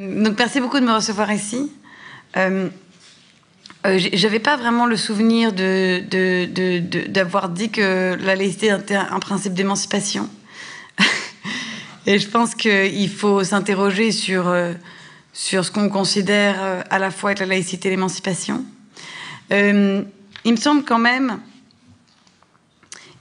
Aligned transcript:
Donc 0.00 0.38
merci 0.38 0.60
beaucoup 0.62 0.80
de 0.80 0.86
me 0.86 0.94
recevoir 0.94 1.30
ici. 1.30 1.70
Euh, 2.38 2.70
euh, 3.84 3.98
J'avais 4.14 4.38
pas 4.38 4.56
vraiment 4.56 4.86
le 4.86 4.96
souvenir 4.96 5.52
d'avoir 5.52 7.50
dit 7.50 7.68
que 7.68 8.16
la 8.18 8.34
laïcité 8.34 8.68
était 8.68 8.94
un 8.94 9.18
principe 9.18 9.52
d'émancipation. 9.52 10.26
Et 12.06 12.18
je 12.18 12.26
pense 12.28 12.54
qu'il 12.54 13.10
faut 13.10 13.44
s'interroger 13.44 14.10
sur, 14.10 14.48
euh, 14.48 14.72
sur 15.34 15.66
ce 15.66 15.70
qu'on 15.70 15.90
considère 15.90 16.56
euh, 16.62 16.80
à 16.88 16.98
la 16.98 17.10
fois 17.10 17.32
être 17.32 17.40
la 17.40 17.46
laïcité 17.46 17.88
et 17.88 17.90
l'émancipation. 17.90 18.64
Euh, 19.52 20.02
il 20.46 20.52
me 20.52 20.56
semble 20.56 20.82
quand 20.82 20.98
même, 20.98 21.40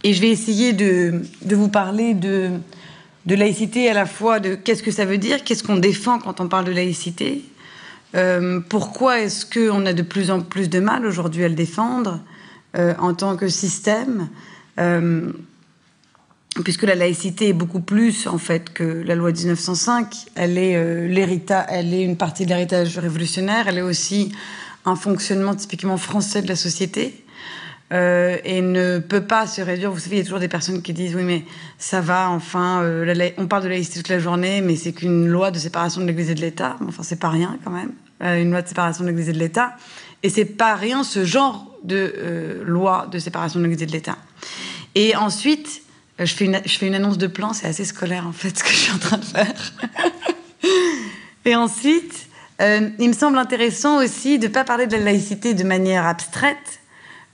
et 0.06 0.14
je 0.14 0.22
vais 0.22 0.30
essayer 0.30 0.72
de 0.72 1.26
vous 1.46 1.68
parler 1.68 2.14
de, 2.14 2.52
de 3.30 3.36
laïcité 3.36 3.88
à 3.88 3.94
la 3.94 4.08
fois 4.08 4.40
de 4.40 4.56
qu'est-ce 4.56 4.82
que 4.82 4.90
ça 4.90 5.06
veut 5.06 5.20
dire, 5.20 5.44
qu'est-ce 5.44 5.64
qu'on 5.64 5.78
défend 5.78 6.18
quand 6.18 6.42
on 6.42 6.48
parle 6.48 6.66
de 6.66 6.72
laïcité, 6.72 7.44
euh, 8.16 8.60
pourquoi 8.60 9.20
est-ce 9.20 9.46
qu'on 9.46 9.86
a 9.86 9.94
de 9.94 10.02
plus 10.02 10.32
en 10.32 10.42
plus 10.42 10.68
de 10.68 10.80
mal 10.80 11.06
aujourd'hui 11.06 11.44
à 11.44 11.48
le 11.48 11.54
défendre 11.54 12.22
euh, 12.76 12.96
en 12.98 13.14
tant 13.14 13.38
que 13.38 13.48
système, 13.48 14.30
euh, 14.80 15.32
puisque 16.64 16.82
la 16.84 16.96
laïcité 16.96 17.50
est 17.50 17.54
beaucoup 17.54 17.82
plus 17.82 18.26
en 18.26 18.40
fait 18.40 18.74
que 18.74 18.84
la 19.06 19.14
loi 19.14 19.32
1905. 19.32 20.26
Elle 20.34 20.58
est 20.58 21.08
l'héritage, 21.08 21.66
elle 21.70 21.94
est 21.94 22.04
une 22.04 22.18
partie 22.18 22.46
de 22.46 22.50
l'héritage 22.50 22.98
révolutionnaire. 22.98 23.68
Elle 23.68 23.78
est 23.78 23.84
aussi 23.84 24.32
un 24.86 24.96
fonctionnement 24.96 25.54
typiquement 25.54 25.98
français 25.98 26.42
de 26.42 26.48
la 26.48 26.56
société. 26.56 27.24
Euh, 27.92 28.38
et 28.44 28.62
ne 28.62 29.00
peut 29.00 29.22
pas 29.22 29.48
se 29.48 29.62
réduire. 29.62 29.92
Vous 29.92 29.98
savez, 29.98 30.18
il 30.18 30.20
y 30.20 30.22
a 30.22 30.24
toujours 30.24 30.40
des 30.40 30.48
personnes 30.48 30.84
qui 30.84 30.94
disent 30.94 31.16
oui, 31.16 31.24
mais 31.24 31.44
ça 31.80 32.02
va, 32.02 32.30
enfin, 32.30 32.84
euh, 32.84 33.32
on 33.38 33.48
parle 33.48 33.64
de 33.64 33.68
laïcité 33.68 34.00
toute 34.00 34.10
la 34.10 34.20
journée, 34.20 34.62
mais 34.62 34.76
c'est 34.76 34.94
qu'une 34.94 35.28
loi 35.28 35.50
de 35.50 35.58
séparation 35.58 36.02
de 36.02 36.06
l'Église 36.06 36.30
et 36.30 36.36
de 36.36 36.42
l'État. 36.42 36.78
Enfin, 36.88 37.02
c'est 37.02 37.20
pas 37.20 37.30
rien 37.30 37.58
quand 37.64 37.72
même, 37.72 37.92
euh, 38.22 38.42
une 38.42 38.52
loi 38.52 38.62
de 38.62 38.68
séparation 38.68 39.04
de 39.04 39.10
l'Église 39.10 39.30
et 39.30 39.34
de 39.34 39.40
l'État. 39.40 39.76
Et 40.22 40.30
c'est 40.30 40.46
pas 40.46 40.76
rien 40.76 41.04
ce 41.04 41.26
genre 41.26 41.66
de 41.84 42.62
loi 42.64 43.08
de 43.12 43.18
séparation 43.18 43.60
de 43.60 43.66
l'Église 43.66 43.82
et 43.82 43.88
de 43.88 43.92
l'État. 43.92 44.18
Et 44.94 45.16
ensuite, 45.16 45.82
je 46.20 46.26
fais, 46.26 46.46
une, 46.46 46.60
je 46.64 46.78
fais 46.78 46.86
une 46.86 46.96
annonce 46.96 47.18
de 47.18 47.28
plan, 47.28 47.54
c'est 47.54 47.68
assez 47.68 47.86
scolaire 47.86 48.28
en 48.28 48.34
fait 48.34 48.50
ce 48.58 48.64
que 48.64 48.70
je 48.70 48.76
suis 48.76 48.92
en 48.92 49.00
train 49.00 49.18
de 49.18 49.26
faire. 49.26 49.74
et 51.46 51.56
ensuite, 51.56 52.28
il 52.60 53.08
me 53.08 53.14
semble 53.14 53.40
intéressant 53.40 54.04
aussi 54.04 54.38
de 54.38 54.48
ne 54.48 54.54
pas 54.54 54.66
parler 54.66 54.86
de 54.86 54.92
la 54.92 55.02
laïcité 55.02 55.56
de 55.56 55.64
manière 55.64 56.06
abstraite, 56.06 56.79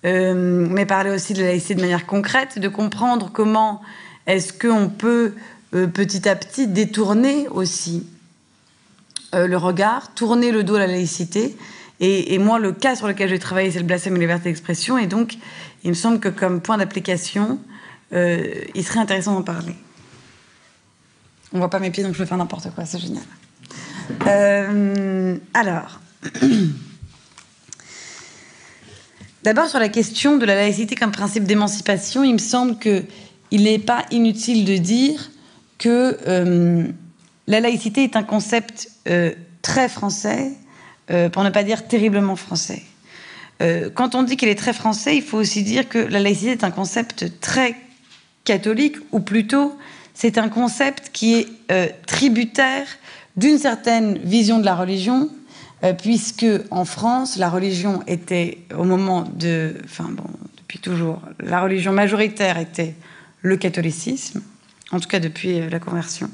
euh, 0.05 0.67
mais 0.69 0.85
parler 0.85 1.09
aussi 1.09 1.33
de 1.33 1.41
la 1.41 1.47
laïcité 1.47 1.75
de 1.75 1.81
manière 1.81 2.05
concrète, 2.05 2.59
de 2.59 2.67
comprendre 2.67 3.31
comment 3.33 3.81
est-ce 4.27 4.53
qu'on 4.53 4.89
peut 4.89 5.33
euh, 5.73 5.87
petit 5.87 6.29
à 6.29 6.35
petit 6.35 6.67
détourner 6.67 7.47
aussi 7.47 8.05
euh, 9.33 9.47
le 9.47 9.57
regard, 9.57 10.13
tourner 10.13 10.51
le 10.51 10.63
dos 10.63 10.75
à 10.75 10.79
la 10.79 10.87
laïcité. 10.87 11.57
Et, 12.01 12.37
moi, 12.39 12.59
le 12.59 12.73
cas 12.73 12.97
sur 12.97 13.07
lequel 13.07 13.29
j'ai 13.29 13.39
travaillé, 13.39 13.71
c'est 13.71 13.79
le 13.79 13.85
blasphème 13.85 14.15
et 14.15 14.17
la 14.17 14.23
liberté 14.23 14.49
d'expression. 14.49 14.97
Et 14.97 15.07
donc, 15.07 15.37
il 15.85 15.89
me 15.89 15.95
semble 15.95 16.19
que 16.19 16.27
comme 16.27 16.59
point 16.59 16.77
d'application, 16.77 17.57
il 18.11 18.83
serait 18.83 18.99
intéressant 18.99 19.33
d'en 19.33 19.43
parler. 19.43 19.75
On 21.53 21.59
voit 21.59 21.69
pas 21.69 21.79
mes 21.79 21.91
pieds, 21.91 22.03
donc 22.03 22.11
je 22.11 22.17
peux 22.17 22.25
faire 22.25 22.37
n'importe 22.37 22.69
quoi, 22.75 22.83
c'est 22.83 22.99
génial. 22.99 23.23
alors. 25.53 26.01
D'abord, 29.45 29.69
sur 29.69 29.77
la 29.77 29.89
question 29.89 30.37
de 30.37 30.45
la 30.47 30.55
laïcité 30.55 30.95
comme 30.95 31.11
principe 31.11 31.43
d'émancipation, 31.43 32.23
il 32.23 32.33
me 32.33 32.39
semble 32.39 32.79
qu'il 32.79 33.05
n'est 33.51 33.77
pas 33.77 34.03
inutile 34.09 34.65
de 34.65 34.75
dire 34.75 35.29
que 35.77 36.17
euh, 36.27 36.87
la 37.45 37.59
laïcité 37.59 38.03
est 38.03 38.15
un 38.15 38.23
concept 38.23 38.89
euh, 39.07 39.35
très 39.61 39.87
français, 39.87 40.51
euh, 41.11 41.29
pour 41.29 41.43
ne 41.43 41.51
pas 41.51 41.61
dire 41.61 41.87
terriblement 41.87 42.35
français. 42.35 42.81
quand 43.93 44.15
on 44.15 44.23
dit 44.23 44.35
qu'il 44.35 44.49
est 44.49 44.57
très 44.57 44.73
français, 44.73 45.15
il 45.15 45.21
faut 45.21 45.37
aussi 45.37 45.61
dire 45.61 45.87
que 45.87 45.99
la 45.99 46.19
laïcité 46.19 46.49
est 46.53 46.63
un 46.63 46.71
concept 46.71 47.39
très 47.39 47.75
catholique, 48.45 48.97
ou 49.11 49.19
plutôt 49.19 49.77
c'est 50.15 50.39
un 50.39 50.49
concept 50.49 51.11
qui 51.13 51.35
est 51.35 51.47
tributaire 52.07 52.87
d'une 53.37 53.59
certaine 53.59 54.17
vision 54.17 54.57
de 54.57 54.65
la 54.65 54.75
religion 54.75 55.29
puisque 56.01 56.45
en 56.71 56.85
France, 56.85 57.37
la 57.37 57.49
religion 57.49 58.01
était 58.07 58.59
au 58.75 58.83
moment 58.83 59.23
de, 59.23 59.75
enfin 59.83 60.09
bon, 60.09 60.23
depuis 60.57 60.79
toujours, 60.79 61.21
la 61.39 61.61
religion 61.61 61.91
majoritaire 61.91 62.57
était 62.57 62.95
le 63.41 63.57
catholicisme, 63.57 64.41
en 64.91 64.99
tout 64.99 65.07
cas 65.07 65.19
depuis 65.19 65.59
euh, 65.59 65.69
la 65.69 65.79
conversion, 65.79 66.29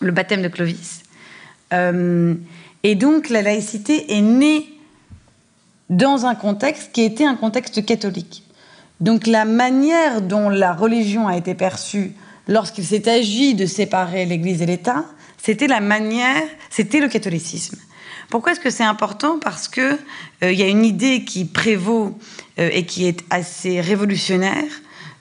le 0.00 0.12
baptême 0.12 0.42
de 0.42 0.48
Clovis. 0.48 1.02
Euh, 1.72 2.34
et 2.84 2.94
donc 2.94 3.28
la 3.28 3.42
laïcité 3.42 4.16
est 4.16 4.20
née 4.20 4.68
dans 5.90 6.26
un 6.26 6.36
contexte 6.36 6.92
qui 6.92 7.02
était 7.02 7.24
un 7.24 7.34
contexte 7.34 7.84
catholique. 7.84 8.44
Donc 9.00 9.26
la 9.26 9.44
manière 9.44 10.22
dont 10.22 10.48
la 10.48 10.72
religion 10.72 11.26
a 11.26 11.36
été 11.36 11.54
perçue 11.54 12.12
lorsqu'il 12.46 12.84
s'est 12.84 13.08
agi 13.08 13.54
de 13.54 13.66
séparer 13.66 14.26
l'Église 14.26 14.62
et 14.62 14.66
l'État, 14.66 15.04
c'était 15.36 15.66
la 15.66 15.80
manière, 15.80 16.42
c'était 16.70 17.00
le 17.00 17.08
catholicisme. 17.08 17.78
Pourquoi 18.30 18.52
est-ce 18.52 18.60
que 18.60 18.70
c'est 18.70 18.84
important? 18.84 19.38
Parce 19.38 19.68
que 19.68 19.98
euh, 20.42 20.52
il 20.52 20.58
y 20.58 20.62
a 20.62 20.68
une 20.68 20.84
idée 20.84 21.24
qui 21.24 21.46
prévaut 21.46 22.18
euh, 22.58 22.68
et 22.72 22.84
qui 22.84 23.06
est 23.06 23.24
assez 23.30 23.80
révolutionnaire 23.80 24.70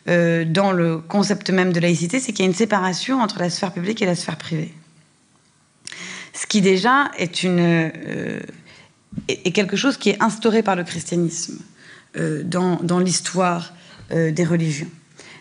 euh, 0.10 0.44
dans 0.46 0.74
le 0.74 0.98
concept 0.98 1.50
même 1.50 1.72
de 1.72 1.80
laïcité, 1.80 2.20
c'est 2.20 2.34
qu'il 2.34 2.44
y 2.44 2.48
a 2.48 2.52
une 2.52 2.56
séparation 2.56 3.22
entre 3.22 3.40
la 3.40 3.50
sphère 3.50 3.72
publique 3.72 4.02
et 4.02 4.06
la 4.06 4.16
sphère 4.16 4.38
privée. 4.38 4.74
Ce 6.34 6.46
qui 6.46 6.62
déjà 6.62 7.10
est 7.18 7.32
quelque 9.52 9.76
chose 9.76 9.98
qui 9.98 10.10
est 10.10 10.22
instauré 10.22 10.62
par 10.62 10.76
le 10.76 10.84
christianisme 10.84 11.58
dans, 12.44 12.76
dans 12.84 13.00
l'histoire 13.00 13.74
des 14.12 14.46
religions. 14.46 14.90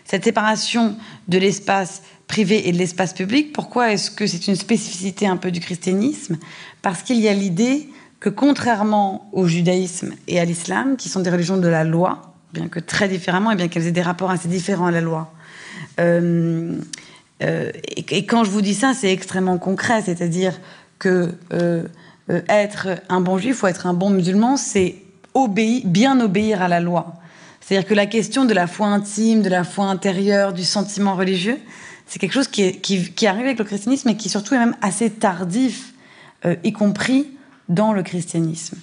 Cette 0.05 0.23
séparation 0.23 0.97
de 1.27 1.37
l'espace 1.37 2.01
privé 2.27 2.67
et 2.67 2.71
de 2.71 2.77
l'espace 2.77 3.13
public, 3.13 3.53
pourquoi 3.53 3.93
est-ce 3.93 4.11
que 4.11 4.27
c'est 4.27 4.47
une 4.47 4.55
spécificité 4.55 5.27
un 5.27 5.37
peu 5.37 5.51
du 5.51 5.59
christianisme? 5.59 6.37
Parce 6.81 7.01
qu'il 7.01 7.19
y 7.19 7.27
a 7.27 7.33
l'idée 7.33 7.89
que 8.19 8.29
contrairement 8.29 9.29
au 9.31 9.47
judaïsme 9.47 10.13
et 10.27 10.39
à 10.39 10.45
l'islam, 10.45 10.97
qui 10.97 11.09
sont 11.09 11.21
des 11.21 11.29
religions 11.29 11.57
de 11.57 11.67
la 11.67 11.83
loi, 11.83 12.33
bien 12.53 12.67
que 12.67 12.79
très 12.79 13.07
différemment, 13.07 13.51
et 13.51 13.55
bien 13.55 13.67
qu'elles 13.67 13.87
aient 13.87 13.91
des 13.91 14.01
rapports 14.01 14.31
assez 14.31 14.47
différents 14.47 14.87
à 14.87 14.91
la 14.91 15.01
loi, 15.01 15.33
euh, 15.99 16.75
euh, 17.43 17.71
et, 17.95 18.25
quand 18.25 18.43
je 18.43 18.49
vous 18.49 18.61
dis 18.61 18.73
ça, 18.73 18.93
c'est 18.93 19.11
extrêmement 19.11 19.57
concret, 19.57 20.01
c'est-à-dire 20.01 20.59
que 20.99 21.33
euh, 21.53 21.83
être 22.27 22.87
un 23.09 23.21
bon 23.21 23.37
juif 23.37 23.63
ou 23.63 23.67
être 23.67 23.85
un 23.85 23.93
bon 23.93 24.09
musulman, 24.09 24.57
c'est 24.57 24.95
bien 25.85 26.19
obéir 26.19 26.61
à 26.61 26.67
la 26.67 26.79
loi. 26.79 27.13
C'est-à-dire 27.61 27.87
que 27.87 27.93
la 27.93 28.05
question 28.05 28.45
de 28.45 28.53
la 28.53 28.65
foi 28.65 28.87
intime, 28.87 29.41
de 29.41 29.49
la 29.49 29.63
foi 29.63 29.85
intérieure, 29.85 30.53
du 30.53 30.63
sentiment 30.63 31.15
religieux, 31.15 31.59
c'est 32.07 32.19
quelque 32.19 32.33
chose 32.33 32.47
qui, 32.47 33.27
arrive 33.27 33.45
avec 33.45 33.59
le 33.59 33.65
christianisme 33.65 34.09
et 34.09 34.17
qui 34.17 34.29
surtout 34.29 34.55
est 34.55 34.59
même 34.59 34.75
assez 34.81 35.09
tardif 35.09 35.93
euh, 36.45 36.55
y 36.63 36.71
compris 36.71 37.27
dans 37.69 37.93
le 37.93 38.01
christianisme. 38.01 38.77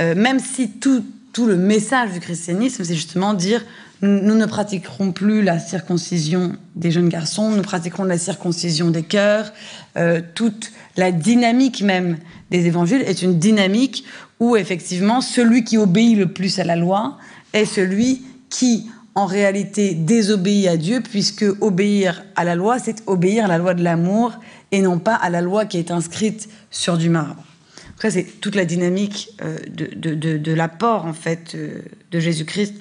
Euh, 0.00 0.14
même 0.14 0.38
si 0.38 0.70
tout, 0.70 1.04
tout, 1.32 1.46
le 1.46 1.56
message 1.56 2.12
du 2.12 2.20
christianisme, 2.20 2.84
c'est 2.84 2.94
justement 2.94 3.34
dire 3.34 3.64
nous, 4.02 4.34
ne 4.34 4.46
pratiquerons 4.46 5.12
plus 5.12 5.42
la 5.42 5.60
circoncision 5.60 6.56
des 6.74 6.90
jeunes 6.90 7.08
garçons, 7.08 7.50
nous 7.50 7.62
pratiquerons 7.62 8.02
la 8.02 8.18
circoncision 8.18 8.90
des 8.90 9.04
cœurs. 9.04 9.52
Euh, 9.96 10.20
toute 10.34 10.72
la 10.96 11.12
dynamique 11.12 11.82
même 11.82 12.18
des 12.50 12.66
évangiles 12.66 13.02
est 13.02 13.22
une 13.22 13.38
dynamique 13.38 14.04
où 14.40 14.56
effectivement 14.56 15.20
celui 15.20 15.62
qui 15.62 15.78
obéit 15.78 16.18
le 16.18 16.26
plus 16.26 16.58
à 16.58 16.64
la 16.64 16.74
loi 16.74 17.16
est 17.52 17.64
celui 17.64 18.22
qui 18.50 18.88
en 19.14 19.26
réalité 19.26 19.94
désobéit 19.94 20.68
à 20.68 20.76
Dieu, 20.76 21.00
puisque 21.02 21.44
obéir 21.60 22.24
à 22.34 22.44
la 22.44 22.54
loi, 22.54 22.78
c'est 22.78 23.02
obéir 23.06 23.44
à 23.44 23.48
la 23.48 23.58
loi 23.58 23.74
de 23.74 23.82
l'amour 23.82 24.38
et 24.70 24.80
non 24.80 24.98
pas 24.98 25.14
à 25.14 25.28
la 25.28 25.42
loi 25.42 25.66
qui 25.66 25.78
est 25.78 25.90
inscrite 25.90 26.48
sur 26.70 26.96
du 26.96 27.10
marbre. 27.10 27.44
Après, 27.94 28.10
c'est 28.10 28.24
toute 28.40 28.54
la 28.54 28.64
dynamique 28.64 29.28
euh, 29.42 29.58
de, 29.68 30.14
de, 30.14 30.52
l'apport, 30.52 31.04
en 31.04 31.12
fait, 31.12 31.54
euh, 31.54 31.82
de 32.10 32.18
Jésus-Christ 32.18 32.74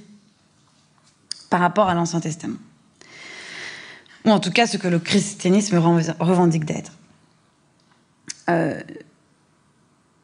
par 1.50 1.60
rapport 1.60 1.90
à 1.90 1.94
l'Ancien 1.94 2.22
Testament. 2.22 2.58
Ou 4.26 4.32
en 4.32 4.40
tout 4.40 4.52
cas, 4.52 4.68
ce 4.68 4.78
que 4.78 4.88
le 4.88 5.00
christianisme 5.00 5.78
revendique 5.78 6.66
d'être. 6.66 6.94
Euh, 8.50 8.80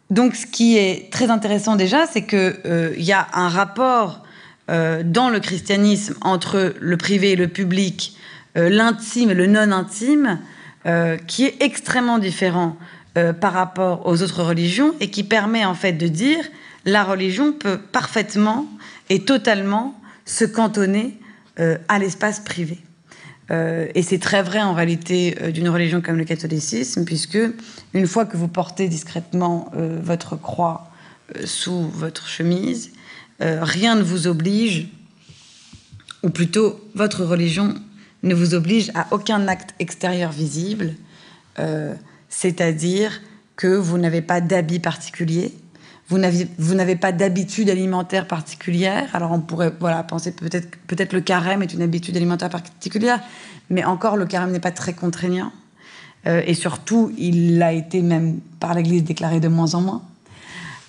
donc, 0.09 0.35
ce 0.35 0.45
qui 0.47 0.77
est 0.77 1.11
très 1.11 1.29
intéressant 1.29 1.75
déjà, 1.75 2.07
c'est 2.07 2.25
qu'il 2.25 2.95
y 2.97 3.11
a 3.11 3.27
un 3.33 3.49
rapport 3.49 4.23
dans 4.67 5.29
le 5.29 5.39
christianisme 5.39 6.15
entre 6.21 6.73
le 6.79 6.97
privé 6.97 7.31
et 7.31 7.35
le 7.35 7.47
public, 7.47 8.17
l'intime 8.55 9.31
et 9.31 9.33
le 9.33 9.47
non 9.47 9.71
intime, 9.71 10.39
euh, 10.87 11.17
qui 11.17 11.43
est 11.43 11.57
extrêmement 11.59 12.17
différent 12.17 12.77
euh, 13.17 13.33
par 13.33 13.51
rapport 13.51 14.07
aux 14.07 14.21
autres 14.21 14.41
religions 14.41 14.93
et 15.01 15.09
qui 15.09 15.25
permet 15.25 15.65
en 15.65 15.73
fait 15.73 15.91
de 15.91 16.07
dire 16.07 16.39
la 16.85 17.03
religion 17.03 17.51
peut 17.51 17.77
parfaitement 17.77 18.65
et 19.09 19.25
totalement 19.25 19.99
se 20.23 20.45
cantonner 20.45 21.19
euh, 21.59 21.77
à 21.89 21.99
l'espace 21.99 22.39
privé. 22.39 22.77
et 23.49 24.01
c'est 24.01 24.19
très 24.19 24.43
vrai 24.43 24.61
en 24.61 24.73
réalité 24.73 25.35
d'une 25.51 25.69
religion 25.69 25.99
comme 26.01 26.17
le 26.17 26.25
catholicisme, 26.25 27.03
puisque 27.03 27.39
une 27.93 28.07
fois 28.07 28.25
que 28.25 28.37
vous 28.37 28.49
portez 28.49 28.87
discrètement 28.87 29.71
votre 30.03 30.35
croix 30.35 30.91
sous 31.45 31.89
votre 31.89 32.27
chemise, 32.27 32.91
rien 33.39 33.95
ne 33.95 34.03
vous 34.03 34.27
oblige, 34.27 34.87
ou 36.23 36.29
plutôt 36.29 36.79
votre 36.95 37.23
religion 37.23 37.75
ne 38.23 38.33
vous 38.33 38.55
oblige 38.55 38.91
à 38.95 39.07
aucun 39.11 39.47
acte 39.47 39.75
extérieur 39.79 40.31
visible, 40.31 40.95
c'est-à-dire 42.29 43.21
que 43.55 43.67
vous 43.67 43.97
n'avez 43.97 44.21
pas 44.21 44.41
d'habit 44.41 44.79
particulier, 44.79 45.53
vous 46.09 46.17
n'avez 46.75 46.95
pas 46.95 47.11
d'habitude 47.11 47.69
alimentaire 47.69 48.27
particulière. 48.27 49.09
Alors 49.13 49.31
on 49.31 49.41
pourrait 49.41 49.73
voilà, 49.79 50.03
penser 50.03 50.31
peut-être 50.31 50.77
peut-être 50.87 51.11
le 51.11 51.21
carême 51.21 51.61
est 51.61 51.73
une 51.73 51.81
habitude 51.81 52.15
alimentaire 52.15 52.49
particulière, 52.49 53.19
mais 53.69 53.83
encore 53.83 54.15
le 54.15 54.25
carême 54.25 54.51
n'est 54.51 54.61
pas 54.61 54.71
très 54.71 54.93
contraignant. 54.93 55.51
Euh, 56.25 56.41
et 56.45 56.53
surtout, 56.53 57.13
il 57.17 57.57
l'a 57.57 57.73
été 57.73 58.01
même 58.01 58.39
par 58.59 58.73
l'Église 58.73 59.03
déclaré 59.03 59.39
de 59.39 59.47
moins 59.47 59.75
en 59.75 59.81
moins. 59.81 60.01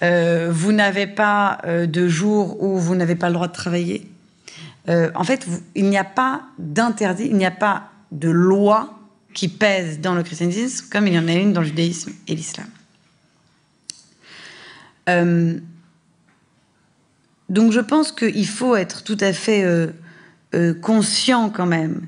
Euh, 0.02 0.48
vous 0.50 0.72
n'avez 0.72 1.06
pas 1.06 1.58
euh, 1.64 1.86
de 1.86 2.08
jour 2.08 2.62
où 2.62 2.78
vous 2.78 2.94
n'avez 2.94 3.16
pas 3.16 3.28
le 3.28 3.34
droit 3.34 3.48
de 3.48 3.52
travailler. 3.52 4.06
en 4.88 5.24
fait, 5.24 5.46
il 5.74 5.90
n'y 5.90 5.98
a 5.98 6.04
pas 6.04 6.42
d'interdit, 6.58 7.26
il 7.26 7.36
n'y 7.36 7.44
a 7.44 7.50
pas 7.50 7.90
de 8.10 8.30
loi 8.30 8.98
qui 9.34 9.48
pèse 9.48 10.00
dans 10.00 10.14
le 10.14 10.22
christianisme 10.22 10.86
comme 10.90 11.06
il 11.06 11.14
y 11.14 11.18
en 11.18 11.28
a 11.28 11.32
une 11.32 11.52
dans 11.52 11.60
le 11.60 11.66
judaïsme 11.66 12.12
et 12.26 12.34
l'islam. 12.34 12.66
Euh, 15.08 15.58
donc 17.48 17.72
je 17.72 17.80
pense 17.80 18.12
qu'il 18.12 18.46
faut 18.46 18.76
être 18.76 19.04
tout 19.04 19.16
à 19.20 19.32
fait 19.32 19.64
euh, 19.64 19.88
euh, 20.54 20.74
conscient 20.74 21.50
quand 21.50 21.66
même 21.66 22.02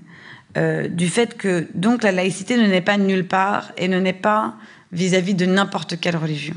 du 0.90 1.08
fait 1.08 1.36
que 1.36 1.68
donc 1.74 2.02
la 2.02 2.10
laïcité 2.10 2.56
ne 2.56 2.66
naît 2.66 2.80
pas 2.80 2.98
nulle 2.98 3.24
part 3.24 3.70
et 3.76 3.86
ne 3.86 4.00
naît 4.00 4.12
pas 4.12 4.56
vis-à-vis 4.90 5.34
de 5.34 5.46
n'importe 5.46 6.00
quelle 6.00 6.16
religion. 6.16 6.56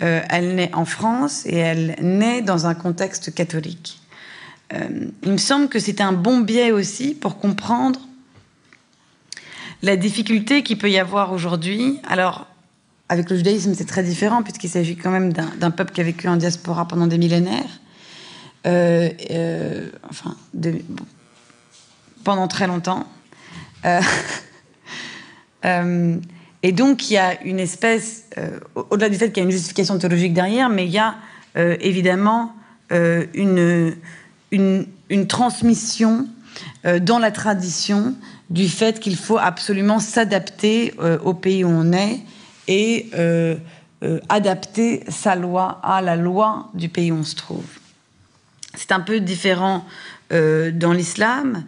Elle 0.00 0.54
naît 0.54 0.70
en 0.74 0.84
France 0.84 1.44
et 1.46 1.56
elle 1.56 1.96
naît 2.00 2.42
dans 2.42 2.66
un 2.66 2.74
contexte 2.74 3.34
catholique. 3.34 4.00
il 4.72 5.32
me 5.32 5.36
semble 5.36 5.68
que 5.68 5.78
c'est 5.78 6.00
un 6.00 6.12
bon 6.12 6.40
biais 6.40 6.72
aussi 6.72 7.14
pour 7.14 7.38
comprendre 7.38 8.00
la 9.82 9.96
difficulté 9.96 10.62
qu'il 10.62 10.78
peut 10.78 10.90
y 10.90 10.98
avoir 10.98 11.32
aujourd'hui, 11.32 11.98
alors 12.08 12.46
avec 13.08 13.30
le 13.30 13.36
judaïsme 13.36 13.74
c'est 13.74 13.86
très 13.86 14.02
différent 14.02 14.42
puisqu'il 14.42 14.68
s'agit 14.68 14.96
quand 14.96 15.10
même 15.10 15.32
d'un 15.32 15.70
peuple 15.70 15.92
qui 15.92 16.00
a 16.00 16.04
vécu 16.04 16.28
en 16.28 16.36
diaspora 16.36 16.86
pendant 16.86 17.06
des 17.06 17.18
millénaires, 17.18 17.80
euh, 18.66 19.08
euh, 19.30 19.88
enfin 20.08 20.36
pendant 22.24 22.48
très 22.48 22.66
longtemps. 22.66 23.06
Euh, 26.64 26.68
et 26.68 26.72
donc 26.72 27.10
il 27.10 27.14
y 27.14 27.18
a 27.18 27.42
une 27.42 27.58
espèce, 27.58 28.24
au-delà 28.74 29.08
du 29.08 29.16
fait 29.16 29.28
qu'il 29.28 29.38
y 29.38 29.40
a 29.40 29.44
une 29.44 29.52
justification 29.52 29.98
théologique 29.98 30.34
derrière, 30.34 30.68
mais 30.68 30.84
il 30.84 30.92
y 30.92 30.98
a 30.98 31.14
évidemment 31.54 32.54
une, 32.90 33.96
une, 34.52 35.26
transmission 35.26 36.28
dans 36.84 37.18
la 37.18 37.30
tradition 37.30 38.14
du 38.50 38.68
fait 38.68 38.98
qu'il 38.98 39.16
faut 39.16 39.38
absolument 39.38 40.00
s'adapter 40.00 40.92
euh, 40.98 41.18
au 41.24 41.32
pays 41.32 41.64
où 41.64 41.68
on 41.68 41.92
est 41.92 42.20
et 42.66 43.08
euh, 43.14 43.56
euh, 44.02 44.20
adapter 44.28 45.04
sa 45.08 45.36
loi 45.36 45.80
à 45.82 46.02
la 46.02 46.16
loi 46.16 46.68
du 46.74 46.88
pays 46.88 47.12
où 47.12 47.16
on 47.16 47.24
se 47.24 47.36
trouve. 47.36 47.64
C'est 48.74 48.92
un 48.92 49.00
peu 49.00 49.20
différent 49.20 49.84
dans 50.30 50.92
l'islam, 50.92 51.64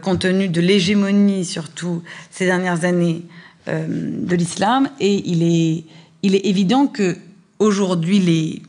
compte 0.00 0.20
tenu 0.20 0.48
de 0.48 0.62
l'hégémonie, 0.62 1.44
surtout 1.44 2.02
ces 2.30 2.46
dernières 2.46 2.86
années, 2.86 3.20
de 3.68 4.36
l'islam. 4.36 4.88
Et 5.00 5.28
il 5.28 5.42
est, 5.42 5.84
il 6.22 6.34
est 6.34 6.46
évident 6.46 6.86
que 6.86 7.16
aujourd'hui, 7.58 8.18
les, 8.18 8.62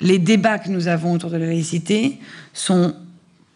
les 0.00 0.18
débats 0.18 0.58
que 0.58 0.70
nous 0.70 0.88
avons 0.88 1.12
autour 1.12 1.30
de 1.30 1.36
la 1.36 1.46
laïcité 1.46 2.18
sont 2.52 2.94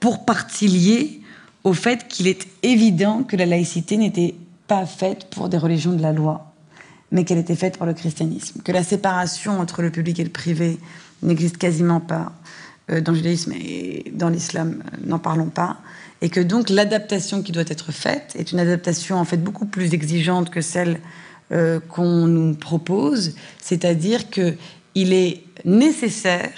pour 0.01 0.25
partie 0.25 0.69
liés 0.69 1.21
au 1.65 1.73
fait 1.73 2.09
qu'il 2.09 2.27
est 2.27 2.49
évident 2.63 3.23
que 3.23 3.37
la 3.37 3.47
laïcité 3.47 3.97
n'était 3.97 4.35
pas 4.67 4.87
faite 4.87 5.27
pour 5.31 5.49
des 5.49 5.59
religions 5.59 5.93
de 5.93 6.03
la 6.03 6.13
loi, 6.13 6.53
mais 7.11 7.25
qu'elle 7.25 7.39
était 7.39 7.57
faite 7.57 7.77
pour 7.77 7.87
le 7.87 7.95
christianisme, 7.95 8.63
que 8.63 8.73
la 8.73 8.83
séparation 8.83 9.61
entre 9.61 9.83
le 9.83 9.91
public 9.91 10.19
et 10.19 10.25
le 10.25 10.31
privé 10.31 10.79
n'existe 11.23 11.59
quasiment 11.59 12.01
pas 12.01 12.33
euh, 12.91 13.01
dans 13.01 13.13
le 13.13 13.19
judaïsme 13.19 13.53
et 13.53 14.11
dans 14.13 14.29
l'islam, 14.29 14.83
euh, 14.93 14.97
n'en 15.07 15.19
parlons 15.19 15.51
pas, 15.51 15.77
et 16.23 16.31
que 16.31 16.41
donc 16.41 16.71
l'adaptation 16.71 17.43
qui 17.43 17.53
doit 17.53 17.65
être 17.69 17.93
faite 17.93 18.35
est 18.39 18.53
une 18.53 18.61
adaptation 18.61 19.17
en 19.17 19.27
fait 19.27 19.37
beaucoup 19.37 19.67
plus 19.67 19.93
exigeante 19.93 20.49
que 20.49 20.63
celle 20.63 21.01
euh, 21.53 21.81
qu'on 21.81 22.27
nous 22.27 22.55
propose, 22.55 23.35
c'est-à-dire 23.59 24.31
que 24.31 24.55
il 24.95 25.13
est 25.13 25.43
nécessaire 25.67 26.53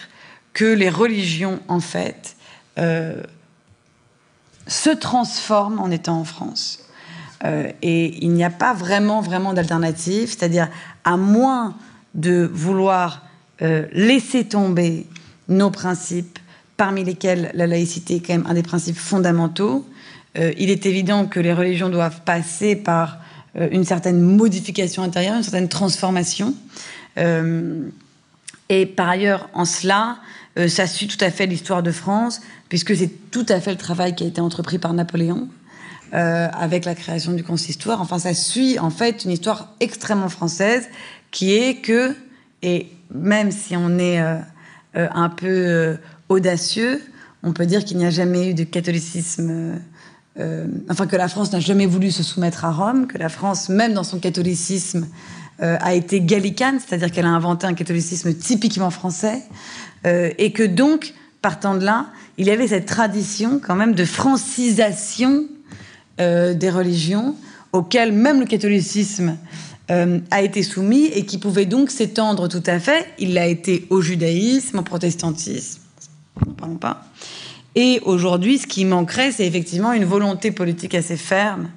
que 0.53 0.65
les 0.65 0.91
religions 0.91 1.61
en 1.67 1.81
fait 1.81 2.37
se 4.67 4.91
transforme 4.91 5.79
en 5.79 5.91
étant 5.91 6.21
en 6.21 6.25
France. 6.25 6.85
Euh, 7.45 7.71
et 7.83 8.25
il 8.25 8.31
n'y 8.31 8.45
a 8.45 8.51
pas 8.51 8.73
vraiment, 8.73 9.21
vraiment 9.21 9.53
d'alternative, 9.53 10.29
c'est-à-dire 10.29 10.69
à 11.05 11.17
moins 11.17 11.77
de 12.15 12.49
vouloir 12.53 13.23
euh, 13.63 13.87
laisser 13.93 14.45
tomber 14.45 15.07
nos 15.49 15.71
principes, 15.71 16.39
parmi 16.77 17.05
lesquels 17.05 17.51
la 17.55 17.67
laïcité 17.67 18.17
est 18.17 18.21
quand 18.21 18.35
même 18.35 18.47
un 18.49 18.55
des 18.55 18.63
principes 18.63 18.97
fondamentaux, 18.97 19.87
euh, 20.39 20.53
il 20.59 20.71
est 20.71 20.87
évident 20.87 21.27
que 21.27 21.41
les 21.41 21.53
religions 21.53 21.89
doivent 21.89 22.23
passer 22.25 22.77
par 22.77 23.19
une 23.71 23.85
certaine 23.85 24.21
modification 24.21 25.05
intérieure, 25.05 25.37
une 25.37 25.45
certaine 25.45 25.69
transformation. 25.69 26.55
et 27.17 28.87
par 28.87 29.09
ailleurs, 29.09 29.49
en 29.55 29.65
cela, 29.65 30.19
ça 30.67 30.89
suit 30.89 31.07
tout 31.07 31.25
à 31.25 31.31
fait 31.31 31.47
l'histoire 31.47 31.85
de 31.85 31.93
France, 31.93 32.41
puisque 32.69 32.97
c'est 32.97 33.31
tout 33.31 33.47
à 33.49 33.61
fait 33.61 33.71
le 33.71 33.77
travail 33.77 34.17
qui 34.17 34.25
a 34.25 34.27
été 34.27 34.41
entrepris 34.41 34.79
par 34.79 34.93
Napoléon. 34.93 35.49
Euh, 36.15 36.49
avec 36.53 36.85
la 36.85 36.95
création 36.95 37.33
du 37.33 37.43
consistoire. 37.43 38.01
Enfin, 38.01 38.21
ça 38.21 38.35
suit 38.35 38.79
en 38.79 38.91
fait 38.91 39.25
une 39.25 39.33
histoire 39.33 39.75
extrêmement 39.81 40.29
française 40.29 40.89
qui 41.33 41.55
est 41.55 41.81
que, 41.81 42.15
et 42.63 42.87
même 43.13 43.51
si 43.51 43.75
on 43.77 43.99
est 43.99 44.21
euh, 44.21 44.37
euh, 44.95 45.09
un 45.13 45.29
peu 45.29 45.97
audacieux, 46.29 47.01
on 47.43 47.53
peut 47.53 47.67
dire 47.67 47.85
qu'il 47.85 47.99
n'y 47.99 48.07
a 48.07 48.11
jamais 48.11 48.51
eu 48.51 48.55
de 48.55 48.65
catholicisme, 48.65 49.81
enfin 50.89 51.07
que 51.07 51.17
la 51.17 51.29
France 51.29 51.53
n'a 51.53 51.61
jamais 51.61 51.87
voulu 51.87 52.11
se 52.11 52.23
soumettre 52.23 52.65
à 52.65 52.73
Rome, 52.73 53.07
que 53.07 53.19
la 53.19 53.29
France, 53.29 53.69
même 53.69 53.93
dans 53.93 54.03
son 54.03 54.19
catholicisme, 54.19 55.07
a 55.59 55.95
été 55.95 56.21
gallicane, 56.23 56.79
c'est-à-dire 56.81 57.13
qu'elle 57.13 57.27
a 57.27 57.31
inventé 57.31 57.67
un 57.67 57.75
catholicisme 57.75 58.33
typiquement 58.35 58.91
français, 58.91 59.43
et 60.07 60.53
que 60.53 60.63
donc, 60.63 61.13
partant 61.43 61.75
de 61.75 61.85
là, 61.85 62.07
il 62.39 62.47
y 62.47 62.51
avait 62.51 62.69
cette 62.69 62.87
tradition 62.87 63.61
quand 63.63 63.77
même 63.77 63.95
de 63.95 64.05
francisation 64.05 65.45
euh, 66.21 66.55
des 66.55 66.71
religions 66.71 67.35
auxquelles 67.73 68.13
même 68.13 68.41
le 68.41 68.47
catholicisme 68.47 69.37
euh, 69.91 70.21
a 70.31 70.43
été 70.43 70.63
soumis 70.63 71.07
et 71.07 71.27
qui 71.27 71.39
pouvait 71.39 71.67
donc 71.67 71.91
s'étendre 71.91 72.49
tout 72.49 72.63
à 72.67 72.79
fait. 72.79 73.07
Il 73.19 73.35
l'a 73.35 73.47
été 73.47 73.87
au 73.91 74.01
judaïsme, 74.01 74.79
au 74.79 74.83
protestantisme, 74.83 75.81
n'en 76.47 76.53
parlons 76.53 76.77
pas. 76.77 77.05
Et 77.75 78.01
aujourd'hui, 78.05 78.59
ce 78.59 78.67
qui 78.67 78.85
manquerait, 78.85 79.33
c'est 79.33 79.47
effectivement 79.47 79.93
une 79.93 80.05
volonté 80.05 80.51
politique 80.53 80.95
assez 80.95 81.17
ferme 81.17 81.71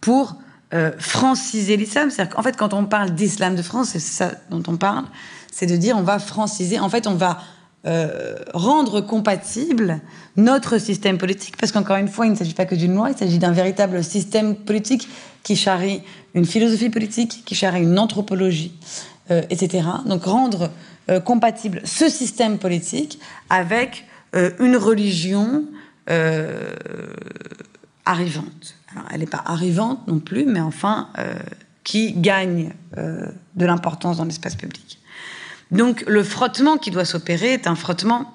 pour 0.00 0.36
euh, 0.72 0.92
franciser 0.98 1.76
l'islam. 1.76 2.10
C'est-à-dire 2.10 2.34
qu'en 2.34 2.42
fait, 2.42 2.56
quand 2.56 2.74
on 2.74 2.84
parle 2.84 3.10
d'islam 3.10 3.56
de 3.56 3.62
France, 3.62 3.90
c'est 3.90 4.00
ça 4.00 4.32
dont 4.50 4.62
on 4.66 4.76
parle, 4.76 5.04
c'est 5.50 5.66
de 5.66 5.76
dire 5.76 5.96
on 5.96 6.02
va 6.02 6.18
franciser. 6.18 6.78
En 6.78 6.88
fait, 6.88 7.06
on 7.06 7.14
va 7.14 7.38
euh, 7.86 8.36
rendre 8.52 9.00
compatible 9.00 10.00
notre 10.36 10.78
système 10.78 11.16
politique, 11.16 11.56
parce 11.56 11.72
qu'encore 11.72 11.96
une 11.96 12.08
fois, 12.08 12.26
il 12.26 12.32
ne 12.32 12.36
s'agit 12.36 12.54
pas 12.54 12.66
que 12.66 12.74
d'une 12.74 12.94
loi, 12.94 13.10
il 13.10 13.16
s'agit 13.16 13.38
d'un 13.38 13.52
véritable 13.52 14.04
système 14.04 14.54
politique 14.54 15.08
qui 15.42 15.56
charrie 15.56 16.02
une 16.34 16.44
philosophie 16.44 16.90
politique, 16.90 17.42
qui 17.46 17.54
charrie 17.54 17.82
une 17.82 17.98
anthropologie, 17.98 18.72
euh, 19.30 19.42
etc. 19.48 19.88
Donc 20.04 20.24
rendre 20.24 20.70
euh, 21.10 21.20
compatible 21.20 21.80
ce 21.84 22.08
système 22.08 22.58
politique 22.58 23.20
avec 23.48 24.06
une 24.60 24.76
religion 24.76 25.64
arrivante. 28.06 28.76
Alors, 28.92 29.04
elle 29.10 29.18
n'est 29.18 29.26
pas 29.26 29.42
arrivante 29.44 30.06
non 30.06 30.20
plus, 30.20 30.44
mais 30.44 30.60
enfin, 30.60 31.08
qui 31.82 32.12
gagne 32.12 32.72
de 32.96 33.66
l'importance 33.66 34.18
dans 34.18 34.24
l'espace 34.24 34.54
public. 34.54 35.00
Donc 35.70 36.04
le 36.06 36.22
frottement 36.22 36.76
qui 36.78 36.90
doit 36.90 37.04
s'opérer 37.04 37.54
est 37.54 37.66
un 37.66 37.74
frottement 37.74 38.32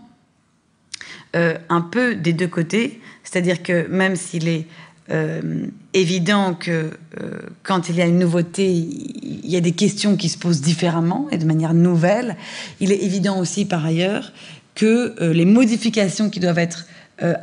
euh, 1.36 1.58
un 1.70 1.82
peu 1.82 2.15
des 2.15 2.32
deux 2.32 2.48
côtés, 2.48 3.01
c'est-à-dire 3.24 3.62
que 3.62 3.88
même 3.88 4.15
s'il 4.15 4.48
est 4.48 4.67
euh, 5.12 5.67
évident 5.93 6.53
que 6.53 6.71
euh, 7.21 7.39
quand 7.63 7.89
il 7.89 7.95
y 7.95 8.01
a 8.01 8.05
une 8.05 8.19
nouveauté, 8.19 8.71
il 8.71 9.50
y 9.50 9.55
a 9.55 9.62
des 9.62 9.74
questions 9.74 10.15
qui 10.15 10.29
se 10.29 10.38
posent 10.38 10.62
différemment 10.62 11.27
et 11.31 11.38
de 11.38 11.45
manière 11.45 11.74
nouvelle, 11.74 12.35
il 12.79 12.91
est 12.91 13.03
évident 13.03 13.39
aussi 13.39 13.65
par 13.65 13.85
ailleurs 13.85 14.31
que 14.74 15.15
les 15.31 15.45
modifications 15.45 16.29
qui 16.29 16.41
doivent 16.41 16.59
être 16.59 16.85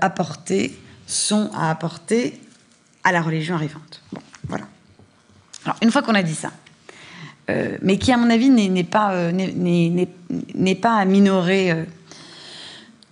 apportées 0.02 0.76
sont 1.06 1.50
à 1.54 1.70
apporter 1.70 2.38
à 3.04 3.12
la 3.12 3.22
religion 3.22 3.54
arrivante. 3.54 4.02
Bon, 4.12 4.20
voilà. 4.48 4.66
Alors, 5.64 5.76
une 5.82 5.90
fois 5.90 6.02
qu'on 6.02 6.14
a 6.14 6.22
dit 6.22 6.34
ça, 6.34 6.50
euh, 7.50 7.76
mais 7.82 7.98
qui, 7.98 8.12
à 8.12 8.16
mon 8.16 8.30
avis, 8.30 8.50
n'est 8.50 8.84
pas, 8.84 9.12
euh, 9.12 9.32
n'est 9.32 10.74
pas 10.74 10.96
à 10.96 11.04
minorer 11.04 11.70
euh, 11.70 11.84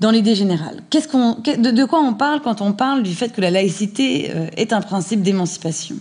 dans 0.00 0.10
l'idée 0.10 0.34
générale. 0.34 0.82
Qu'est-ce 0.90 1.08
qu'on, 1.08 1.34
de, 1.34 1.84
quoi 1.84 2.00
on 2.00 2.14
parle 2.14 2.40
quand 2.40 2.60
on 2.60 2.72
parle 2.72 3.02
du 3.02 3.14
fait 3.14 3.32
que 3.32 3.40
la 3.40 3.50
laïcité 3.50 4.32
est 4.56 4.72
un 4.72 4.80
principe 4.80 5.22
d'émancipation? 5.22 5.96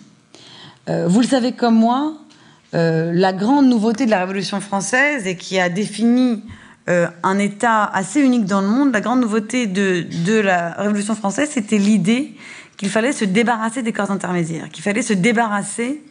Vous 0.87 1.19
le 1.19 1.27
savez 1.27 1.51
comme 1.51 1.75
moi, 1.75 2.13
la 2.73 3.33
grande 3.33 3.67
nouveauté 3.67 4.05
de 4.05 4.11
la 4.11 4.21
Révolution 4.21 4.61
française 4.61 5.27
et 5.27 5.35
qui 5.35 5.59
a 5.59 5.69
défini 5.69 6.41
un 6.87 7.37
État 7.37 7.83
assez 7.83 8.21
unique 8.21 8.45
dans 8.45 8.61
le 8.61 8.67
monde, 8.67 8.93
la 8.93 9.01
grande 9.01 9.19
nouveauté 9.19 9.67
de, 9.67 10.05
de 10.25 10.39
la 10.39 10.71
Révolution 10.71 11.13
française, 11.13 11.49
c'était 11.51 11.77
l'idée 11.77 12.33
qu'il 12.79 12.89
fallait 12.89 13.11
se 13.11 13.25
débarrasser 13.25 13.83
des 13.83 13.91
corps 13.91 14.09
intermédiaires, 14.09 14.69
qu'il 14.69 14.81
fallait 14.81 15.01
se 15.01 15.11
débarrasser 15.11 16.01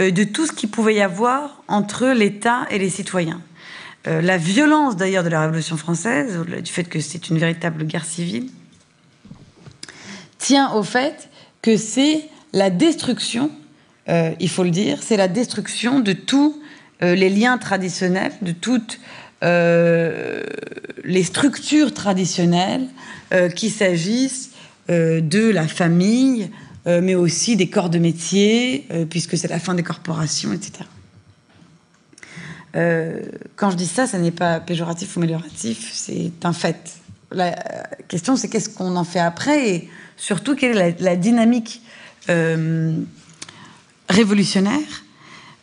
euh, 0.00 0.10
de 0.10 0.24
tout 0.24 0.46
ce 0.46 0.52
qu'il 0.52 0.70
pouvait 0.70 0.94
y 0.94 1.02
avoir 1.02 1.62
entre 1.68 2.06
l'État 2.06 2.66
et 2.70 2.78
les 2.78 2.88
citoyens. 2.88 3.42
Euh, 4.06 4.20
la 4.22 4.38
violence 4.38 4.96
d'ailleurs 4.96 5.24
de 5.24 5.28
la 5.28 5.42
Révolution 5.42 5.76
française, 5.76 6.38
du 6.62 6.70
fait 6.70 6.84
que 6.84 7.00
c'est 7.00 7.28
une 7.28 7.38
véritable 7.38 7.84
guerre 7.84 8.04
civile, 8.04 8.48
tient 10.38 10.72
au 10.72 10.82
fait 10.82 11.28
que 11.62 11.76
c'est 11.76 12.28
la 12.52 12.70
destruction, 12.70 13.50
euh, 14.08 14.32
il 14.38 14.48
faut 14.48 14.62
le 14.62 14.70
dire, 14.70 15.02
c'est 15.02 15.16
la 15.16 15.28
destruction 15.28 16.00
de 16.00 16.12
tous 16.12 16.60
les 17.02 17.28
liens 17.28 17.58
traditionnels, 17.58 18.32
de 18.40 18.52
toutes 18.52 19.00
les 19.42 21.22
structures 21.24 21.92
traditionnelles, 21.92 22.86
qu'il 23.54 23.70
s'agisse 23.70 24.52
euh, 24.88 25.20
de 25.20 25.50
la 25.50 25.66
famille, 25.66 26.48
euh, 26.86 27.00
mais 27.02 27.16
aussi 27.16 27.56
des 27.56 27.68
corps 27.68 27.90
de 27.90 27.98
métier, 27.98 28.86
euh, 28.92 29.04
puisque 29.04 29.36
c'est 29.36 29.48
la 29.48 29.58
fin 29.58 29.74
des 29.74 29.82
corporations, 29.82 30.52
etc. 30.52 30.84
quand 33.56 33.70
je 33.70 33.76
dis 33.76 33.86
ça, 33.86 34.06
ça 34.06 34.18
n'est 34.18 34.30
pas 34.30 34.60
péjoratif 34.60 35.16
ou 35.16 35.20
amélioratif, 35.20 35.90
c'est 35.92 36.32
un 36.44 36.52
fait. 36.52 36.98
La 37.32 37.52
question, 38.08 38.36
c'est 38.36 38.48
qu'est-ce 38.48 38.68
qu'on 38.68 38.96
en 38.96 39.04
fait 39.04 39.18
après 39.18 39.70
et 39.70 39.90
surtout 40.16 40.54
quelle 40.54 40.76
est 40.78 41.00
la, 41.00 41.16
dynamique 41.16 41.82
révolutionnaire. 44.08 45.04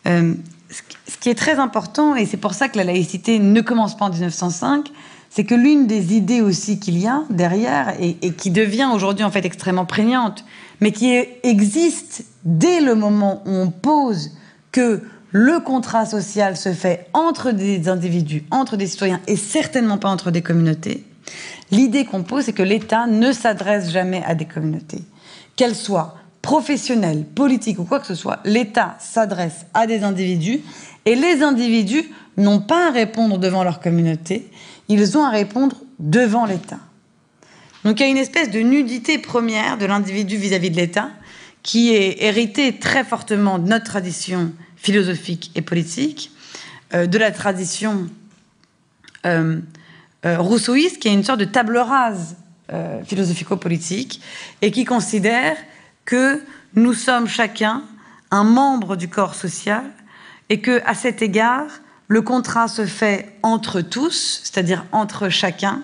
ce 0.05 1.17
qui 1.20 1.29
est 1.29 1.36
très 1.36 1.60
important, 1.60 2.15
et 2.15 2.25
c'est 2.25 2.38
pour 2.38 2.53
ça 2.53 2.67
que 2.67 2.77
la 2.77 2.84
laïcité 2.84 3.39
ne 3.39 3.62
commence 3.62 3.96
pas 3.96 4.05
en 4.05 4.10
1905, 4.10 4.91
c'est 5.36 5.46
que 5.46 5.55
l'une 5.55 5.88
des 5.88 6.13
idées 6.13 6.41
aussi 6.41 6.79
qu'il 6.79 7.00
y 7.00 7.08
a 7.08 7.24
derrière, 7.32 7.96
et, 8.00 8.34
qui 8.34 8.51
devient 8.51 8.89
aujourd'hui 8.93 9.24
en 9.24 9.32
fait 9.32 9.43
extrêmement 9.46 9.86
prégnante, 9.86 10.46
mais 10.79 10.91
qui 10.91 11.12
existe 11.41 12.25
dès 12.46 12.82
le 12.82 12.93
moment 12.93 13.41
où 13.48 13.51
on 13.51 13.72
pose 13.72 14.29
que 14.72 15.01
le 15.34 15.60
contrat 15.60 16.06
social 16.06 16.56
se 16.56 16.72
fait 16.74 17.08
entre 17.13 17.52
des 17.52 17.90
individus, 17.90 18.44
entre 18.52 18.78
des 18.78 18.86
citoyens, 18.86 19.20
et 19.25 19.36
certainement 19.36 19.98
pas 19.98 20.10
entre 20.10 20.30
des 20.30 20.44
communautés, 20.44 21.04
l'idée 21.72 22.06
qu'on 22.06 22.22
pose, 22.22 22.46
c'est 22.46 22.54
que 22.54 22.62
l'État 22.62 23.08
ne 23.08 23.32
s'adresse 23.32 23.92
jamais 23.92 24.24
à 24.25 24.36
des 24.36 24.46
communautés. 24.46 25.02
Qu'elles 25.56 25.75
soient 25.75 26.16
professionnelles, 26.44 27.25
politiques 27.25 27.80
ou 27.80 27.84
quoi 27.84 28.00
que 28.00 28.06
ce 28.06 28.13
soit, 28.13 28.42
l'État 28.46 28.96
s'adresse 29.00 29.66
à 29.74 29.88
des 29.88 30.04
individus, 30.04 30.62
et 31.06 31.16
les 31.16 31.42
individus 31.42 32.06
n'ont 32.38 32.62
pas 32.62 32.90
à 32.90 32.92
répondre 32.92 33.40
devant 33.40 33.63
leur 33.63 33.80
communauté, 33.80 34.48
ils 34.88 35.18
ont 35.18 35.25
à 35.25 35.32
répondre 35.32 35.78
devant 35.98 36.46
l'État. 36.46 36.80
Donc 37.86 38.00
il 38.00 38.04
y 38.04 38.06
a 38.06 38.10
une 38.10 38.18
espèce 38.18 38.52
de 38.52 38.60
nudité 38.60 39.18
première 39.18 39.80
de 39.80 39.88
l'individu 39.88 40.38
vis-à-vis 40.38 40.70
de 40.70 40.78
l'État 40.78 41.10
qui 41.63 41.94
est 41.96 42.22
héritée 42.22 42.78
très 42.78 43.04
fortement 43.04 43.58
de 43.58 43.68
notre 43.68 43.86
tradition 43.86 44.52
philosophique 44.84 45.52
et 45.56 45.62
politique, 45.62 46.32
euh, 46.94 47.08
de 47.08 47.18
la 47.18 47.32
tradition 47.32 48.08
euh, 49.25 49.60
euh, 50.25 50.38
rousseauiste, 50.38 51.00
qui 51.00 51.08
est 51.08 51.13
une 51.13 51.24
sorte 51.24 51.40
de 51.40 51.46
table 51.46 51.78
rase 51.78 52.38
philosophico-politique, 53.06 54.20
et 54.63 54.72
qui 54.72 54.84
considère 54.84 55.58
que 56.06 56.42
nous 56.74 56.94
sommes 56.94 57.28
chacun 57.28 57.84
un 58.32 58.44
membre 58.44 58.96
du 58.96 59.10
corps 59.10 59.36
social, 59.36 59.84
et 60.50 60.60
que 60.60 60.82
à 60.86 60.96
cet 60.96 61.22
égard, 61.22 61.68
le 62.08 62.22
contrat 62.22 62.68
se 62.68 62.86
fait 62.86 63.38
entre 63.44 63.82
tous, 63.82 64.42
c'est-à-dire 64.44 64.86
entre 64.92 65.30
chacun, 65.30 65.84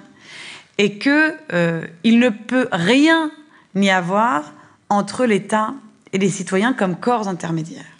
et 0.79 0.97
qu'il 0.97 1.35
euh, 1.53 1.85
ne 2.05 2.29
peut 2.29 2.67
rien 2.71 3.31
n'y 3.75 3.91
avoir 3.91 4.53
entre 4.89 5.25
l'État 5.25 5.73
et 6.13 6.17
les 6.17 6.29
citoyens 6.29 6.73
comme 6.73 6.95
corps 6.95 7.27
intermédiaires. 7.27 7.98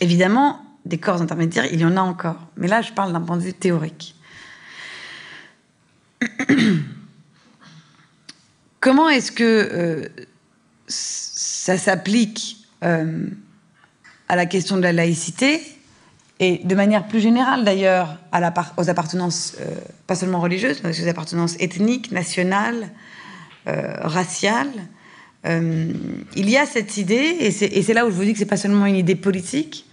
Évidemment, 0.00 0.64
des 0.84 0.98
corps 0.98 1.20
intermédiaires, 1.20 1.66
il 1.70 1.80
y 1.80 1.84
en 1.84 1.96
a 1.96 2.00
encore, 2.00 2.48
mais 2.56 2.68
là 2.68 2.82
je 2.82 2.92
parle 2.92 3.12
d'un 3.12 3.20
point 3.20 3.36
de 3.36 3.42
vue 3.42 3.52
théorique. 3.52 4.14
Comment 8.80 9.08
est-ce 9.10 9.30
que 9.30 9.68
euh, 9.72 10.08
ça 10.86 11.76
s'applique 11.76 12.66
euh, 12.82 13.26
à 14.28 14.36
la 14.36 14.46
question 14.46 14.78
de 14.78 14.82
la 14.82 14.92
laïcité 14.92 15.60
et 16.38 16.62
de 16.64 16.74
manière 16.74 17.06
plus 17.06 17.20
générale 17.20 17.64
d'ailleurs 17.64 18.18
aux 18.78 18.88
appartenances, 18.88 19.56
euh, 19.60 19.66
pas 20.06 20.14
seulement 20.14 20.40
religieuses, 20.40 20.80
mais 20.82 20.98
aux 20.98 21.08
appartenances 21.08 21.56
ethniques, 21.60 22.10
nationales, 22.12 22.90
raciales. 23.66 24.72
Il 25.44 26.50
y 26.50 26.56
a 26.56 26.66
cette 26.66 26.96
idée, 26.96 27.36
et 27.38 27.52
c'est 27.52 27.94
là 27.94 28.04
où 28.04 28.10
je 28.10 28.16
vous 28.16 28.24
dis 28.24 28.32
que 28.32 28.38
c'est 28.38 28.46
pas 28.46 28.56
seulement 28.56 28.86
une 28.86 28.96
idée 28.96 29.14
politique, 29.14 29.86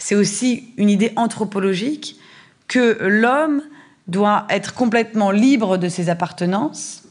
c'est 0.00 0.16
aussi 0.16 0.72
une 0.76 0.90
idée 0.90 1.12
anthropologique, 1.14 2.18
que 2.66 2.98
l'homme 3.00 3.62
doit 4.08 4.46
être 4.50 4.74
complètement 4.74 5.30
libre 5.30 5.76
de 5.76 5.88
ses 5.88 6.08
appartenances, 6.08 7.04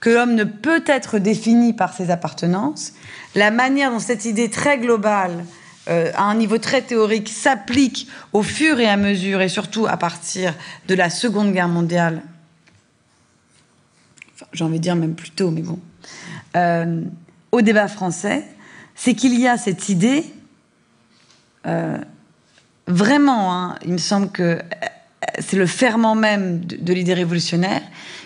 que 0.00 0.08
l'homme 0.08 0.34
ne 0.34 0.44
peut 0.44 0.84
être 0.86 1.18
défini 1.18 1.74
par 1.74 1.92
ses 1.92 2.10
appartenances. 2.10 2.94
La 3.34 3.50
manière 3.50 3.90
dont 3.90 3.98
cette 3.98 4.24
idée 4.24 4.48
très 4.48 4.78
globale 4.78 5.44
euh, 5.88 6.12
à 6.14 6.22
un 6.24 6.34
niveau 6.36 6.58
très 6.58 6.82
théorique 6.82 7.28
s'applique 7.28 8.08
au 8.32 8.42
fur 8.42 8.78
et 8.78 8.88
à 8.88 8.96
mesure, 8.96 9.42
et 9.42 9.48
surtout 9.48 9.86
à 9.86 9.96
partir 9.96 10.54
de 10.86 10.94
la 10.94 11.10
Seconde 11.10 11.52
Guerre 11.52 11.68
mondiale, 11.68 12.22
j'ai 14.52 14.64
envie 14.64 14.78
de 14.78 14.82
dire 14.82 14.96
même 14.96 15.14
plus 15.14 15.30
tôt, 15.30 15.50
mais 15.50 15.62
bon, 15.62 15.78
euh, 16.56 17.02
au 17.50 17.62
débat 17.62 17.88
français, 17.88 18.44
c'est 18.94 19.14
qu'il 19.14 19.38
y 19.38 19.48
a 19.48 19.56
cette 19.56 19.88
idée, 19.88 20.24
euh, 21.66 21.98
vraiment, 22.88 23.54
hein, 23.54 23.76
il 23.84 23.92
me 23.92 23.98
semble 23.98 24.30
que 24.30 24.58
c'est 25.38 25.56
le 25.56 25.66
ferment 25.66 26.14
même 26.14 26.64
de, 26.64 26.92
l'idée 26.92 27.14
révolutionnaire, 27.14 27.82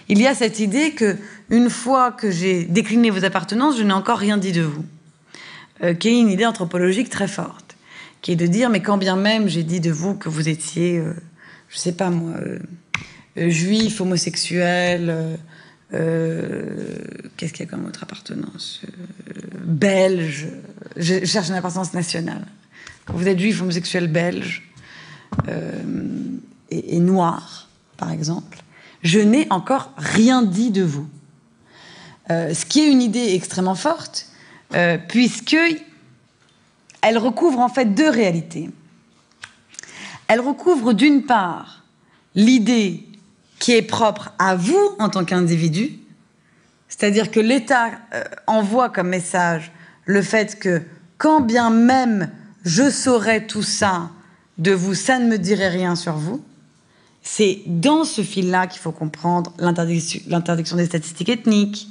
il 0.08 0.18
y 0.20 0.26
a 0.26 0.34
cette 0.34 0.60
idée 0.60 0.92
que 0.92 1.16
une 1.50 1.68
fois 1.68 2.12
que 2.12 2.30
j'ai 2.30 2.64
décliné 2.64 3.10
vos 3.10 3.24
appartenances, 3.24 3.76
je 3.76 3.82
n'ai 3.82 3.92
encore 3.92 4.18
rien 4.18 4.38
dit 4.38 4.52
de 4.52 4.62
vous. 4.62 4.84
Euh, 5.82 5.94
qui 5.94 6.08
est 6.08 6.20
une 6.20 6.28
idée 6.28 6.46
anthropologique 6.46 7.10
très 7.10 7.26
forte, 7.26 7.76
qui 8.20 8.32
est 8.32 8.36
de 8.36 8.46
dire, 8.46 8.70
mais 8.70 8.80
quand 8.80 8.98
bien 8.98 9.16
même 9.16 9.48
j'ai 9.48 9.64
dit 9.64 9.80
de 9.80 9.90
vous 9.90 10.14
que 10.14 10.28
vous 10.28 10.48
étiez, 10.48 10.98
euh, 10.98 11.12
je 11.68 11.78
sais 11.78 11.92
pas 11.92 12.10
moi, 12.10 12.34
euh, 12.36 13.50
juif, 13.50 14.00
homosexuel, 14.00 15.38
qu'est-ce 15.90 17.52
qu'il 17.52 17.66
y 17.66 17.68
a 17.68 17.70
comme 17.70 17.84
autre 17.84 18.02
appartenance 18.02 18.82
Belge, 19.64 20.48
je 20.96 21.24
cherche 21.24 21.48
une 21.48 21.54
appartenance 21.54 21.94
nationale. 21.94 22.46
Quand 23.04 23.14
vous 23.14 23.28
êtes 23.28 23.38
juif, 23.38 23.60
homosexuel, 23.62 24.06
belge 24.06 24.68
et, 26.70 26.96
et 26.96 27.00
noir, 27.00 27.68
par 27.96 28.12
exemple, 28.12 28.58
je 29.02 29.18
n'ai 29.18 29.46
encore 29.50 29.92
rien 29.96 30.42
dit 30.42 30.70
de 30.70 30.82
vous. 30.82 31.08
ce 32.28 32.64
qui 32.64 32.80
est 32.80 32.90
une 32.90 33.02
idée 33.02 33.34
extrêmement 33.34 33.74
forte, 33.74 34.32
euh, 34.74 34.96
puisque 34.96 35.56
elle 37.02 37.18
recouvre 37.18 37.58
en 37.58 37.68
fait 37.68 37.94
deux 37.94 38.08
réalités. 38.08 38.70
Elle 40.28 40.40
recouvre 40.40 40.94
d'une 40.94 41.24
part 41.24 41.82
l'idée 42.34 43.06
qui 43.58 43.72
est 43.72 43.82
propre 43.82 44.32
à 44.38 44.56
vous 44.56 44.96
en 44.98 45.10
tant 45.10 45.24
qu'individu, 45.26 45.98
c'est-à-dire 46.88 47.30
que 47.30 47.40
l'État 47.40 47.90
euh, 48.14 48.24
envoie 48.46 48.88
comme 48.88 49.08
message 49.08 49.72
le 50.06 50.22
fait 50.22 50.58
que 50.58 50.82
quand 51.18 51.40
bien 51.40 51.68
même 51.68 52.30
je 52.64 52.90
saurais 52.90 53.46
tout 53.46 53.62
ça 53.62 54.10
de 54.58 54.72
vous, 54.72 54.94
ça 54.94 55.18
ne 55.18 55.28
me 55.28 55.38
dirait 55.38 55.68
rien 55.68 55.96
sur 55.96 56.14
vous. 56.14 56.42
C'est 57.22 57.62
dans 57.66 58.04
ce 58.04 58.22
fil-là 58.22 58.66
qu'il 58.66 58.80
faut 58.80 58.92
comprendre 58.92 59.52
l'interdiction 59.58 60.76
des 60.76 60.86
statistiques 60.86 61.28
ethniques, 61.28 61.88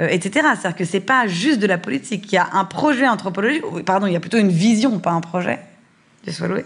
euh, 0.00 0.06
etc. 0.08 0.48
C'est-à-dire 0.54 0.76
que 0.76 0.84
c'est 0.84 1.00
pas 1.00 1.26
juste 1.26 1.58
de 1.58 1.66
la 1.66 1.78
politique. 1.78 2.30
Il 2.30 2.36
y 2.36 2.38
a 2.38 2.48
un 2.52 2.64
projet 2.64 3.08
anthropologique, 3.08 3.62
pardon, 3.84 4.06
il 4.06 4.12
y 4.12 4.16
a 4.16 4.20
plutôt 4.20 4.38
une 4.38 4.50
vision, 4.52 5.00
pas 5.00 5.10
un 5.10 5.20
projet. 5.20 5.58
Je 6.26 6.30
sois 6.30 6.46
loué. 6.46 6.64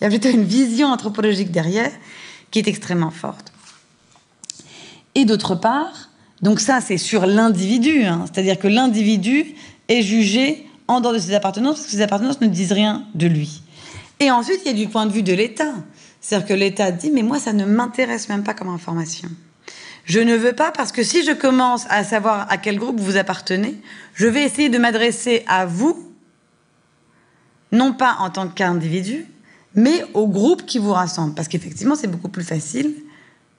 Il 0.00 0.04
y 0.04 0.06
a 0.06 0.10
plutôt 0.10 0.28
une 0.28 0.44
vision 0.44 0.88
anthropologique 0.88 1.50
derrière 1.50 1.90
qui 2.50 2.58
est 2.58 2.68
extrêmement 2.68 3.10
forte. 3.10 3.52
Et 5.14 5.24
d'autre 5.24 5.54
part, 5.54 6.10
Donc 6.40 6.60
ça, 6.60 6.80
c'est 6.80 6.98
sur 6.98 7.26
l'individu, 7.26 8.04
hein. 8.04 8.24
c'est-à-dire 8.26 8.58
que 8.58 8.68
l'individu 8.68 9.56
est 9.88 10.02
jugé 10.02 10.67
en 10.88 11.00
dehors 11.00 11.12
de 11.12 11.18
ses 11.18 11.34
appartenances, 11.34 11.76
parce 11.76 11.86
que 11.86 11.92
ses 11.92 12.02
appartenances 12.02 12.40
ne 12.40 12.46
disent 12.46 12.72
rien 12.72 13.04
de 13.14 13.26
lui. 13.26 13.62
Et 14.20 14.30
ensuite, 14.30 14.60
il 14.64 14.68
y 14.68 14.70
a 14.70 14.84
du 14.84 14.88
point 14.88 15.06
de 15.06 15.12
vue 15.12 15.22
de 15.22 15.32
l'État. 15.32 15.74
C'est-à-dire 16.20 16.48
que 16.48 16.54
l'État 16.54 16.90
dit, 16.90 17.10
mais 17.10 17.22
moi, 17.22 17.38
ça 17.38 17.52
ne 17.52 17.64
m'intéresse 17.64 18.28
même 18.28 18.42
pas 18.42 18.54
comme 18.54 18.68
information. 18.68 19.28
Je 20.04 20.20
ne 20.20 20.34
veux 20.34 20.54
pas 20.54 20.72
parce 20.72 20.90
que 20.90 21.02
si 21.02 21.22
je 21.22 21.32
commence 21.32 21.84
à 21.90 22.02
savoir 22.02 22.50
à 22.50 22.56
quel 22.56 22.78
groupe 22.78 22.98
vous 22.98 23.16
appartenez, 23.16 23.78
je 24.14 24.26
vais 24.26 24.42
essayer 24.42 24.70
de 24.70 24.78
m'adresser 24.78 25.44
à 25.46 25.66
vous, 25.66 26.12
non 27.72 27.92
pas 27.92 28.16
en 28.20 28.30
tant 28.30 28.48
qu'individu, 28.48 29.26
mais 29.74 30.04
au 30.14 30.26
groupe 30.26 30.64
qui 30.64 30.78
vous 30.78 30.92
rassemble. 30.92 31.34
Parce 31.34 31.46
qu'effectivement, 31.46 31.94
c'est 31.94 32.08
beaucoup 32.08 32.30
plus 32.30 32.42
facile 32.42 32.94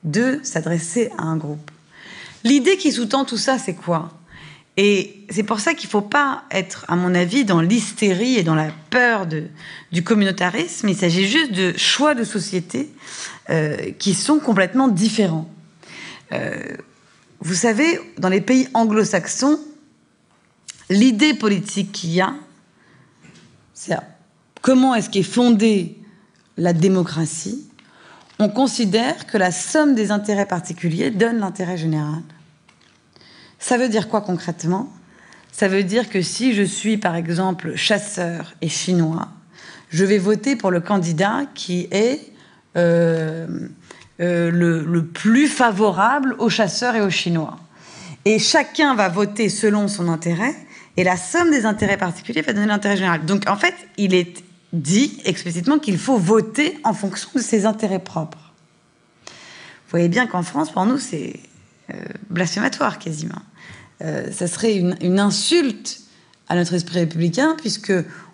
de 0.03 0.39
s'adresser 0.43 1.12
à 1.17 1.24
un 1.24 1.38
groupe. 1.38 1.71
L'idée 2.43 2.77
qui 2.77 2.91
sous-tend 2.91 3.25
tout 3.25 3.38
ça, 3.38 3.57
c'est 3.59 3.75
quoi? 3.75 4.18
Et 4.81 5.25
c'est 5.29 5.43
pour 5.43 5.59
ça 5.59 5.74
qu'il 5.74 5.88
ne 5.88 5.91
faut 5.91 6.01
pas 6.01 6.45
être, 6.51 6.86
à 6.88 6.95
mon 6.95 7.13
avis, 7.13 7.43
dans 7.43 7.59
l'hystérie 7.59 8.38
et 8.38 8.43
dans 8.43 8.55
la 8.55 8.71
peur 8.89 9.27
du 9.91 10.03
communautarisme. 10.05 10.88
Il 10.88 10.95
s'agit 10.95 11.27
juste 11.27 11.51
de 11.51 11.77
choix 11.77 12.15
de 12.15 12.24
société 12.24 12.89
euh, 13.50 13.91
qui 14.00 14.13
sont 14.13 14.39
complètement 14.39 14.88
différents. 14.88 15.50
Euh, 16.31 16.77
vous 17.41 17.55
savez, 17.55 18.00
dans 18.19 18.29
les 18.29 18.39
pays 18.39 18.69
anglo-saxons, 18.74 19.59
l'idée 20.89 21.33
politique 21.33 21.91
qu'il 21.91 22.12
y 22.12 22.21
a, 22.21 22.33
c'est 23.74 23.98
comment 24.62 24.95
est-ce 24.95 25.09
qu'est 25.09 25.24
fondée 25.24 25.98
la 26.55 26.71
démocratie 26.71 27.65
on 28.41 28.48
considère 28.48 29.27
que 29.27 29.38
la 29.38 29.51
somme 29.51 29.95
des 29.95 30.12
intérêts 30.12 30.45
particuliers 30.45 31.12
donne 31.12 31.39
l'intérêt 31.39 31.75
général. 31.75 32.21
Ça 33.59 33.77
veut 33.77 33.89
dire 33.89 34.07
quoi 34.09 34.21
concrètement? 34.21 34.91
Ça 35.51 35.67
veut 35.67 35.83
dire 35.83 36.09
que 36.09 36.21
si 36.21 36.53
je 36.53 36.63
suis 36.63 36.97
par 36.97 37.15
exemple 37.15 37.75
chasseur 37.75 38.53
et 38.61 38.69
chinois, 38.69 39.29
je 39.89 40.05
vais 40.05 40.17
voter 40.17 40.55
pour 40.55 40.71
le 40.71 40.79
candidat 40.79 41.41
qui 41.53 41.87
est 41.91 42.31
euh, 42.77 43.47
euh, 44.21 44.51
le, 44.51 45.05
plus 45.05 45.47
favorable 45.47 46.35
aux 46.39 46.49
chasseurs 46.49 46.95
et 46.95 47.01
aux 47.01 47.09
chinois. 47.09 47.57
Et 48.25 48.37
chacun 48.37 48.95
va 48.95 49.09
voter 49.09 49.49
selon 49.49 49.87
son 49.87 50.07
intérêt, 50.07 50.55
et 50.97 51.03
la 51.03 51.17
somme 51.17 51.51
des 51.51 51.65
intérêts 51.65 51.97
particuliers 51.97 52.41
va 52.41 52.53
donner 52.53 52.67
l'intérêt 52.67 52.97
général. 52.97 53.25
Donc 53.25 53.49
en 53.49 53.55
fait, 53.55 53.73
il 53.97 54.13
est 54.13 54.43
dit 54.73 55.19
explicitement 55.25 55.79
qu'il 55.79 55.97
faut 55.97 56.17
voter 56.17 56.77
en 56.83 56.93
fonction 56.93 57.29
de 57.33 57.39
ses 57.39 57.65
intérêts 57.65 57.99
propres. 57.99 58.53
Vous 59.25 59.91
voyez 59.91 60.09
bien 60.09 60.27
qu'en 60.27 60.43
France, 60.43 60.71
pour 60.71 60.85
nous, 60.85 60.99
c'est 60.99 61.39
euh, 61.89 61.95
blasphématoire 62.29 62.99
quasiment. 62.99 63.41
Euh, 64.01 64.32
ça 64.32 64.48
serait 64.48 64.75
une, 64.75 65.20
insulte 65.20 66.01
à 66.48 66.56
notre 66.56 66.74
esprit 66.74 67.00
républicain, 67.00 67.56
puisque 67.60 67.94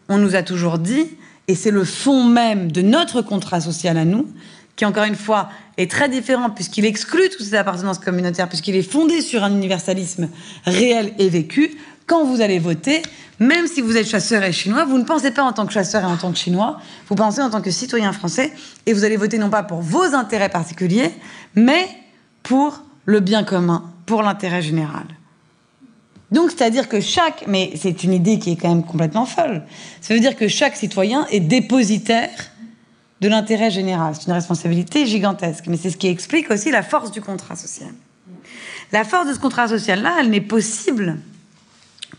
on 0.09 0.17
nous 0.17 0.35
a 0.35 0.43
toujours 0.43 0.77
dit, 0.77 1.07
et 1.47 1.55
c'est 1.55 1.71
le 1.71 1.83
fond 1.83 2.23
même 2.23 2.71
de 2.71 2.81
notre 2.81 3.21
contrat 3.21 3.61
social 3.61 3.97
à 3.97 4.05
nous, 4.05 4.27
qui 4.75 4.85
encore 4.85 5.05
une 5.05 5.15
fois 5.15 5.49
est 5.77 5.89
très 5.89 6.09
différent 6.09 6.49
puisqu'il 6.49 6.85
exclut 6.85 7.29
toutes 7.29 7.45
ces 7.45 7.55
appartenances 7.55 7.99
communautaires, 7.99 8.49
puisqu'il 8.49 8.75
est 8.75 8.89
fondé 8.89 9.21
sur 9.21 9.43
un 9.43 9.51
universalisme 9.51 10.29
réel 10.65 11.13
et 11.17 11.29
vécu. 11.29 11.77
Quand 12.07 12.25
vous 12.25 12.41
allez 12.41 12.59
voter, 12.59 13.01
même 13.39 13.67
si 13.67 13.81
vous 13.81 13.97
êtes 13.97 14.07
chasseur 14.07 14.43
et 14.43 14.51
chinois, 14.51 14.85
vous 14.85 14.97
ne 14.97 15.03
pensez 15.03 15.31
pas 15.31 15.43
en 15.43 15.53
tant 15.53 15.65
que 15.65 15.73
chasseur 15.73 16.03
et 16.03 16.05
en 16.05 16.17
tant 16.17 16.31
que 16.31 16.37
chinois, 16.37 16.79
vous 17.09 17.15
pensez 17.15 17.41
en 17.41 17.49
tant 17.49 17.61
que 17.61 17.71
citoyen 17.71 18.11
français, 18.13 18.53
et 18.85 18.93
vous 18.93 19.03
allez 19.03 19.17
voter 19.17 19.37
non 19.37 19.49
pas 19.49 19.63
pour 19.63 19.81
vos 19.81 20.13
intérêts 20.13 20.49
particuliers, 20.49 21.11
mais 21.55 21.87
pour 22.43 22.83
le 23.05 23.19
bien 23.21 23.43
commun, 23.43 23.91
pour 24.05 24.21
l'intérêt 24.21 24.61
général. 24.61 25.05
Donc, 26.31 26.51
c'est-à-dire 26.51 26.89
que 26.89 26.99
chaque, 26.99 27.45
mais 27.47 27.73
c'est 27.75 28.03
une 28.03 28.13
idée 28.13 28.39
qui 28.39 28.51
est 28.51 28.55
quand 28.55 28.69
même 28.69 28.83
complètement 28.83 29.25
folle, 29.25 29.63
ça 30.01 30.13
veut 30.13 30.19
dire 30.19 30.35
que 30.35 30.47
chaque 30.47 30.75
citoyen 30.75 31.27
est 31.27 31.39
dépositaire 31.39 32.51
de 33.21 33.27
l'intérêt 33.27 33.71
général. 33.71 34.15
C'est 34.15 34.27
une 34.27 34.33
responsabilité 34.33 35.05
gigantesque, 35.05 35.65
mais 35.67 35.77
c'est 35.77 35.89
ce 35.89 35.97
qui 35.97 36.07
explique 36.07 36.49
aussi 36.51 36.71
la 36.71 36.83
force 36.83 37.11
du 37.11 37.21
contrat 37.21 37.55
social. 37.55 37.93
La 38.91 39.03
force 39.03 39.27
de 39.27 39.33
ce 39.33 39.39
contrat 39.39 39.67
social-là, 39.67 40.17
elle 40.19 40.29
n'est 40.29 40.41
possible 40.41 41.17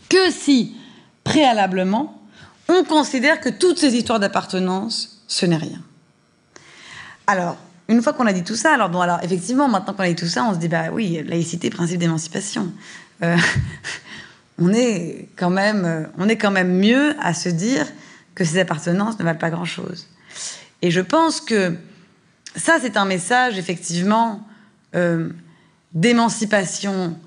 que 0.09 0.31
si 0.31 0.75
préalablement, 1.23 2.21
on 2.69 2.83
considère 2.83 3.39
que 3.39 3.49
toutes 3.49 3.77
ces 3.77 3.95
histoires 3.95 4.19
d'appartenance, 4.19 5.21
ce 5.27 5.45
n'est 5.45 5.57
rien. 5.57 5.81
Alors, 7.27 7.57
une 7.89 8.01
fois 8.01 8.13
qu'on 8.13 8.25
a 8.25 8.33
dit 8.33 8.43
tout 8.43 8.55
ça, 8.55 8.73
alors 8.73 8.89
bon, 8.89 9.01
alors 9.01 9.19
effectivement, 9.23 9.67
maintenant 9.67 9.93
qu'on 9.93 10.03
a 10.03 10.09
dit 10.09 10.15
tout 10.15 10.27
ça, 10.27 10.45
on 10.45 10.53
se 10.53 10.59
dit 10.59 10.67
bah 10.67 10.85
oui, 10.91 11.21
laïcité, 11.25 11.69
principe 11.69 11.99
d'émancipation. 11.99 12.71
Euh, 13.23 13.37
on 14.59 14.73
est 14.73 15.29
quand 15.35 15.49
même, 15.49 15.85
euh, 15.85 16.03
on 16.17 16.29
est 16.29 16.37
quand 16.37 16.51
même 16.51 16.77
mieux 16.77 17.15
à 17.19 17.33
se 17.33 17.49
dire 17.49 17.87
que 18.35 18.43
ces 18.43 18.59
appartenances 18.59 19.17
ne 19.19 19.23
valent 19.23 19.39
pas 19.39 19.49
grand-chose. 19.49 20.07
Et 20.81 20.91
je 20.91 21.01
pense 21.01 21.41
que 21.41 21.75
ça, 22.55 22.77
c'est 22.81 22.97
un 22.97 23.05
message 23.05 23.57
effectivement 23.57 24.47
euh, 24.95 25.29
d'émancipation 25.93 27.17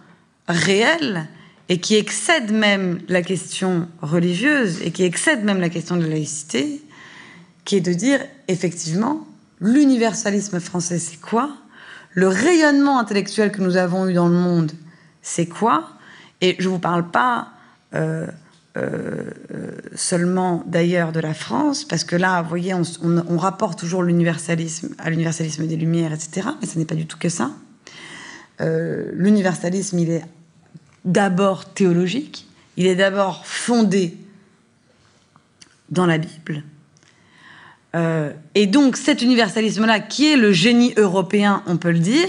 réelle 0.48 1.28
et 1.68 1.78
qui 1.78 1.96
excède 1.96 2.52
même 2.52 3.00
la 3.08 3.22
question 3.22 3.88
religieuse 4.02 4.82
et 4.82 4.90
qui 4.90 5.04
excède 5.04 5.44
même 5.44 5.60
la 5.60 5.68
question 5.68 5.96
de 5.96 6.02
la 6.02 6.08
laïcité, 6.08 6.82
qui 7.64 7.76
est 7.76 7.80
de 7.80 7.92
dire 7.92 8.20
effectivement 8.48 9.26
l'universalisme 9.60 10.58
français 10.58 10.98
c'est 10.98 11.20
quoi? 11.20 11.56
Le 12.12 12.26
rayonnement 12.26 12.98
intellectuel 12.98 13.52
que 13.52 13.62
nous 13.62 13.76
avons 13.76 14.08
eu 14.08 14.14
dans 14.14 14.26
le 14.26 14.34
monde 14.34 14.72
c'est 15.22 15.46
quoi? 15.46 15.90
Et 16.40 16.56
je 16.58 16.68
ne 16.68 16.74
vous 16.74 16.78
parle 16.78 17.10
pas 17.10 17.48
euh, 17.94 18.26
euh, 18.76 19.24
seulement 19.96 20.62
d'ailleurs 20.66 21.10
de 21.10 21.18
la 21.18 21.34
France, 21.34 21.84
parce 21.84 22.04
que 22.04 22.14
là, 22.14 22.40
vous 22.42 22.48
voyez, 22.48 22.72
on, 22.72 23.36
rapporte 23.36 23.78
toujours 23.78 24.04
l'universalisme 24.04 24.94
à 24.98 25.10
l'universalisme 25.10 25.66
des 25.66 25.76
Lumières, 25.76 26.12
etc. 26.12 26.48
Mais 26.60 26.68
ce 26.68 26.78
n'est 26.78 26.84
pas 26.84 26.94
du 26.94 27.06
tout 27.06 27.18
que 27.18 27.28
ça. 27.28 27.50
Euh, 28.60 29.10
l'universalisme, 29.12 29.98
il 29.98 30.10
est 30.10 30.24
d'abord 31.04 31.64
théologique, 31.72 32.46
il 32.76 32.86
est 32.86 32.94
d'abord 32.94 33.44
fondé 33.44 34.16
dans 35.88 36.06
la 36.06 36.18
Bible. 36.18 36.62
Et 38.54 38.68
donc 38.68 38.96
cet 38.96 39.20
universalisme-là, 39.20 39.98
qui 39.98 40.32
est 40.32 40.36
le 40.36 40.52
génie 40.52 40.94
européen, 40.96 41.64
on 41.66 41.76
peut 41.76 41.90
le 41.90 41.98
dire, 41.98 42.28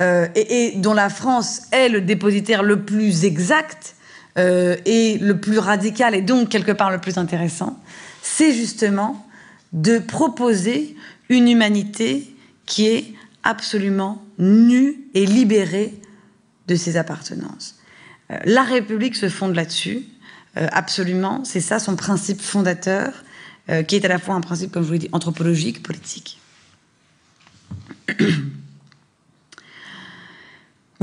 euh, 0.00 0.26
et, 0.34 0.72
dont 0.76 0.94
la 0.94 1.08
France 1.08 1.62
est 1.70 1.88
le 1.88 2.00
dépositaire 2.00 2.64
le 2.64 2.82
plus 2.82 3.24
exact 3.24 3.94
euh, 4.38 4.76
et 4.86 5.18
le 5.18 5.38
plus 5.38 5.58
radical, 5.58 6.16
et 6.16 6.22
donc 6.22 6.48
quelque 6.48 6.72
part 6.72 6.90
le 6.90 6.98
plus 6.98 7.16
intéressant, 7.16 7.80
c'est 8.20 8.52
justement 8.52 9.24
de 9.72 9.98
proposer 9.98 10.96
une 11.28 11.48
humanité 11.48 12.34
qui 12.66 12.88
est 12.88 13.14
absolument 13.44 14.24
nue 14.38 14.96
et 15.14 15.26
libérée 15.26 15.94
de 16.66 16.74
ses 16.74 16.96
appartenances. 16.96 17.76
Euh, 18.32 18.38
la 18.46 18.64
République 18.64 19.14
se 19.14 19.28
fonde 19.28 19.54
là-dessus, 19.54 20.02
absolument. 20.56 21.42
C'est 21.42 21.60
ça 21.60 21.80
son 21.80 21.96
principe 21.96 22.40
fondateur, 22.40 23.12
qui 23.88 23.96
est 23.96 24.04
à 24.04 24.08
la 24.08 24.20
fois 24.20 24.36
un 24.36 24.40
principe, 24.40 24.70
comme 24.70 24.84
je 24.84 24.86
vous 24.86 24.92
l'ai 24.92 24.98
dit, 25.00 25.08
anthropologique, 25.10 25.82
politique. 25.82 26.38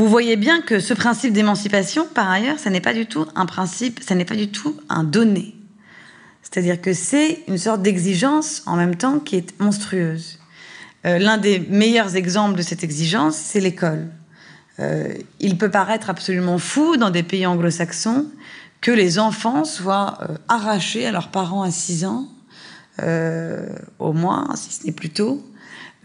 Vous 0.01 0.09
voyez 0.09 0.35
bien 0.35 0.61
que 0.61 0.79
ce 0.79 0.95
principe 0.95 1.31
d'émancipation, 1.31 2.07
par 2.07 2.27
ailleurs, 2.27 2.57
ça 2.57 2.71
n'est 2.71 2.81
pas 2.81 2.95
du 2.95 3.05
tout 3.05 3.27
un 3.35 3.45
principe, 3.45 3.99
ça 4.01 4.15
n'est 4.15 4.25
pas 4.25 4.35
du 4.35 4.47
tout 4.49 4.75
un 4.89 5.03
donné. 5.03 5.53
C'est-à-dire 6.41 6.81
que 6.81 6.91
c'est 6.91 7.43
une 7.47 7.59
sorte 7.59 7.83
d'exigence 7.83 8.63
en 8.65 8.77
même 8.77 8.95
temps 8.95 9.19
qui 9.19 9.35
est 9.35 9.61
monstrueuse. 9.61 10.39
Euh, 11.05 11.19
L'un 11.19 11.37
des 11.37 11.59
meilleurs 11.59 12.15
exemples 12.15 12.57
de 12.57 12.63
cette 12.63 12.83
exigence, 12.83 13.35
c'est 13.35 13.59
l'école. 13.59 14.07
Euh, 14.79 15.13
il 15.39 15.55
peut 15.59 15.69
paraître 15.69 16.09
absolument 16.09 16.57
fou 16.57 16.97
dans 16.97 17.11
des 17.11 17.21
pays 17.21 17.45
anglo-saxons 17.45 18.25
que 18.81 18.89
les 18.89 19.19
enfants 19.19 19.65
soient 19.65 20.17
euh, 20.23 20.35
arrachés 20.47 21.05
à 21.05 21.11
leurs 21.11 21.29
parents 21.29 21.61
à 21.61 21.69
6 21.69 22.05
ans, 22.05 22.27
au 23.99 24.13
moins, 24.13 24.49
si 24.55 24.73
ce 24.73 24.87
n'est 24.87 24.93
plus 24.93 25.11
tôt, 25.11 25.45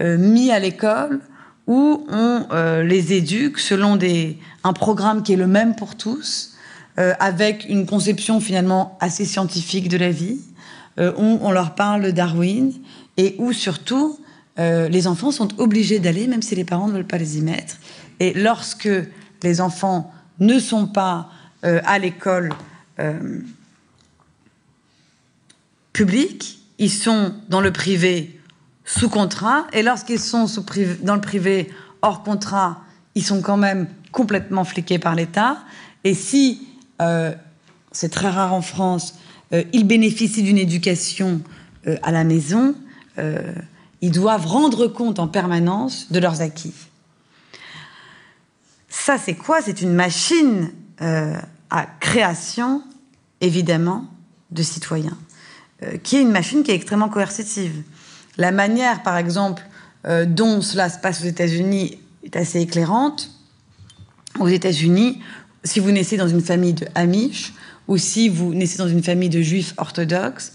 mis 0.01 0.51
à 0.51 0.59
l'école 0.59 1.21
où 1.67 2.07
on 2.09 2.47
euh, 2.53 2.83
les 2.83 3.13
éduque 3.13 3.59
selon 3.59 3.99
un 4.65 4.73
programme 4.73 5.23
qui 5.23 5.33
est 5.33 5.37
le 5.37 5.47
même 5.47 5.75
pour 5.77 5.97
tous, 5.97 6.53
avec 6.97 7.67
une 7.69 7.85
conception 7.85 8.41
finalement 8.41 8.97
assez 9.01 9.27
scientifique 9.27 9.91
de 9.91 9.99
la 9.99 10.11
vie, 10.11 10.41
où 10.99 11.39
on 11.43 11.51
leur 11.51 11.75
parle 11.75 12.11
Darwin 12.13 12.73
et 13.19 13.35
où 13.37 13.53
surtout 13.53 14.19
les 14.57 15.07
enfants 15.07 15.31
sont 15.31 15.49
obligés 15.61 15.99
d'aller, 15.99 16.27
même 16.27 16.41
si 16.41 16.55
les 16.55 16.65
parents 16.65 16.89
ne 16.89 16.95
veulent 16.95 17.07
pas 17.07 17.19
les 17.19 17.37
y 17.37 17.43
mettre. 17.43 17.77
Et 18.19 18.33
lorsque 18.33 18.89
les 19.43 19.61
enfants 19.61 20.11
ne 20.39 20.59
sont 20.59 20.87
pas 20.87 21.31
euh, 21.65 21.81
à 21.85 21.99
l'école 21.99 22.53
euh, 22.99 23.41
publique, 25.93 26.61
ils 26.79 26.91
sont 26.91 27.35
dans 27.49 27.61
le 27.61 27.73
privé 27.73 28.39
sous 28.87 29.11
contrat, 29.11 29.67
et 29.73 29.83
lorsqu'ils 29.83 30.21
sont 30.21 30.47
dans 31.03 31.17
le 31.17 31.21
privé 31.21 31.71
hors 32.03 32.23
contrat, 32.23 32.81
ils 33.17 33.25
sont 33.25 33.43
quand 33.43 33.57
même 33.57 33.89
complètement 34.13 34.65
fliqués 34.65 34.99
par 34.99 35.15
l'État. 35.15 35.59
Et 36.05 36.15
si, 36.15 36.69
euh, 37.03 37.35
c'est 37.91 38.11
très 38.11 38.31
rare 38.31 38.55
en 38.55 38.63
France, 38.63 39.19
euh, 39.53 39.65
ils 39.73 39.87
bénéficient 39.87 40.45
d'une 40.45 40.57
éducation 40.57 41.43
euh, 41.87 41.97
à 42.03 42.13
la 42.13 42.25
maison, 42.25 42.75
ils 44.03 44.11
doivent 44.11 44.47
rendre 44.47 44.89
compte 44.89 45.19
en 45.19 45.27
permanence 45.27 46.13
de 46.13 46.19
leurs 46.19 46.43
acquis. 46.43 46.75
Ça, 48.91 49.17
c'est 49.17 49.33
quoi? 49.33 49.63
C'est 49.63 49.81
une 49.81 49.95
machine 49.95 50.71
à 50.99 51.87
création, 51.99 52.83
évidemment, 53.41 54.05
de 54.51 54.63
citoyens, 54.63 55.17
qui 56.03 56.17
est 56.17 56.21
une 56.21 56.31
machine 56.31 56.63
qui 56.63 56.73
est 56.73 56.75
extrêmement 56.75 57.09
coercitive. 57.09 57.83
La 58.37 58.53
manière, 58.53 59.03
par 59.03 59.17
exemple, 59.17 59.63
dont 60.27 60.61
cela 60.61 60.89
se 60.89 60.99
passe 60.99 61.23
aux 61.23 61.27
États-Unis 61.27 61.99
est 62.23 62.37
assez 62.37 62.61
éclairante. 62.61 63.31
Aux 64.39 64.49
États-Unis, 64.49 65.21
si 65.65 65.81
vous 65.81 65.91
naissez 65.91 66.17
dans 66.17 66.29
une 66.29 66.41
famille 66.41 66.75
de 66.75 66.87
Amish 66.95 67.53
ou 67.89 67.97
si 67.97 68.29
vous 68.29 68.55
naissez 68.55 68.79
dans 68.79 68.89
une 68.89 69.03
famille 69.03 69.29
de 69.29 69.41
juifs 69.41 69.75
orthodoxes, 69.77 70.53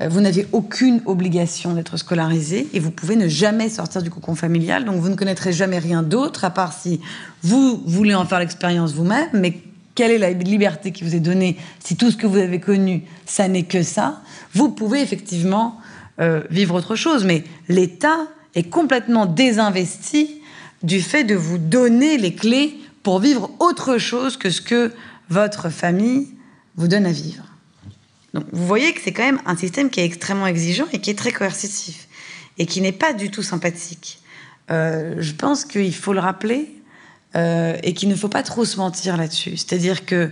euh, 0.00 0.08
vous 0.08 0.20
n'avez 0.20 0.46
aucune 0.52 1.00
obligation 1.06 1.74
d'être 1.74 1.96
scolarisé 1.96 2.68
et 2.72 2.80
vous 2.80 2.90
pouvez 2.90 3.16
ne 3.16 3.28
jamais 3.28 3.68
sortir 3.68 4.02
du 4.02 4.10
cocon 4.10 4.34
familial. 4.34 4.84
Donc 4.84 4.96
vous 4.96 5.08
ne 5.08 5.14
connaîtrez 5.14 5.52
jamais 5.52 5.78
rien 5.78 6.02
d'autre 6.02 6.44
à 6.44 6.50
part 6.50 6.72
si 6.72 7.00
vous 7.42 7.82
voulez 7.86 8.14
en 8.14 8.24
faire 8.24 8.38
l'expérience 8.38 8.92
vous-même. 8.92 9.28
Mais 9.32 9.58
quelle 9.94 10.10
est 10.10 10.18
la 10.18 10.30
liberté 10.30 10.92
qui 10.92 11.04
vous 11.04 11.14
est 11.14 11.20
donnée 11.20 11.56
si 11.84 11.96
tout 11.96 12.10
ce 12.10 12.16
que 12.16 12.26
vous 12.26 12.38
avez 12.38 12.60
connu, 12.60 13.04
ça 13.26 13.48
n'est 13.48 13.64
que 13.64 13.82
ça? 13.82 14.20
Vous 14.54 14.70
pouvez 14.70 15.00
effectivement 15.00 15.78
euh, 16.20 16.42
vivre 16.50 16.74
autre 16.74 16.94
chose. 16.94 17.24
Mais 17.24 17.44
l'État 17.68 18.28
est 18.54 18.64
complètement 18.64 19.26
désinvesti 19.26 20.42
du 20.82 21.00
fait 21.00 21.24
de 21.24 21.34
vous 21.34 21.58
donner 21.58 22.18
les 22.18 22.34
clés 22.34 22.76
pour 23.02 23.18
vivre 23.18 23.50
autre 23.60 23.98
chose 23.98 24.36
que 24.36 24.50
ce 24.50 24.60
que 24.60 24.92
votre 25.30 25.70
famille 25.70 26.28
vous 26.76 26.88
donne 26.88 27.06
à 27.06 27.12
vivre. 27.12 27.44
Donc 28.34 28.44
vous 28.52 28.66
voyez 28.66 28.92
que 28.92 29.00
c'est 29.02 29.12
quand 29.12 29.24
même 29.24 29.40
un 29.46 29.56
système 29.56 29.90
qui 29.90 30.00
est 30.00 30.04
extrêmement 30.04 30.46
exigeant 30.46 30.86
et 30.92 31.00
qui 31.00 31.10
est 31.10 31.18
très 31.18 31.32
coercitif 31.32 32.08
et 32.58 32.66
qui 32.66 32.80
n'est 32.80 32.92
pas 32.92 33.12
du 33.12 33.30
tout 33.30 33.42
sympathique. 33.42 34.20
Euh, 34.70 35.14
je 35.18 35.32
pense 35.32 35.64
qu'il 35.64 35.94
faut 35.94 36.12
le 36.12 36.20
rappeler 36.20 36.74
euh, 37.36 37.76
et 37.82 37.94
qu'il 37.94 38.10
ne 38.10 38.14
faut 38.14 38.28
pas 38.28 38.42
trop 38.42 38.64
se 38.64 38.76
mentir 38.76 39.16
là-dessus. 39.16 39.56
C'est-à-dire 39.56 40.04
que 40.04 40.30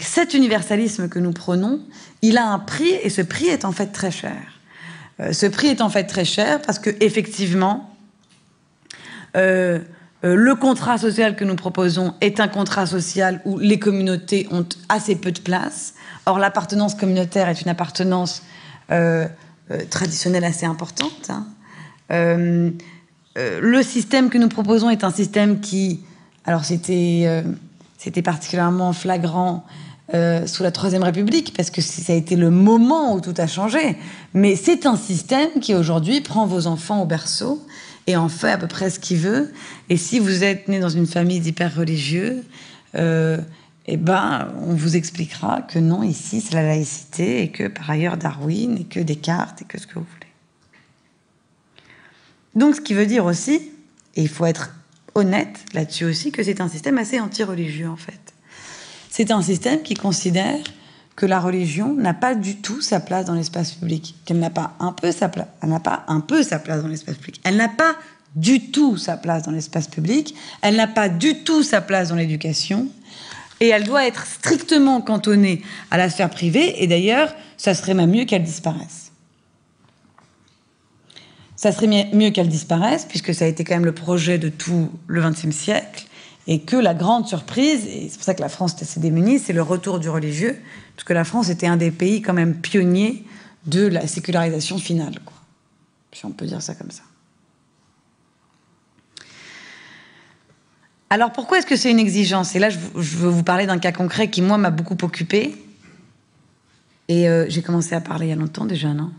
cet 0.00 0.34
universalisme 0.34 1.08
que 1.08 1.18
nous 1.18 1.32
prenons, 1.32 1.80
il 2.20 2.36
a 2.36 2.46
un 2.46 2.58
prix 2.58 2.92
et 3.02 3.08
ce 3.08 3.22
prix 3.22 3.46
est 3.46 3.64
en 3.64 3.72
fait 3.72 3.86
très 3.86 4.10
cher. 4.10 4.59
Ce 5.32 5.46
prix 5.46 5.68
est 5.68 5.80
en 5.80 5.90
fait 5.90 6.04
très 6.04 6.24
cher 6.24 6.62
parce 6.62 6.78
que 6.78 6.90
effectivement, 7.00 7.90
euh, 9.36 9.78
euh, 10.24 10.34
le 10.34 10.54
contrat 10.54 10.98
social 10.98 11.36
que 11.36 11.44
nous 11.44 11.56
proposons 11.56 12.14
est 12.20 12.40
un 12.40 12.48
contrat 12.48 12.86
social 12.86 13.40
où 13.44 13.58
les 13.58 13.78
communautés 13.78 14.46
ont 14.50 14.66
assez 14.88 15.16
peu 15.16 15.32
de 15.32 15.40
place. 15.40 15.94
Or, 16.26 16.38
l'appartenance 16.38 16.94
communautaire 16.94 17.48
est 17.48 17.62
une 17.62 17.70
appartenance 17.70 18.42
euh, 18.90 19.26
traditionnelle 19.88 20.44
assez 20.44 20.66
importante. 20.66 21.30
Hein. 21.30 21.46
le 22.10 23.82
système 23.82 24.30
que 24.30 24.38
nous 24.38 24.48
proposons 24.48 24.90
est 24.90 25.04
un 25.04 25.12
système 25.12 25.60
qui, 25.60 26.00
alors 26.44 26.64
c'était 26.64 28.22
particulièrement 28.22 28.92
flagrant 28.92 29.64
sous 30.12 30.62
la 30.62 30.70
Troisième 30.70 31.02
République, 31.02 31.54
parce 31.56 31.70
que 31.70 31.80
ça 31.80 32.12
a 32.12 32.16
été 32.16 32.36
le 32.36 32.50
moment 32.50 33.14
où 33.14 33.20
tout 33.20 33.34
a 33.36 33.46
changé. 33.46 33.96
Mais 34.34 34.56
c'est 34.56 34.86
un 34.86 34.96
système 34.96 35.48
qui 35.60 35.74
aujourd'hui 35.74 36.20
prend 36.20 36.46
vos 36.46 36.66
enfants 36.66 37.02
au 37.02 37.06
berceau 37.06 37.64
et 38.06 38.16
en 38.16 38.28
fait 38.28 38.50
à 38.50 38.58
peu 38.58 38.66
près 38.66 38.90
ce 38.90 38.98
qu'il 38.98 39.18
veut. 39.18 39.52
Et 39.88 39.96
si 39.96 40.18
vous 40.18 40.42
êtes 40.42 40.68
né 40.68 40.80
dans 40.80 40.88
une 40.88 41.06
famille 41.06 41.40
d'hyper 41.40 41.74
religieux, 41.74 42.44
euh, 42.96 43.38
eh 43.86 43.96
ben, 43.96 44.48
on 44.66 44.74
vous 44.74 44.96
expliquera 44.96 45.62
que 45.62 45.78
non, 45.78 46.02
ici 46.02 46.40
c'est 46.40 46.54
la 46.54 46.62
laïcité 46.62 47.42
et 47.42 47.50
que 47.50 47.68
par 47.68 47.90
ailleurs 47.90 48.16
Darwin 48.16 48.78
et 48.78 48.84
que 48.84 49.00
Descartes 49.00 49.62
et 49.62 49.64
que 49.64 49.80
ce 49.80 49.86
que 49.86 49.94
vous 49.94 50.06
voulez. 50.14 50.30
Donc, 52.54 52.74
ce 52.74 52.80
qui 52.80 52.94
veut 52.94 53.06
dire 53.06 53.24
aussi, 53.24 53.70
et 54.16 54.22
il 54.22 54.28
faut 54.28 54.46
être 54.46 54.74
honnête 55.14 55.60
là-dessus 55.72 56.04
aussi, 56.04 56.32
que 56.32 56.42
c'est 56.42 56.60
un 56.60 56.68
système 56.68 56.98
assez 56.98 57.20
anti-religieux 57.20 57.88
en 57.88 57.96
fait. 57.96 58.29
C'est 59.10 59.32
un 59.32 59.42
système 59.42 59.82
qui 59.82 59.94
considère 59.94 60.58
que 61.16 61.26
la 61.26 61.40
religion 61.40 61.92
n'a 61.94 62.14
pas 62.14 62.34
du 62.34 62.56
tout 62.56 62.80
sa 62.80 63.00
place 63.00 63.26
dans 63.26 63.34
l'espace 63.34 63.72
public, 63.72 64.14
qu'elle 64.24 64.38
n'a 64.38 64.50
pas 64.50 64.74
un 64.78 64.92
peu 64.92 65.12
sa 65.12 65.28
place, 65.28 65.48
elle 65.62 65.68
n'a 65.68 65.80
pas 65.80 66.04
un 66.08 66.20
peu 66.20 66.42
sa 66.42 66.58
place 66.58 66.80
dans 66.80 66.88
l'espace 66.88 67.16
public, 67.16 67.40
elle 67.44 67.56
n'a 67.56 67.68
pas 67.68 67.96
du 68.36 68.70
tout 68.70 68.96
sa 68.96 69.16
place 69.16 69.42
dans 69.42 69.50
l'espace 69.50 69.88
public, 69.88 70.34
elle 70.62 70.76
n'a 70.76 70.86
pas 70.86 71.08
du 71.08 71.42
tout 71.42 71.62
sa 71.62 71.80
place 71.80 72.08
dans 72.08 72.14
l'éducation, 72.14 72.86
et 73.58 73.68
elle 73.68 73.84
doit 73.84 74.06
être 74.06 74.24
strictement 74.24 75.02
cantonnée 75.02 75.62
à 75.90 75.98
la 75.98 76.08
sphère 76.08 76.30
privée, 76.30 76.82
et 76.82 76.86
d'ailleurs, 76.86 77.34
ça 77.56 77.74
serait 77.74 77.94
même 77.94 78.10
mieux 78.10 78.24
qu'elle 78.24 78.44
disparaisse. 78.44 79.12
Ça 81.56 81.72
serait 81.72 82.08
mieux 82.14 82.30
qu'elle 82.30 82.48
disparaisse, 82.48 83.04
puisque 83.04 83.34
ça 83.34 83.44
a 83.44 83.48
été 83.48 83.64
quand 83.64 83.74
même 83.74 83.84
le 83.84 83.92
projet 83.92 84.38
de 84.38 84.48
tout 84.48 84.88
le 85.06 85.20
XXe 85.20 85.54
siècle, 85.54 86.06
et 86.50 86.62
que 86.62 86.76
la 86.76 86.94
grande 86.94 87.28
surprise, 87.28 87.86
et 87.86 88.08
c'est 88.10 88.16
pour 88.16 88.24
ça 88.24 88.34
que 88.34 88.40
la 88.40 88.48
France 88.48 88.72
est 88.72 88.82
assez 88.82 88.98
démunie, 88.98 89.38
c'est 89.38 89.52
le 89.52 89.62
retour 89.62 90.00
du 90.00 90.10
religieux, 90.10 90.58
parce 90.96 91.04
que 91.04 91.12
la 91.12 91.22
France 91.22 91.48
était 91.48 91.68
un 91.68 91.76
des 91.76 91.92
pays 91.92 92.22
quand 92.22 92.34
même 92.34 92.56
pionniers 92.56 93.24
de 93.66 93.86
la 93.86 94.08
sécularisation 94.08 94.76
finale, 94.78 95.14
si 96.12 96.26
on 96.26 96.32
peut 96.32 96.46
dire 96.46 96.60
ça 96.60 96.74
comme 96.74 96.90
ça. 96.90 97.04
Alors 101.08 101.30
pourquoi 101.32 101.58
est-ce 101.58 101.66
que 101.66 101.76
c'est 101.76 101.92
une 101.92 102.00
exigence? 102.00 102.56
Et 102.56 102.58
là, 102.58 102.68
je 102.68 102.78
veux 102.78 103.30
vous 103.30 103.44
parler 103.44 103.66
d'un 103.66 103.78
cas 103.78 103.92
concret 103.92 104.28
qui, 104.28 104.42
moi, 104.42 104.58
m'a 104.58 104.70
beaucoup 104.70 104.96
occupé. 105.02 105.56
Et 107.06 107.28
euh, 107.28 107.46
j'ai 107.48 107.62
commencé 107.62 107.94
à 107.94 108.00
parler 108.00 108.26
il 108.26 108.30
y 108.30 108.32
a 108.32 108.36
longtemps 108.36 108.66
déjà, 108.66 108.92
non? 108.92 109.12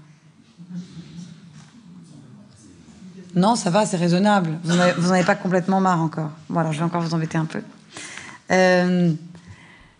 Non, 3.35 3.55
ça 3.55 3.69
va, 3.69 3.85
c'est 3.85 3.97
raisonnable. 3.97 4.57
Vous 4.63 4.75
n'en 4.75 5.11
avez 5.11 5.23
pas 5.23 5.35
complètement 5.35 5.79
marre 5.79 6.01
encore. 6.01 6.31
Voilà, 6.49 6.71
je 6.71 6.79
vais 6.79 6.83
encore 6.83 7.01
vous 7.01 7.13
embêter 7.13 7.37
un 7.37 7.45
peu. 7.45 7.61
Euh, 8.51 9.13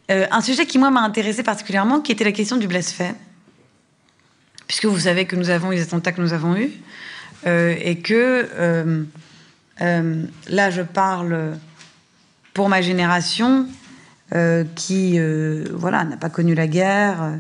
euh, 0.10 0.28
un 0.30 0.42
sujet 0.42 0.66
qui, 0.66 0.78
moi, 0.78 0.92
m'a 0.92 1.02
intéressé 1.02 1.42
particulièrement, 1.44 2.02
qui 2.02 2.12
était 2.12 2.26
la 2.26 2.34
question 2.34 2.58
du 2.58 2.68
blasphème. 2.68 3.16
Puisque 4.68 4.86
vous 4.86 5.00
savez 5.00 5.26
que 5.26 5.36
nous 5.36 5.50
avons 5.50 5.70
les 5.70 5.82
attentats 5.82 6.12
que 6.12 6.22
nous 6.22 6.34
avons 6.34 6.56
eus, 6.56 6.72
euh, 7.46 7.76
et 7.82 8.00
que 8.00 9.08
là, 10.50 10.70
je 10.70 10.82
parle 10.82 11.58
pour 12.54 12.68
ma 12.68 12.82
génération, 12.82 13.66
qui 14.76 15.20
voilà, 15.72 16.04
n'a 16.04 16.18
pas 16.18 16.30
connu 16.30 16.54
la 16.54 16.68
guerre 16.68 17.40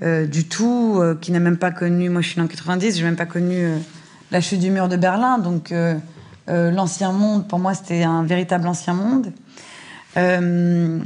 du 0.00 0.44
tout, 0.44 1.02
qui 1.20 1.32
n'a 1.32 1.40
même 1.40 1.58
pas 1.58 1.70
connu, 1.70 2.08
moi 2.08 2.20
je 2.22 2.28
suis 2.30 2.40
en 2.40 2.46
90, 2.46 2.92
je 2.94 2.98
n'ai 2.98 3.04
même 3.04 3.16
pas 3.16 3.26
connu 3.26 3.66
la 4.30 4.40
chute 4.40 4.60
du 4.60 4.70
mur 4.70 4.88
de 4.88 4.96
Berlin. 4.96 5.38
Donc, 5.38 5.72
euh, 5.72 5.94
euh, 6.48 6.70
l'ancien 6.70 7.12
monde, 7.12 7.46
pour 7.48 7.58
moi, 7.58 7.74
c'était 7.74 8.02
un 8.02 8.24
véritable 8.24 8.66
ancien 8.68 8.94
monde. 8.94 9.32
Euh, 10.16 10.98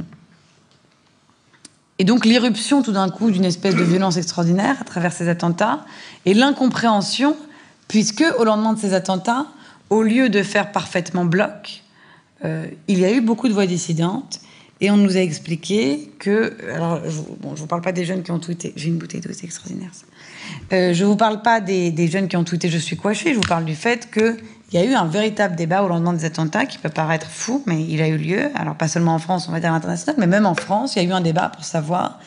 et 1.99 2.05
donc, 2.05 2.25
l'irruption 2.25 2.81
tout 2.81 2.91
d'un 2.91 3.09
coup 3.09 3.31
d'une 3.31 3.45
espèce 3.45 3.75
de 3.75 3.83
violence 3.83 4.17
extraordinaire 4.17 4.77
à 4.81 4.83
travers 4.83 5.13
ces 5.13 5.29
attentats 5.29 5.85
et 6.25 6.33
l'incompréhension, 6.33 7.35
puisque 7.87 8.23
au 8.39 8.43
lendemain 8.43 8.73
de 8.73 8.79
ces 8.79 8.93
attentats, 8.93 9.45
au 9.89 10.01
lieu 10.01 10.29
de 10.29 10.41
faire 10.41 10.71
parfaitement 10.71 11.25
bloc, 11.25 11.81
il 12.89 12.99
y 12.99 13.05
a 13.05 13.11
eu 13.13 13.21
beaucoup 13.21 13.47
de 13.47 13.53
voix 13.53 13.65
dissidentes 13.65 14.41
et 14.81 14.91
on 14.91 14.97
nous 14.97 15.15
a 15.15 15.21
expliqué 15.21 16.11
que. 16.19 16.57
Alors, 16.73 16.99
je 17.09 17.19
ne 17.19 17.55
vous 17.55 17.67
parle 17.67 17.81
pas 17.81 17.93
des 17.93 18.03
jeunes 18.03 18.21
qui 18.21 18.31
ont 18.31 18.39
tweeté. 18.39 18.73
J'ai 18.75 18.89
une 18.89 18.97
bouteille 18.97 19.21
d'eau, 19.21 19.29
c'est 19.31 19.45
extraordinaire. 19.45 19.91
Euh, 20.73 20.93
je 20.93 21.03
ne 21.03 21.09
vous 21.09 21.15
parle 21.15 21.41
pas 21.43 21.61
des, 21.61 22.07
jeunes 22.07 22.27
qui 22.27 22.35
ont 22.35 22.43
tweeté 22.43 22.67
Je 22.69 22.79
suis 22.79 22.97
coiffée, 22.97 23.31
je 23.33 23.35
vous 23.35 23.47
parle 23.47 23.63
du 23.65 23.75
fait 23.75 24.09
qu'il 24.11 24.37
y 24.71 24.77
a 24.77 24.83
eu 24.83 24.95
un 24.95 25.05
véritable 25.05 25.55
débat 25.55 25.83
au 25.83 25.87
lendemain 25.87 26.13
des 26.13 26.25
attentats 26.25 26.65
qui 26.65 26.79
peut 26.79 26.89
paraître 26.89 27.27
fou, 27.27 27.63
mais 27.67 27.83
il 27.83 28.01
a 28.01 28.07
eu 28.07 28.17
lieu. 28.17 28.49
Alors, 28.55 28.75
pas 28.75 28.87
seulement 28.87 29.13
en 29.13 29.19
France, 29.19 29.47
on 29.47 29.51
va 29.51 29.59
dire 29.59 29.69
à 29.69 29.73
l'international, 29.73 30.15
mais 30.17 30.25
même 30.25 30.47
en 30.47 30.55
France, 30.55 30.95
il 30.95 31.03
y 31.03 31.05
a 31.05 31.09
eu 31.09 31.11
un 31.11 31.21
débat 31.21 31.49
pour 31.49 31.63
savoir 31.63 32.19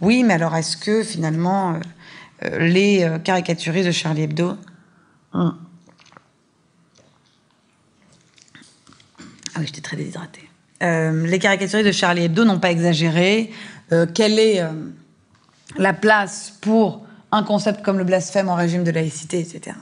oui, 0.00 0.24
mais 0.24 0.34
alors 0.34 0.56
est-ce 0.56 0.76
que 0.76 1.04
finalement 1.04 1.74
euh, 1.74 1.78
euh, 2.44 2.58
les 2.66 3.06
caricaturistes 3.22 3.86
de 3.86 3.92
Charlie 3.92 4.22
Hebdo. 4.22 4.56
Ah 5.32 5.52
oui, 9.58 9.66
j'étais 9.66 9.82
très 9.82 9.96
déshydratée. 9.96 10.48
les 10.80 11.38
caricaturistes 11.38 11.86
de 11.86 11.92
Charlie 11.92 12.24
Hebdo 12.24 12.44
n'ont 12.44 12.58
pas 12.58 12.70
exagéré. 12.70 13.52
quelle 14.14 14.38
est 14.38 14.62
la 15.76 15.92
place 15.92 16.54
pour 16.60 17.03
un 17.34 17.42
concept 17.42 17.82
comme 17.82 17.98
le 17.98 18.04
blasphème 18.04 18.48
en 18.48 18.54
régime 18.54 18.84
de 18.84 18.90
laïcité, 18.90 19.40
etc. 19.40 19.76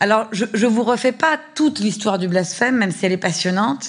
Alors, 0.00 0.28
je 0.32 0.44
ne 0.44 0.70
vous 0.70 0.82
refais 0.82 1.12
pas 1.12 1.38
toute 1.54 1.78
l'histoire 1.78 2.18
du 2.18 2.28
blasphème, 2.28 2.76
même 2.76 2.90
si 2.90 3.06
elle 3.06 3.12
est 3.12 3.16
passionnante 3.16 3.88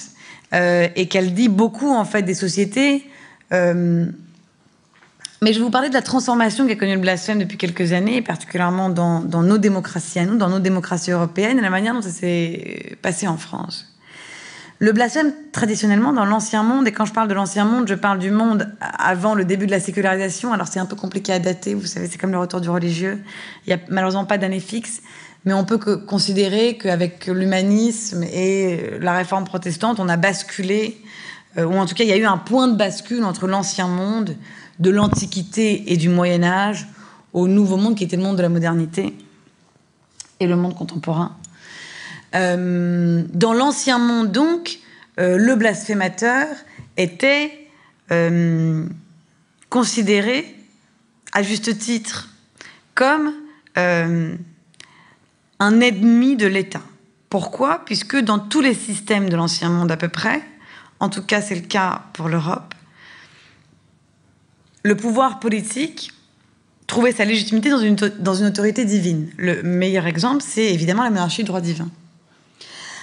euh, 0.54 0.88
et 0.96 1.08
qu'elle 1.08 1.34
dit 1.34 1.48
beaucoup 1.48 1.92
en 1.92 2.04
fait 2.04 2.22
des 2.22 2.34
sociétés. 2.34 3.04
Euh, 3.52 4.06
mais 5.42 5.52
je 5.52 5.58
vais 5.58 5.64
vous 5.64 5.70
parler 5.70 5.88
de 5.88 5.94
la 5.94 6.02
transformation 6.02 6.66
qu'a 6.66 6.76
connue 6.76 6.94
le 6.94 7.00
blasphème 7.00 7.38
depuis 7.38 7.58
quelques 7.58 7.92
années, 7.92 8.22
particulièrement 8.22 8.88
dans, 8.88 9.20
nos 9.20 9.58
démocraties 9.58 10.18
à 10.18 10.24
nous, 10.24 10.36
dans 10.36 10.48
nos 10.48 10.58
démocraties 10.58 11.10
européennes, 11.10 11.58
et 11.58 11.62
la 11.62 11.70
manière 11.70 11.94
dont 11.94 12.02
ça 12.02 12.10
s'est 12.10 12.96
passé 13.02 13.28
en 13.28 13.36
France. 13.36 13.95
Le 14.78 14.92
blasphème, 14.92 15.32
traditionnellement, 15.52 16.12
dans 16.12 16.26
l'ancien 16.26 16.62
monde, 16.62 16.86
et 16.86 16.92
quand 16.92 17.06
je 17.06 17.12
parle 17.14 17.28
de 17.28 17.34
l'ancien 17.34 17.64
monde, 17.64 17.88
je 17.88 17.94
parle 17.94 18.18
du 18.18 18.30
monde 18.30 18.68
avant 18.80 19.34
le 19.34 19.46
début 19.46 19.66
de 19.66 19.70
la 19.70 19.80
sécularisation. 19.80 20.52
Alors 20.52 20.68
c'est 20.68 20.80
un 20.80 20.84
peu 20.84 20.96
compliqué 20.96 21.32
à 21.32 21.38
dater, 21.38 21.72
vous 21.72 21.86
savez, 21.86 22.08
c'est 22.08 22.18
comme 22.18 22.32
le 22.32 22.38
retour 22.38 22.60
du 22.60 22.68
religieux. 22.68 23.22
Il 23.66 23.74
n'y 23.74 23.80
a 23.80 23.82
malheureusement 23.88 24.26
pas 24.26 24.36
d'année 24.36 24.60
fixe, 24.60 25.00
mais 25.46 25.54
on 25.54 25.64
peut 25.64 25.78
considérer 25.78 26.76
qu'avec 26.76 27.26
l'humanisme 27.26 28.22
et 28.24 28.98
la 29.00 29.14
réforme 29.14 29.44
protestante, 29.44 29.98
on 29.98 30.10
a 30.10 30.18
basculé, 30.18 31.00
euh, 31.56 31.64
ou 31.64 31.74
en 31.78 31.86
tout 31.86 31.94
cas 31.94 32.04
il 32.04 32.10
y 32.10 32.12
a 32.12 32.18
eu 32.18 32.26
un 32.26 32.36
point 32.36 32.68
de 32.68 32.76
bascule 32.76 33.24
entre 33.24 33.46
l'ancien 33.46 33.88
monde, 33.88 34.36
de 34.78 34.90
l'Antiquité 34.90 35.90
et 35.90 35.96
du 35.96 36.10
Moyen 36.10 36.42
Âge, 36.42 36.86
au 37.32 37.48
nouveau 37.48 37.78
monde 37.78 37.94
qui 37.94 38.04
était 38.04 38.16
le 38.16 38.22
monde 38.22 38.36
de 38.36 38.42
la 38.42 38.50
modernité 38.50 39.16
et 40.38 40.46
le 40.46 40.56
monde 40.56 40.74
contemporain. 40.74 41.34
Euh, 42.36 43.22
dans 43.32 43.52
l'ancien 43.54 43.98
monde, 43.98 44.30
donc, 44.30 44.78
euh, 45.18 45.38
le 45.38 45.56
blasphémateur 45.56 46.48
était 46.96 47.68
euh, 48.12 48.86
considéré, 49.70 50.54
à 51.32 51.42
juste 51.42 51.78
titre, 51.78 52.28
comme 52.94 53.32
un 53.76 54.38
ennemi 55.60 56.34
de 56.36 56.46
l'État. 56.46 56.80
Pourquoi? 57.28 57.84
Puisque 57.84 58.16
dans 58.16 58.38
tous 58.38 58.62
les 58.62 58.72
systèmes 58.72 59.28
de 59.28 59.36
l'ancien 59.36 59.68
monde 59.68 59.92
à 59.92 59.98
peu 59.98 60.08
près, 60.08 60.40
en 60.98 61.10
tout 61.10 61.22
cas 61.22 61.42
c'est 61.42 61.56
le 61.56 61.60
cas 61.60 62.04
pour 62.14 62.30
l'Europe, 62.30 62.74
le 64.82 64.96
pouvoir 64.96 65.40
politique 65.40 66.10
trouvait 66.86 67.12
sa 67.12 67.26
légitimité 67.26 67.68
dans 67.68 67.80
une, 67.80 67.96
dans 67.96 68.34
une 68.34 68.46
autorité 68.46 68.86
divine. 68.86 69.28
Le 69.36 69.62
meilleur 69.62 70.06
exemple, 70.06 70.42
c'est 70.42 70.72
évidemment 70.72 71.02
la 71.02 71.10
monarchie 71.10 71.42
du 71.42 71.48
droit 71.48 71.60
divin. 71.60 71.90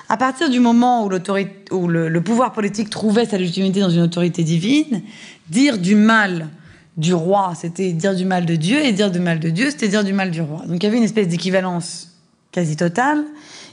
À 0.09 0.17
partir 0.17 0.49
du 0.49 0.59
moment 0.59 1.05
où, 1.05 1.09
le, 1.09 2.09
le, 2.09 2.21
pouvoir 2.21 2.53
politique 2.53 2.89
trouvait 2.89 3.25
sa 3.25 3.37
légitimité 3.37 3.79
dans 3.79 3.89
une 3.89 4.01
autorité 4.01 4.43
divine, 4.43 5.01
dire 5.49 5.77
du 5.77 5.95
mal 5.95 6.49
du 6.97 7.13
roi, 7.13 7.53
c'était 7.59 7.91
dire 7.93 8.15
du 8.15 8.25
mal 8.25 8.45
de 8.45 8.55
Dieu, 8.55 8.79
et 8.83 8.91
dire 8.91 9.09
du 9.09 9.19
mal 9.19 9.39
de 9.39 9.49
Dieu, 9.49 9.71
c'était 9.71 9.87
dire 9.87 10.03
du 10.03 10.13
mal 10.13 10.29
du 10.29 10.41
roi. 10.41 10.63
Donc 10.67 10.77
il 10.77 10.83
y 10.83 10.85
avait 10.87 10.97
une 10.97 11.03
espèce 11.03 11.27
d'équivalence 11.27 12.11
quasi 12.51 12.75
totale, 12.75 13.23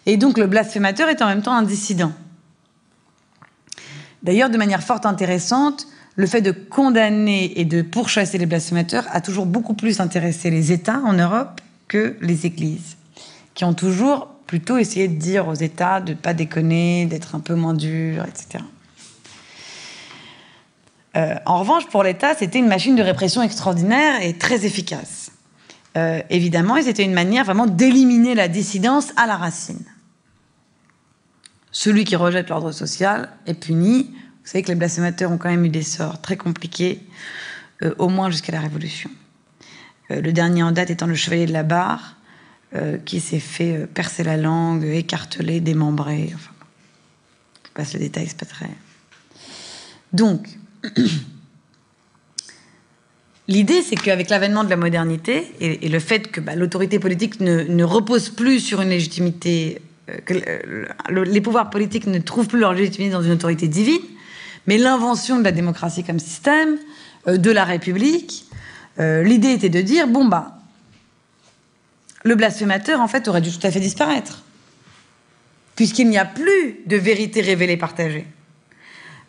et 0.07 0.17
donc 0.17 0.39
le 0.39 0.47
blasphémateur 0.47 1.09
est 1.09 1.21
en 1.21 1.27
même 1.27 1.43
temps 1.43 1.53
un 1.53 1.63
dissident. 1.63 2.13
D'ailleurs, 4.23 4.51
de 4.51 4.57
manière 4.57 4.83
fort 4.83 5.05
intéressante, 5.05 5.87
le 6.17 6.27
fait 6.27 6.43
de 6.43 6.51
condamner 6.51 7.59
et 7.59 7.65
de 7.65 7.83
pourchasser 7.83 8.39
les 8.39 8.47
blasphémateurs 8.47 9.07
a 9.11 9.21
toujours 9.21 9.47
beaucoup 9.47 9.75
plus 9.75 10.01
intéressé 10.01 10.51
les 10.51 10.73
États 10.73 11.01
en 11.05 11.15
Europe 11.15 11.61
que 11.89 12.17
les 12.21 12.47
Églises, 12.47 12.97
qui 13.55 13.65
ont 13.65 13.75
toujours 13.75 14.29
plutôt 14.51 14.79
essayé 14.79 15.07
de 15.07 15.15
dire 15.15 15.47
aux 15.47 15.55
États 15.55 16.01
de 16.01 16.11
ne 16.11 16.17
pas 16.17 16.35
déconner, 16.35 17.07
d'être 17.07 17.37
un 17.37 17.39
peu 17.39 17.55
moins 17.55 17.73
dur, 17.73 18.25
etc. 18.25 18.65
Euh, 21.17 21.37
en 21.47 21.61
revanche, 21.61 21.87
pour 21.87 22.03
l'État, 22.03 22.35
c'était 22.35 22.59
une 22.59 22.67
machine 22.67 22.97
de 22.97 23.03
répression 23.05 23.43
extraordinaire 23.43 24.21
et 24.21 24.37
très 24.37 24.67
efficace. 24.67 25.31
Euh, 25.97 26.21
évidemment, 26.31 26.83
c'était 26.83 27.05
une 27.05 27.13
manière 27.13 27.45
vraiment 27.45 27.69
d'éliminer 27.69 28.35
la 28.35 28.49
dissidence 28.49 29.13
à 29.15 29.29
la 29.29 29.37
racine. 29.37 29.85
Celui 31.71 32.03
qui 32.03 32.17
rejette 32.17 32.49
l'ordre 32.49 32.73
social 32.73 33.29
est 33.47 33.55
puni 33.55 34.11
vous 34.43 34.51
savez 34.51 34.65
que 34.65 34.69
les 34.69 34.75
blasphémateurs 34.75 35.31
ont 35.31 35.39
quand 35.39 35.51
même 35.51 35.65
eu 35.65 35.69
des 35.69 35.85
sorts 35.85 36.21
très 36.21 36.37
compliqués, 36.37 37.07
euh, 37.85 37.95
au 37.99 38.09
moins 38.09 38.31
jusqu'à 38.31 38.51
la 38.51 38.61
Révolution. 38.61 39.11
Le 40.09 40.33
dernier 40.33 40.65
en 40.65 40.73
date 40.73 40.91
étant 40.91 41.07
le 41.07 41.15
chevalier 41.15 41.47
de 41.47 41.53
la 41.53 41.63
barre, 41.63 42.17
euh, 42.75 42.99
qui 42.99 43.21
s'est 43.21 43.41
fait 43.41 43.87
percer 43.87 44.23
la 44.23 44.37
langue, 44.37 44.85
écarteler, 44.85 45.61
démembrer. 45.61 46.31
Enfin, 46.35 46.53
je 47.65 47.71
passe 47.75 47.95
le 47.95 48.01
détail, 48.01 48.27
c'est 48.29 48.39
pas 48.39 48.47
très. 48.47 48.71
Donc, 50.13 50.47
l'idée, 53.49 53.83
c'est 53.83 53.97
qu'avec 53.97 54.31
l'avènement 54.31 54.65
de 54.65 54.71
la 54.71 54.77
modernité 54.77 55.53
et, 55.61 55.89
le 55.89 55.99
fait 55.99 56.31
que 56.31 56.41
bah, 56.41 56.55
l'autorité 56.55 56.99
politique 56.99 57.41
ne, 57.41 57.85
repose 57.85 58.29
plus 58.31 58.61
sur 58.61 58.81
une 58.81 58.91
légitimité, 58.91 59.81
que 60.25 60.35
les 61.11 61.41
pouvoirs 61.41 61.71
politiques 61.71 62.07
ne 62.07 62.19
trouvent 62.19 62.49
plus 62.49 62.61
leur 62.61 62.73
légitimité 62.73 63.13
dans 63.13 63.23
une 63.23 63.33
autorité 63.33 63.69
divine, 63.69 64.03
mais 64.67 64.79
l'invention 64.79 65.39
de 65.39 65.45
la 65.45 65.53
démocratie 65.53 66.05
comme 66.05 66.19
système, 66.19 66.77
euh, 67.29 67.37
de 67.37 67.51
la 67.51 67.65
République, 67.65 68.47
euh, 68.99 69.23
l'idée 69.23 69.51
était 69.51 69.69
de 69.69 69.81
dire 69.81 70.09
bon 70.09 70.25
bah, 70.27 70.60
le 72.25 72.35
blasphémateur 72.35 73.01
en 73.01 73.09
fait 73.09 73.29
aurait 73.29 73.41
dû 73.41 73.51
tout 73.51 73.67
à 73.67 73.71
fait 73.71 73.81
disparaître, 73.81 74.45
puisqu'il 75.77 76.09
n'y 76.09 76.19
a 76.19 76.25
plus 76.25 76.81
de 76.87 76.97
vérité 76.97 77.41
révélée 77.41 77.77
partagée. 77.77 78.27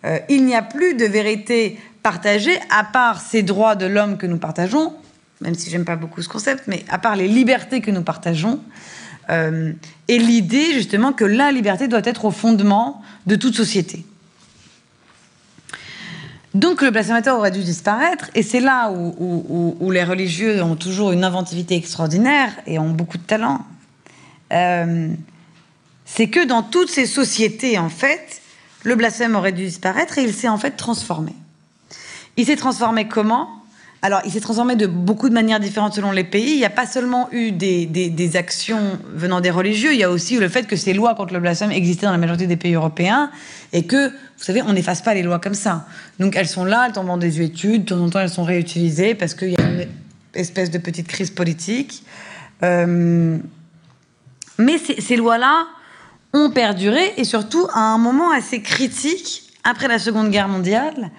Euh, 0.06 0.20
il 0.30 0.46
n'y 0.46 0.56
a 0.56 0.62
plus 0.62 0.96
de 0.96 1.06
vérité 1.06 1.80
partagée 2.04 2.58
à 2.70 2.84
part 2.84 3.22
ces 3.22 3.44
droits 3.44 3.76
de 3.76 3.86
l'homme 3.86 4.18
que 4.18 4.26
nous 4.26 4.38
partageons, 4.38 4.94
même 5.42 5.56
si 5.56 5.70
j'aime 5.70 5.86
pas 5.86 5.96
beaucoup 5.96 6.22
ce 6.22 6.30
concept, 6.30 6.64
mais 6.68 6.84
à 6.90 6.98
part 6.98 7.16
les 7.16 7.28
libertés 7.28 7.82
que 7.82 7.92
nous 7.92 8.04
partageons, 8.04 8.62
et 9.30 10.18
l'idée 10.18 10.74
justement 10.74 11.14
que 11.14 11.24
la 11.24 11.54
liberté 11.54 11.88
doit 11.88 12.02
être 12.04 12.26
au 12.26 12.32
fondement 12.32 13.02
de 13.28 13.38
toute 13.38 13.56
société. 13.56 14.04
Donc 16.54 16.82
le 16.82 16.92
blasphémateur 16.92 17.38
aurait 17.38 17.52
dû 17.52 17.64
disparaître, 17.64 18.30
et 18.36 18.44
c'est 18.44 18.60
là 18.60 18.92
où, 18.92 19.92
les 19.92 20.04
religieux 20.04 20.62
ont 20.62 20.76
toujours 20.76 21.12
une 21.12 21.24
inventivité 21.24 21.76
extraordinaire 21.76 22.52
et 22.68 22.78
ont 22.78 22.90
beaucoup 22.90 23.18
de 23.18 23.24
talent. 23.24 23.66
Euh, 24.52 25.10
c'est 26.06 26.28
que 26.28 26.46
dans 26.46 26.62
toutes 26.62 26.90
ces 26.90 27.06
sociétés, 27.06 27.78
en 27.78 27.90
fait, 27.90 28.42
le 28.84 28.96
blasphème 28.96 29.36
aurait 29.36 29.54
dû 29.54 29.66
disparaître 29.66 30.18
et 30.18 30.24
il 30.24 30.34
s'est 30.34 30.50
en 30.50 30.58
fait 30.58 30.72
transformé. 30.72 31.34
Il 32.36 32.46
s'est 32.46 32.58
transformé 32.58 33.08
comment? 33.08 33.61
Alors, 34.04 34.22
il 34.26 34.32
s'est 34.32 34.40
transformé 34.40 34.76
de 34.76 34.88
beaucoup 34.88 35.30
de 35.30 35.34
manières 35.34 35.60
différentes 35.60 35.94
selon 35.94 36.12
les 36.12 36.24
pays. 36.24 36.54
Il 36.54 36.58
n'y 36.58 36.66
a 36.66 36.72
pas 36.72 36.88
seulement 36.88 37.30
eu 37.32 37.52
des, 37.52 38.32
actions 38.36 38.98
venant 39.14 39.42
des 39.42 39.52
religieux, 39.52 39.94
il 39.94 40.00
y 40.00 40.04
a 40.04 40.10
aussi 40.10 40.38
le 40.38 40.50
fait 40.50 40.66
que 40.66 40.76
ces 40.76 40.94
lois 40.94 41.14
contre 41.14 41.34
le 41.34 41.40
blasphème 41.40 41.72
existaient 41.72 42.08
dans 42.08 42.12
la 42.12 42.18
majorité 42.18 42.48
des 42.48 42.58
pays 42.58 42.74
européens 42.74 43.30
et 43.74 43.86
que, 43.86 44.10
vous 44.10 44.44
savez, 44.44 44.64
on 44.64 44.74
n'efface 44.74 45.04
pas 45.04 45.14
les 45.14 45.22
lois 45.22 45.38
comme 45.38 45.54
ça. 45.54 45.86
Donc, 46.20 46.36
elles 46.36 46.48
sont 46.48 46.66
là, 46.66 46.86
elles 46.88 46.94
tombent 46.94 47.12
en 47.12 47.18
désuétude, 47.18 47.84
de 47.84 47.90
temps 47.90 48.04
en 48.04 48.10
temps, 48.10 48.20
elles 48.20 48.30
sont 48.30 48.44
réutilisées 48.44 49.14
parce 49.14 49.36
qu'il 49.36 49.52
y 49.52 49.62
a 49.62 49.70
une 49.70 49.88
espèce 50.34 50.72
de 50.72 50.80
petite 50.80 51.08
crise 51.08 51.30
politique. 51.30 52.04
Euh, 52.64 53.38
mais 54.58 54.78
ces 54.80 55.16
lois-là 55.16 55.68
ont 56.34 56.50
perduré 56.50 57.14
et 57.18 57.24
surtout 57.24 57.68
à 57.74 57.82
un 57.82 58.00
moment 58.00 58.32
assez 58.32 58.62
critique 58.62 59.44
après 59.64 59.88
la 59.88 60.00
Seconde 60.00 60.32
Guerre 60.32 60.48
mondiale. 60.48 61.12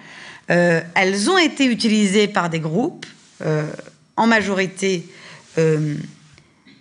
Euh, 0.49 0.81
elles 0.95 1.29
ont 1.29 1.37
été 1.37 1.65
utilisées 1.65 2.27
par 2.27 2.49
des 2.49 2.59
groupes, 2.59 3.05
euh, 3.41 3.65
en 4.17 4.27
majorité 4.27 5.07
euh, 5.57 5.95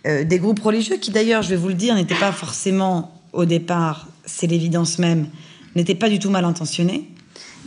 des 0.04 0.38
groupes 0.38 0.60
religieux, 0.60 0.96
qui 0.96 1.10
d'ailleurs, 1.10 1.42
je 1.42 1.50
vais 1.50 1.56
vous 1.56 1.68
le 1.68 1.74
dire, 1.74 1.94
n'étaient 1.94 2.14
pas 2.14 2.32
forcément 2.32 3.20
au 3.32 3.44
départ, 3.44 4.08
c'est 4.24 4.46
l'évidence 4.46 4.98
même, 4.98 5.28
n'étaient 5.76 5.94
pas 5.94 6.08
du 6.08 6.18
tout 6.18 6.30
mal 6.30 6.44
intentionnés, 6.44 7.08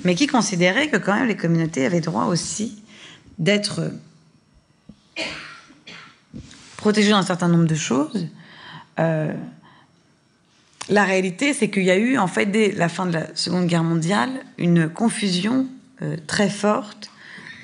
mais 0.03 0.15
qui 0.15 0.27
considéraient 0.27 0.89
que 0.89 0.97
quand 0.97 1.15
même 1.15 1.27
les 1.27 1.38
communautés 1.38 1.86
avaient 1.86 2.01
droit 2.01 2.25
aussi 2.25 2.84
d'être 3.39 3.89
protégées 6.77 7.12
d'un 7.12 7.23
certain 7.23 7.47
nombre 7.47 7.65
de 7.65 7.75
choses. 7.75 8.27
la 8.97 9.34
réalité, 10.89 11.53
c'est 11.53 11.69
qu'il 11.69 11.84
y 11.84 11.91
a 11.91 11.97
eu, 11.97 12.17
en 12.17 12.27
fait, 12.27 12.47
dès 12.47 12.71
la 12.73 12.89
fin 12.89 13.05
de 13.05 13.13
la 13.13 13.34
Seconde 13.36 13.67
Guerre 13.67 13.84
mondiale, 13.84 14.29
une 14.58 14.89
confusion 14.89 15.67
très 16.27 16.49
forte, 16.49 17.10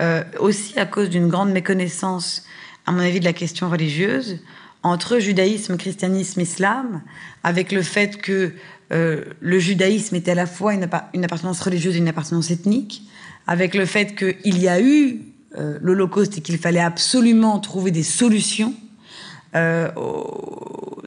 euh, 0.02 0.24
aussi 0.40 0.80
à 0.80 0.86
cause 0.86 1.10
d'une 1.10 1.28
grande 1.28 1.52
méconnaissance, 1.52 2.44
à 2.88 2.92
mon 2.92 3.00
avis, 3.00 3.20
de 3.20 3.26
la 3.26 3.34
question 3.34 3.70
religieuse, 3.70 4.40
entre 4.82 5.20
judaïsme, 5.20 5.78
christianisme, 5.78 6.42
islam, 6.42 7.02
avec 7.44 7.72
le 7.72 7.84
fait 7.84 8.18
que 8.18 8.52
euh, 8.92 9.26
le 9.40 9.60
judaïsme 9.60 10.16
était 10.16 10.32
à 10.32 10.36
la 10.36 10.48
fois 10.48 10.74
une, 10.74 10.84
appartenance 11.24 11.62
religieuse 11.62 11.96
et 11.96 12.00
une 12.00 12.08
appartenance 12.08 12.50
ethnique, 12.50 13.04
avec 13.46 13.76
le 13.76 13.86
fait 13.86 14.16
qu'il 14.16 14.58
y 14.60 14.68
a 14.68 14.82
eu 14.82 15.22
l'Holocauste 15.82 16.38
et 16.38 16.42
qu'il 16.42 16.58
fallait 16.58 16.80
absolument 16.80 17.60
trouver 17.60 17.92
des 17.92 18.04
solutions 18.04 18.74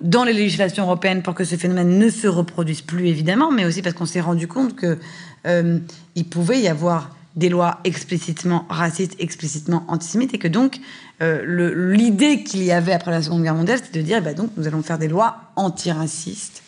dans 0.04 0.24
les 0.24 0.34
législations 0.34 0.84
européennes 0.84 1.22
pour 1.22 1.34
que 1.34 1.44
ce 1.44 1.56
phénomène 1.56 1.98
ne 1.98 2.10
se 2.10 2.28
reproduise 2.28 2.82
plus, 2.82 3.08
évidemment, 3.08 3.50
mais 3.50 3.64
aussi 3.64 3.80
parce 3.80 3.94
qu'on 3.94 4.06
s'est 4.06 4.20
rendu 4.20 4.46
compte 4.46 4.76
que 4.76 4.98
euh, 5.46 5.78
il 6.14 6.29
pouvait 6.29 6.61
y 6.61 6.68
avoir 6.68 7.11
des 7.37 7.48
lois 7.48 7.81
explicitement 7.85 8.64
racistes, 8.68 9.16
explicitement 9.18 9.85
antisémites, 9.88 10.35
et 10.35 10.38
que 10.38 10.48
donc 10.48 10.79
euh, 11.20 11.92
l'idée 11.92 12.44
qu'il 12.44 12.62
y 12.62 12.70
avait 12.70 12.92
après 12.92 13.11
la 13.11 13.22
Seconde 13.22 13.42
Guerre 13.42 13.55
mondiale, 13.55 13.81
c'était 13.85 13.98
de 13.98 14.05
dire, 14.05 14.22
ben 14.22 14.35
donc 14.35 14.50
nous 14.57 14.68
allons 14.68 14.83
faire 14.83 14.98
des 14.98 15.09
lois 15.09 15.38
antiracistes, 15.57 16.62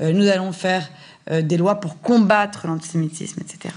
euh, 0.00 0.12
nous 0.12 0.28
allons 0.28 0.52
faire 0.52 0.88
des 1.30 1.58
lois 1.58 1.76
pour 1.76 2.00
combattre 2.00 2.66
l'antisémitisme, 2.66 3.40
etc. 3.40 3.72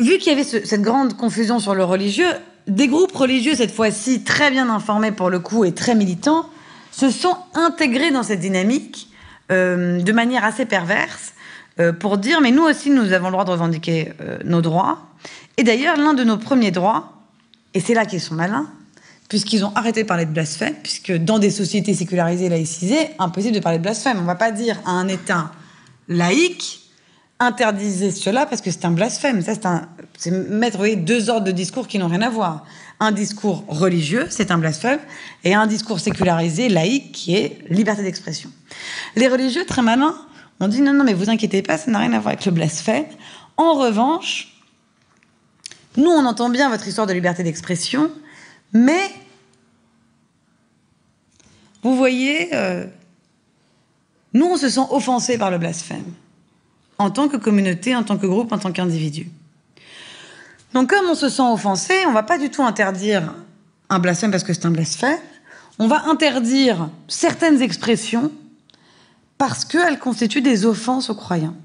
Vu 0.00 0.18
qu'il 0.18 0.32
y 0.32 0.34
avait 0.34 0.42
cette 0.42 0.82
grande 0.82 1.16
confusion 1.16 1.60
sur 1.60 1.76
le 1.76 1.84
religieux, 1.84 2.32
des 2.66 2.88
groupes 2.88 3.14
religieux, 3.14 3.54
cette 3.54 3.70
fois-ci 3.72 4.24
très 4.24 4.50
bien 4.50 4.68
informés 4.68 5.12
pour 5.12 5.30
le 5.30 5.38
coup 5.38 5.64
et 5.64 5.74
très 5.74 5.94
militants, 5.94 6.48
se 6.90 7.10
sont 7.10 7.36
intégrés 7.54 8.10
dans 8.10 8.24
cette 8.24 8.40
dynamique 8.40 9.10
de 9.50 10.12
manière 10.12 10.44
assez 10.44 10.64
perverse 10.64 11.34
pour 12.00 12.18
dire 12.18 12.40
mais 12.40 12.50
nous 12.50 12.64
aussi 12.64 12.90
nous 12.90 13.12
avons 13.12 13.26
le 13.26 13.32
droit 13.32 13.44
de 13.44 13.50
revendiquer 13.50 14.12
nos 14.44 14.60
droits. 14.60 15.06
Et 15.56 15.64
d'ailleurs, 15.64 15.96
l'un 15.96 16.14
de 16.14 16.24
nos 16.24 16.36
premiers 16.36 16.70
droits, 16.70 17.12
et 17.74 17.80
c'est 17.80 17.94
là 17.94 18.06
qu'ils 18.06 18.20
sont 18.20 18.34
malins, 18.34 18.68
puisqu'ils 19.28 19.64
ont 19.64 19.72
arrêté 19.74 20.04
de 20.04 20.08
parler 20.08 20.24
de 20.24 20.30
blasphème, 20.30 20.74
puisque 20.82 21.12
dans 21.12 21.38
des 21.38 21.50
sociétés 21.50 21.94
sécularisées, 21.94 22.48
laïcisées, 22.48 23.10
impossible 23.18 23.54
de 23.54 23.60
parler 23.60 23.78
de 23.78 23.82
blasphème. 23.82 24.18
On 24.18 24.22
ne 24.22 24.26
va 24.26 24.36
pas 24.36 24.52
dire 24.52 24.80
à 24.86 24.92
un 24.92 25.08
État 25.08 25.52
laïque, 26.08 26.88
interdisez 27.40 28.10
cela 28.10 28.46
parce 28.46 28.62
que 28.62 28.70
c'est 28.70 28.84
un 28.84 28.90
blasphème. 28.90 29.42
Ça, 29.42 29.52
c'est 30.16 30.30
mettre 30.30 30.86
deux 30.96 31.28
ordres 31.28 31.46
de 31.46 31.52
discours 31.52 31.88
qui 31.88 31.98
n'ont 31.98 32.08
rien 32.08 32.22
à 32.22 32.30
voir. 32.30 32.64
Un 33.00 33.12
discours 33.12 33.64
religieux, 33.68 34.26
c'est 34.30 34.50
un 34.50 34.58
blasphème, 34.58 34.98
et 35.44 35.54
un 35.54 35.66
discours 35.66 36.00
sécularisé, 36.00 36.68
laïque, 36.68 37.12
qui 37.12 37.36
est 37.36 37.58
liberté 37.68 38.02
d'expression. 38.02 38.50
Les 39.14 39.28
religieux, 39.28 39.64
très 39.66 39.82
malins, 39.82 40.16
ont 40.60 40.68
dit 40.68 40.80
non, 40.80 40.92
non, 40.92 41.04
mais 41.04 41.14
vous 41.14 41.30
inquiétez 41.30 41.62
pas, 41.62 41.78
ça 41.78 41.90
n'a 41.90 42.00
rien 42.00 42.12
à 42.12 42.20
voir 42.20 42.28
avec 42.34 42.44
le 42.44 42.52
blasphème. 42.52 43.06
En 43.56 43.74
revanche, 43.74 44.54
nous, 45.96 46.10
on 46.10 46.24
entend 46.24 46.48
bien 46.48 46.68
votre 46.70 46.86
histoire 46.86 47.06
de 47.06 47.12
liberté 47.12 47.42
d'expression, 47.42 48.10
mais 48.72 49.10
vous 51.82 51.96
voyez, 51.96 52.54
euh, 52.54 52.86
nous, 54.34 54.46
on 54.46 54.56
se 54.56 54.68
sent 54.68 54.86
offensés 54.90 55.38
par 55.38 55.50
le 55.50 55.58
blasphème, 55.58 56.04
en 56.98 57.10
tant 57.10 57.28
que 57.28 57.36
communauté, 57.36 57.94
en 57.96 58.02
tant 58.02 58.16
que 58.16 58.26
groupe, 58.26 58.52
en 58.52 58.58
tant 58.58 58.72
qu'individu. 58.72 59.30
Donc, 60.74 60.90
comme 60.90 61.06
on 61.08 61.14
se 61.14 61.28
sent 61.28 61.42
offensé, 61.42 61.94
on 62.06 62.12
va 62.12 62.22
pas 62.22 62.38
du 62.38 62.50
tout 62.50 62.62
interdire 62.62 63.34
un 63.88 63.98
blasphème 63.98 64.30
parce 64.30 64.44
que 64.44 64.52
c'est 64.52 64.66
un 64.66 64.70
blasphème. 64.70 65.18
On 65.78 65.86
va 65.88 66.04
interdire 66.06 66.90
certaines 67.06 67.62
expressions 67.62 68.30
parce 69.38 69.64
qu'elles 69.64 69.98
constituent 69.98 70.42
des 70.42 70.66
offenses 70.66 71.10
aux 71.10 71.14
croyants. 71.14 71.56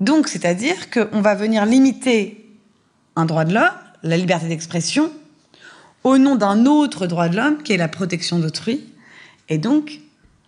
Donc, 0.00 0.28
c'est-à-dire 0.28 0.90
qu'on 0.90 1.20
va 1.20 1.34
venir 1.34 1.64
limiter 1.64 2.58
un 3.16 3.24
droit 3.24 3.44
de 3.44 3.54
l'homme 3.54 3.70
la 4.02 4.16
liberté 4.16 4.48
d'expression 4.48 5.10
au 6.04 6.18
nom 6.18 6.36
d'un 6.36 6.66
autre 6.66 7.06
droit 7.06 7.28
de 7.28 7.36
l'homme 7.36 7.62
qui 7.62 7.72
est 7.72 7.76
la 7.76 7.88
protection 7.88 8.38
d'autrui. 8.38 8.84
Et 9.48 9.58
donc, 9.58 10.00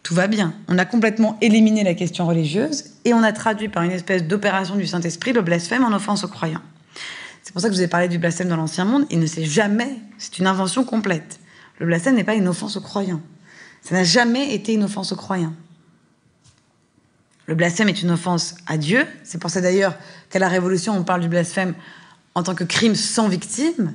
tout 0.03 0.15
va 0.15 0.27
bien. 0.27 0.55
On 0.69 0.79
a 0.79 0.85
complètement 0.85 1.37
éliminé 1.41 1.85
la 1.85 1.95
question 1.95 2.27
religieuse 2.27 2.85
et 3.05 3.15
on 3.15 3.23
a 3.23 3.33
traduit 3.33 3.69
par 3.69 3.83
une 3.83 3.91
espèce 3.91 4.25
d'opération 4.25 4.77
du 4.77 4.87
Saint-Esprit 4.87 5.33
le 5.33 5.43
blasphème 5.43 5.85
en 5.85 5.93
offense 5.93 6.25
aux 6.25 6.29
croyants. 6.29 6.63
C'est 7.43 7.53
pour 7.53 7.61
ça 7.61 7.69
que 7.69 7.75
je 7.75 7.81
vous 7.81 7.85
ai 7.85 7.89
parlé 7.89 8.09
du 8.09 8.19
blasphème 8.19 8.49
dans 8.49 8.57
l'Ancien 8.57 8.85
Monde. 8.85 9.05
Il 9.11 9.19
ne 9.19 9.27
s'est 9.27 9.45
jamais, 9.45 9.97
c'est 10.17 10.39
une 10.39 10.47
invention 10.47 10.85
complète. 10.85 11.41
Le 11.79 11.87
blasphème 11.87 12.15
n'est 12.15 12.25
pas 12.25 12.35
une 12.35 12.49
offense 12.49 12.77
aux 12.77 12.81
croyants. 12.81 13.21
Ça 13.83 13.95
n'a 13.95 14.05
jamais 14.05 14.55
été 14.55 14.75
une 14.75 14.85
offense 14.85 15.13
aux 15.13 15.17
croyants. 15.17 15.55
Le 17.47 17.55
blasphème 17.55 17.89
est 17.89 18.03
une 18.03 18.11
offense 18.11 18.55
à 18.67 18.79
Dieu. 18.79 19.07
C'est 19.25 19.39
pour 19.39 19.51
ça 19.51 19.61
d'ailleurs 19.61 19.97
qu'à 20.31 20.39
la 20.39 20.49
Révolution, 20.49 20.97
on 20.97 21.03
parle 21.03 21.21
du 21.21 21.29
blasphème 21.29 21.75
en 22.35 22.43
tant 22.43 22.55
que 22.55 22.65
crime 22.65 22.95
sans 22.95 23.29
victime, 23.29 23.95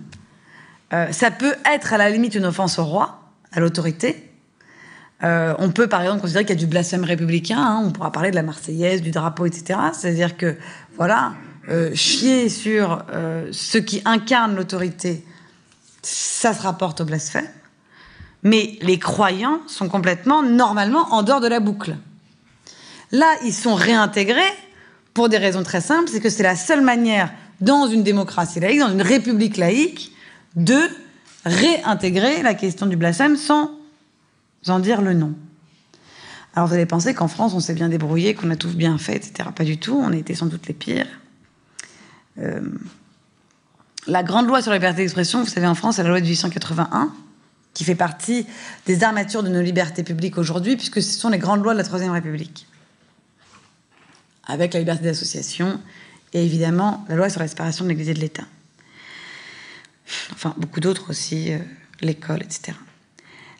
euh, 0.94 1.12
ça 1.12 1.32
peut 1.32 1.56
être 1.66 1.94
à 1.94 1.98
la 1.98 2.10
limite 2.10 2.36
une 2.36 2.46
offense 2.46 2.80
au 2.80 2.86
roi, 2.86 3.20
à 3.52 3.60
l'autorité. 3.60 4.32
Euh, 5.24 5.56
on 5.58 5.72
peut 5.72 5.88
par 5.88 6.02
exemple 6.02 6.22
considérer 6.22 6.46
qu'il 6.46 6.56
y 6.56 6.60
a 6.60 6.60
du 6.60 6.68
blasphème 6.68 7.04
républicain, 7.04 7.60
hein. 7.60 7.82
on 7.84 7.92
pourra 7.92 8.12
parler 8.12 8.30
de 8.30 8.36
la 8.36 8.44
Marseillaise, 8.44 9.02
du 9.02 9.12
drapeau, 9.12 9.46
etc. 9.46 9.80
C'est-à-dire 9.94 10.38
que, 10.38 10.56
voilà, 10.96 11.34
euh, 11.70 11.94
chier 11.96 12.50
sur 12.50 13.04
ce 13.52 13.78
qui 13.78 14.02
incarne 14.06 14.56
l'autorité, 14.56 15.26
ça 16.04 16.54
se 16.54 16.62
rapporte 16.62 17.02
au 17.02 17.06
blasphème. 17.06 17.48
Mais 18.44 18.78
les 18.82 19.00
croyants 19.00 19.60
sont 19.68 19.90
complètement, 19.90 20.44
normalement, 20.44 21.14
en 21.14 21.24
dehors 21.24 21.42
de 21.42 21.48
la 21.48 21.60
boucle. 21.60 21.96
Là, 23.12 23.28
ils 23.44 23.54
sont 23.54 23.76
réintégrés 23.76 24.42
pour 25.14 25.30
des 25.30 25.38
raisons 25.38 25.64
très 25.64 25.82
simples, 25.82 26.10
c'est 26.10 26.20
que 26.20 26.30
c'est 26.30 26.44
la 26.44 26.56
seule 26.56 26.82
manière 26.82 27.32
dans 27.62 27.88
une 27.88 28.04
démocratie 28.04 28.60
laïque, 28.60 28.80
dans 28.80 28.92
une 28.92 29.02
république 29.02 29.58
laïque, 29.58 30.12
de 30.56 30.80
réintégrer 31.46 32.44
la 32.44 32.54
question 32.54 32.86
du 32.86 32.98
blasphème 32.98 33.36
sans 33.36 33.72
en 34.68 34.80
dire 34.80 35.02
le 35.02 35.14
nom. 35.14 35.34
Alors 36.56 36.68
vous 36.68 36.74
allez 36.74 36.86
penser 36.86 37.14
qu'en 37.14 37.28
France, 37.28 37.54
on 37.54 37.60
s'est 37.60 37.74
bien 37.74 37.90
débrouillé, 37.90 38.34
qu'on 38.34 38.50
a 38.50 38.56
tout 38.56 38.70
bien 38.70 38.98
fait, 38.98 39.16
etc. 39.16 39.50
Pas 39.56 39.64
du 39.64 39.78
tout, 39.78 39.96
on 39.96 40.12
a 40.12 40.16
été 40.16 40.34
sans 40.36 40.48
doute 40.48 40.68
les 40.68 40.74
pires. 40.74 41.08
Euh, 42.40 42.62
la 44.08 44.24
grande 44.24 44.48
loi 44.48 44.62
sur 44.62 44.72
la 44.72 44.78
liberté 44.78 45.02
d'expression, 45.02 45.44
vous 45.44 45.50
savez, 45.50 45.68
en 45.68 45.76
France, 45.76 45.96
c'est 45.98 46.04
la 46.04 46.10
loi 46.10 46.20
de 46.20 46.26
1881, 46.26 47.12
qui 47.78 47.84
fait 47.84 47.94
partie 47.94 48.48
des 48.88 49.04
armatures 49.04 49.44
de 49.44 49.50
nos 49.50 49.62
libertés 49.62 50.02
publiques 50.02 50.40
aujourd'hui, 50.40 50.76
puisque 50.76 51.00
ce 51.00 51.12
sont 51.12 51.30
les 51.30 51.38
grandes 51.38 51.62
lois 51.62 51.74
de 51.74 51.78
la 51.78 51.84
Troisième 51.84 52.10
République. 52.12 52.66
Avec 54.48 54.74
la 54.74 54.80
liberté 54.80 55.04
d'association, 55.04 55.80
et 56.34 56.44
évidemment 56.44 57.06
la 57.08 57.16
loi 57.16 57.30
sur 57.30 57.40
la 57.40 57.48
séparation 57.48 57.86
de 57.86 57.90
l'Église 57.90 58.10
et 58.10 58.14
de 58.16 58.20
l'État. 58.20 58.46
Enfin, 60.32 60.56
beaucoup 60.58 60.80
d'autres 60.80 61.12
aussi, 61.12 61.54
euh, 61.54 61.60
l'école, 62.02 62.42
etc. 62.42 62.76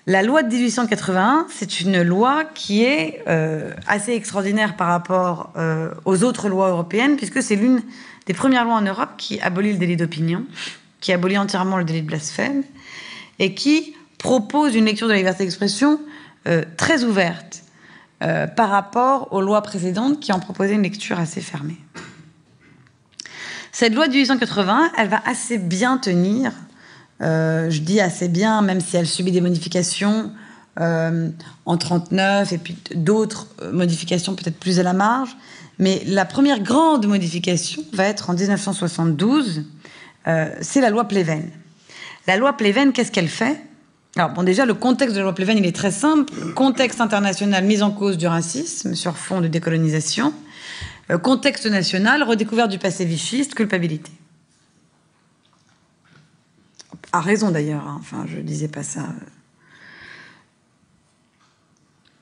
La 0.08 0.24
loi 0.24 0.42
de 0.42 0.48
1881, 0.52 1.46
c'est 1.52 1.82
une 1.82 2.02
loi 2.02 2.44
qui 2.56 2.84
est 2.84 3.22
euh, 3.28 3.72
assez 3.86 4.14
extraordinaire 4.14 4.78
par 4.78 4.88
rapport 4.88 5.52
euh, 5.58 5.94
aux 6.06 6.24
autres 6.24 6.50
lois 6.50 6.70
européennes, 6.70 7.18
puisque 7.18 7.44
c'est 7.44 7.56
l'une 7.56 7.84
des 8.26 8.34
premières 8.34 8.66
lois 8.66 8.78
en 8.78 8.82
Europe 8.82 9.12
qui 9.20 9.40
abolit 9.42 9.74
le 9.74 9.78
délit 9.78 9.96
d'opinion, 9.96 10.44
qui 11.02 11.14
abolit 11.14 11.38
entièrement 11.38 11.78
le 11.78 11.84
délit 11.84 12.02
de 12.02 12.08
blasphème, 12.08 12.64
et 13.38 13.54
qui 13.54 13.94
propose 14.18 14.76
une 14.76 14.86
lecture 14.86 15.08
de 15.08 15.14
la 15.14 15.18
liberté 15.18 15.44
d'expression 15.44 16.00
très 16.78 17.04
ouverte 17.04 17.64
par 18.20 18.70
rapport 18.70 19.34
aux 19.34 19.42
lois 19.42 19.62
précédentes 19.62 20.20
qui 20.20 20.32
en 20.32 20.40
proposaient 20.40 20.76
une 20.76 20.84
lecture 20.84 21.20
assez 21.20 21.42
fermée. 21.42 21.78
Cette 23.80 23.94
loi 23.94 24.08
de 24.08 24.14
1880, 24.14 24.94
elle 24.98 25.08
va 25.08 25.22
assez 25.24 25.60
bien 25.60 26.00
tenir. 26.00 26.52
Euh, 27.22 27.70
je 27.70 27.80
dis 27.82 28.02
assez 28.02 28.28
bien, 28.28 28.64
même 28.64 28.82
si 28.82 28.98
elle 28.98 29.06
subit 29.06 29.32
des 29.32 29.40
modifications 29.40 30.32
euh, 30.80 31.30
en 31.68 31.78
39 31.78 32.54
et 32.54 32.58
puis 32.58 32.76
d'autres 32.96 33.46
euh, 33.62 33.72
modifications 33.72 34.34
peut-être 34.34 34.60
plus 34.60 34.80
à 34.80 34.84
la 34.84 34.94
marge. 34.94 35.38
Mais 35.78 36.02
la 36.08 36.26
première 36.26 36.60
grande 36.62 37.06
modification 37.06 37.84
va 37.94 38.06
être 38.06 38.32
en 38.32 38.34
1972. 38.34 39.66
c'est 40.62 40.82
la 40.82 40.90
loi 40.90 41.08
Pleven. 41.08 41.48
La 42.26 42.36
loi 42.36 42.54
Pleven, 42.54 42.94
qu'est-ce 42.94 43.12
qu'elle 43.12 43.30
fait? 43.30 43.62
Alors 44.18 44.32
bon, 44.32 44.44
déjà, 44.44 44.66
le 44.66 44.74
contexte 44.74 45.16
de 45.16 45.22
la 45.22 45.32
loi 45.32 45.36
il 45.38 45.66
est 45.66 45.76
très 45.76 45.92
simple. 45.92 46.34
Contexte 46.56 47.02
international, 47.02 47.64
mise 47.64 47.84
en 47.84 47.92
cause 47.92 48.18
du 48.18 48.28
racisme 48.28 48.96
sur 48.96 49.18
fond 49.18 49.42
de 49.42 49.48
décolonisation. 49.48 50.34
Euh, 51.12 51.18
contexte 51.18 51.68
national, 51.68 52.24
redécouverte 52.24 52.70
du 52.70 52.80
passé 52.80 53.06
vichiste, 53.06 53.54
culpabilité. 53.54 54.12
A 57.14 57.22
raison 57.22 57.52
d'ailleurs, 57.52 57.88
hein. 57.88 57.98
enfin 58.00 58.26
je 58.28 58.40
disais 58.40 58.68
pas 58.68 58.84
ça. 58.84 59.04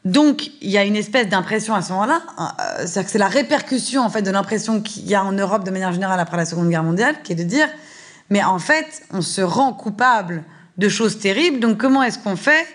Donc 0.04 0.52
il 0.62 0.70
y 0.70 0.78
a 0.78 0.84
une 0.84 0.96
espèce 0.96 1.28
d'impression 1.28 1.74
à 1.74 1.82
ce 1.82 1.92
moment-là, 1.94 2.22
euh, 2.40 2.86
c'est-à-dire 2.86 3.06
que 3.06 3.10
c'est 3.10 3.18
la 3.18 3.28
répercussion 3.28 4.04
en 4.04 4.10
fait 4.12 4.22
de 4.22 4.30
l'impression 4.30 4.82
qu'il 4.82 5.08
y 5.08 5.16
a 5.16 5.24
en 5.24 5.32
Europe 5.32 5.64
de 5.64 5.72
manière 5.72 5.92
générale 5.92 6.20
après 6.20 6.38
la 6.38 6.46
Seconde 6.46 6.70
Guerre 6.70 6.84
mondiale, 6.84 7.16
qui 7.24 7.32
est 7.32 7.36
de 7.36 7.44
dire, 7.44 7.68
mais 8.30 8.44
en 8.44 8.60
fait 8.60 9.02
on 9.12 9.22
se 9.22 9.42
rend 9.42 9.74
coupable 9.74 10.44
de 10.78 10.90
choses 10.90 11.20
terribles, 11.20 11.60
donc 11.60 11.78
comment 11.78 12.04
est-ce 12.04 12.20
qu'on 12.20 12.36
fait 12.36 12.66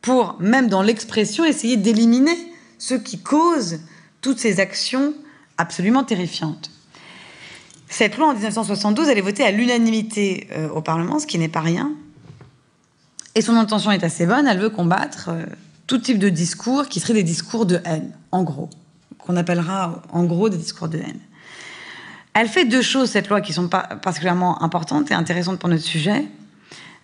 pour, 0.00 0.36
même 0.40 0.68
dans 0.68 0.82
l'expression, 0.82 1.44
essayer 1.44 1.76
d'éliminer 1.76 2.36
ce 2.78 2.94
qui 2.94 3.18
cause 3.20 3.80
toutes 4.20 4.38
ces 4.38 4.60
actions 4.60 5.14
absolument 5.56 6.04
terrifiante. 6.04 6.70
Cette 7.88 8.16
loi 8.16 8.28
en 8.28 8.32
1972, 8.32 9.08
elle 9.08 9.18
est 9.18 9.22
votée 9.22 9.44
à 9.44 9.50
l'unanimité 9.50 10.48
euh, 10.52 10.68
au 10.68 10.82
Parlement, 10.82 11.18
ce 11.18 11.26
qui 11.26 11.38
n'est 11.38 11.48
pas 11.48 11.60
rien. 11.60 11.92
Et 13.34 13.40
son 13.40 13.54
intention 13.54 13.90
est 13.92 14.04
assez 14.04 14.26
bonne, 14.26 14.46
elle 14.46 14.58
veut 14.58 14.70
combattre 14.70 15.28
euh, 15.28 15.44
tout 15.86 15.98
type 15.98 16.18
de 16.18 16.28
discours 16.28 16.88
qui 16.88 17.00
seraient 17.00 17.14
des 17.14 17.22
discours 17.22 17.66
de 17.66 17.80
haine, 17.84 18.10
en 18.32 18.42
gros, 18.42 18.68
qu'on 19.18 19.36
appellera 19.36 20.02
en 20.10 20.24
gros 20.24 20.48
des 20.48 20.56
discours 20.56 20.88
de 20.88 20.98
haine. 20.98 21.20
Elle 22.32 22.48
fait 22.48 22.64
deux 22.64 22.82
choses, 22.82 23.10
cette 23.10 23.28
loi, 23.28 23.40
qui 23.40 23.52
sont 23.52 23.68
particulièrement 23.68 24.62
importantes 24.62 25.10
et 25.10 25.14
intéressantes 25.14 25.60
pour 25.60 25.68
notre 25.68 25.84
sujet. 25.84 26.24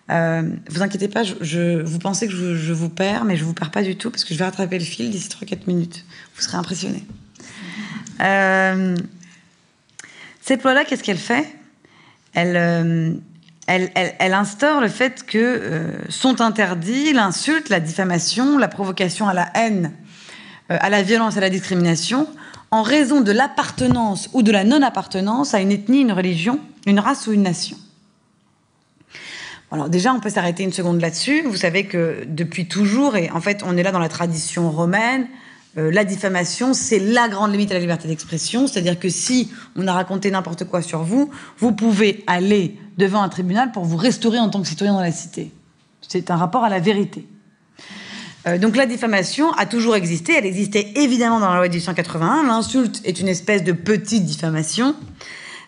Euh, 0.09 0.43
vous 0.69 0.81
inquiétez 0.81 1.07
pas, 1.07 1.23
je, 1.23 1.81
vous 1.81 1.99
pensez 1.99 2.27
que 2.27 2.33
je, 2.33 2.73
vous 2.73 2.89
perds, 2.89 3.23
mais 3.23 3.37
je 3.37 3.45
vous 3.45 3.53
perds 3.53 3.71
pas 3.71 3.83
du 3.83 3.95
tout 3.95 4.09
parce 4.09 4.25
que 4.25 4.33
je 4.33 4.39
vais 4.39 4.45
rattraper 4.45 4.77
le 4.77 4.83
fil 4.83 5.09
d'ici 5.09 5.29
3-4 5.29 5.67
minutes. 5.67 6.05
Vous 6.35 6.41
serez 6.41 6.57
impressionnés. 6.57 7.03
Euh, 8.21 8.95
cette 10.41 10.63
loi-là, 10.63 10.85
qu'est-ce 10.85 11.03
qu'elle 11.03 11.17
fait? 11.17 11.47
Euh, 12.37 13.13
elle, 13.67 13.91
elle, 13.95 14.33
instaure 14.33 14.81
le 14.81 14.89
fait 14.89 15.25
que 15.25 15.37
euh, 15.37 15.91
sont 16.09 16.41
interdits 16.41 17.13
l'insulte, 17.13 17.69
la 17.69 17.79
diffamation, 17.79 18.57
la 18.57 18.67
provocation 18.67 19.27
à 19.27 19.33
la 19.33 19.49
haine, 19.55 19.93
à 20.69 20.89
la 20.89 21.03
violence, 21.03 21.37
à 21.37 21.41
la 21.41 21.49
discrimination, 21.49 22.27
en 22.71 22.81
raison 22.81 23.21
de 23.21 23.31
l'appartenance 23.31 24.29
ou 24.33 24.41
de 24.41 24.51
la 24.51 24.63
non-appartenance 24.63 25.53
à 25.53 25.59
une 25.59 25.71
ethnie, 25.71 26.01
une 26.01 26.13
religion, 26.13 26.59
une 26.85 26.99
race 26.99 27.27
ou 27.27 27.33
une 27.33 27.43
nation. 27.43 27.77
Alors 29.71 29.89
déjà, 29.89 30.13
on 30.13 30.19
peut 30.19 30.29
s'arrêter 30.29 30.63
une 30.63 30.73
seconde 30.73 30.99
là-dessus. 30.99 31.43
Vous 31.43 31.55
savez 31.55 31.85
que 31.85 32.25
depuis 32.27 32.67
toujours, 32.67 33.15
et 33.15 33.29
en 33.31 33.39
fait, 33.39 33.63
on 33.65 33.77
est 33.77 33.83
là 33.83 33.91
dans 33.91 33.99
la 33.99 34.09
tradition 34.09 34.69
romaine, 34.69 35.27
euh, 35.77 35.89
la 35.89 36.03
diffamation, 36.03 36.73
c'est 36.73 36.99
la 36.99 37.29
grande 37.29 37.51
limite 37.51 37.71
à 37.71 37.75
la 37.75 37.79
liberté 37.79 38.07
d'expression. 38.09 38.67
C'est-à-dire 38.67 38.99
que 38.99 39.07
si 39.07 39.49
on 39.77 39.87
a 39.87 39.93
raconté 39.93 40.29
n'importe 40.29 40.65
quoi 40.65 40.81
sur 40.81 41.03
vous, 41.03 41.29
vous 41.57 41.71
pouvez 41.71 42.23
aller 42.27 42.77
devant 42.97 43.21
un 43.21 43.29
tribunal 43.29 43.71
pour 43.71 43.85
vous 43.85 43.95
restaurer 43.95 44.39
en 44.39 44.49
tant 44.49 44.61
que 44.61 44.67
citoyen 44.67 44.93
dans 44.93 45.01
la 45.01 45.13
cité. 45.13 45.51
C'est 46.01 46.29
un 46.29 46.35
rapport 46.35 46.65
à 46.65 46.69
la 46.69 46.79
vérité. 46.79 47.25
Euh, 48.47 48.57
donc 48.57 48.75
la 48.75 48.85
diffamation 48.85 49.51
a 49.53 49.65
toujours 49.65 49.95
existé. 49.95 50.33
Elle 50.37 50.45
existait 50.45 50.91
évidemment 50.95 51.39
dans 51.39 51.49
la 51.49 51.55
loi 51.55 51.67
de 51.69 51.73
1881. 51.73 52.43
L'insulte 52.43 53.01
est 53.05 53.21
une 53.21 53.29
espèce 53.29 53.63
de 53.63 53.71
petite 53.71 54.25
diffamation. 54.25 54.95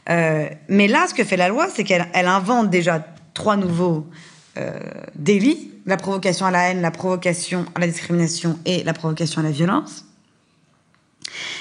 Euh, 0.09 0.49
mais 0.67 0.89
là, 0.89 1.05
ce 1.07 1.13
que 1.13 1.23
fait 1.23 1.37
la 1.37 1.47
loi, 1.47 1.67
c'est 1.73 1.85
qu'elle 1.85 2.05
invente 2.13 2.69
déjà 2.69 2.99
trois 3.33 3.57
nouveaux 3.57 4.07
euh, 4.57 4.79
délits, 5.15 5.71
la 5.85 5.97
provocation 5.97 6.45
à 6.45 6.51
la 6.51 6.69
haine, 6.69 6.81
la 6.81 6.91
provocation 6.91 7.65
à 7.75 7.79
la 7.79 7.87
discrimination 7.87 8.59
et 8.65 8.83
la 8.83 8.93
provocation 8.93 9.41
à 9.41 9.43
la 9.43 9.51
violence. 9.51 10.05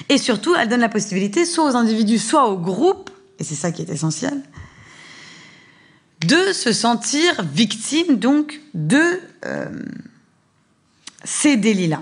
Et 0.09 0.19
surtout, 0.19 0.55
elle 0.55 0.69
donne 0.69 0.81
la 0.81 0.89
possibilité, 0.89 1.45
soit 1.45 1.71
aux 1.71 1.77
individus, 1.77 2.19
soit 2.19 2.49
aux 2.49 2.59
groupes, 2.59 3.11
et 3.39 3.45
c'est 3.45 3.55
ça 3.55 3.73
qui 3.73 3.83
est 3.83 3.91
essentiel, 3.91 4.43
de 6.27 6.53
se 6.53 6.73
sentir 6.73 7.43
victime 7.43 8.19
de 8.75 9.21
euh, 9.45 9.67
ces 11.25 11.57
délits-là 11.57 12.01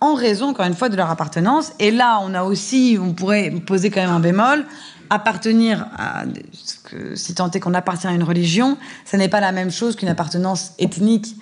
en 0.00 0.14
raison, 0.14 0.48
encore 0.48 0.66
une 0.66 0.74
fois, 0.74 0.88
de 0.88 0.96
leur 0.96 1.10
appartenance. 1.10 1.72
Et 1.78 1.90
là, 1.90 2.20
on 2.22 2.34
a 2.34 2.44
aussi, 2.44 2.98
on 3.00 3.14
pourrait 3.14 3.50
poser 3.50 3.90
quand 3.90 4.00
même 4.00 4.10
un 4.10 4.20
bémol, 4.20 4.66
appartenir 5.10 5.86
à, 5.96 6.24
si 7.14 7.34
tant 7.34 7.50
est 7.50 7.60
qu'on 7.60 7.74
appartient 7.74 8.06
à 8.06 8.12
une 8.12 8.22
religion, 8.22 8.76
ça 9.04 9.18
n'est 9.18 9.28
pas 9.28 9.40
la 9.40 9.52
même 9.52 9.70
chose 9.70 9.96
qu'une 9.96 10.08
appartenance 10.08 10.72
ethnique, 10.78 11.36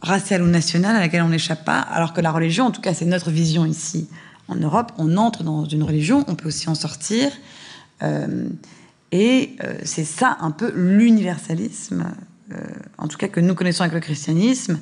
raciale 0.00 0.42
ou 0.42 0.46
nationale 0.46 0.96
à 0.96 1.00
laquelle 1.00 1.22
on 1.22 1.28
n'échappe 1.28 1.64
pas, 1.64 1.78
alors 1.78 2.12
que 2.12 2.20
la 2.20 2.30
religion, 2.30 2.66
en 2.66 2.70
tout 2.70 2.80
cas 2.80 2.94
c'est 2.94 3.06
notre 3.06 3.30
vision 3.30 3.64
ici 3.64 4.08
en 4.48 4.56
Europe, 4.56 4.92
on 4.98 5.16
entre 5.16 5.42
dans 5.42 5.64
une 5.64 5.82
religion, 5.82 6.24
on 6.28 6.34
peut 6.34 6.48
aussi 6.48 6.68
en 6.68 6.74
sortir. 6.74 7.32
Euh, 8.02 8.48
et 9.12 9.56
euh, 9.62 9.74
c'est 9.84 10.04
ça 10.04 10.36
un 10.40 10.50
peu 10.50 10.72
l'universalisme, 10.74 12.12
euh, 12.52 12.56
en 12.98 13.08
tout 13.08 13.16
cas 13.16 13.28
que 13.28 13.40
nous 13.40 13.54
connaissons 13.54 13.82
avec 13.82 13.94
le 13.94 14.00
christianisme, 14.00 14.78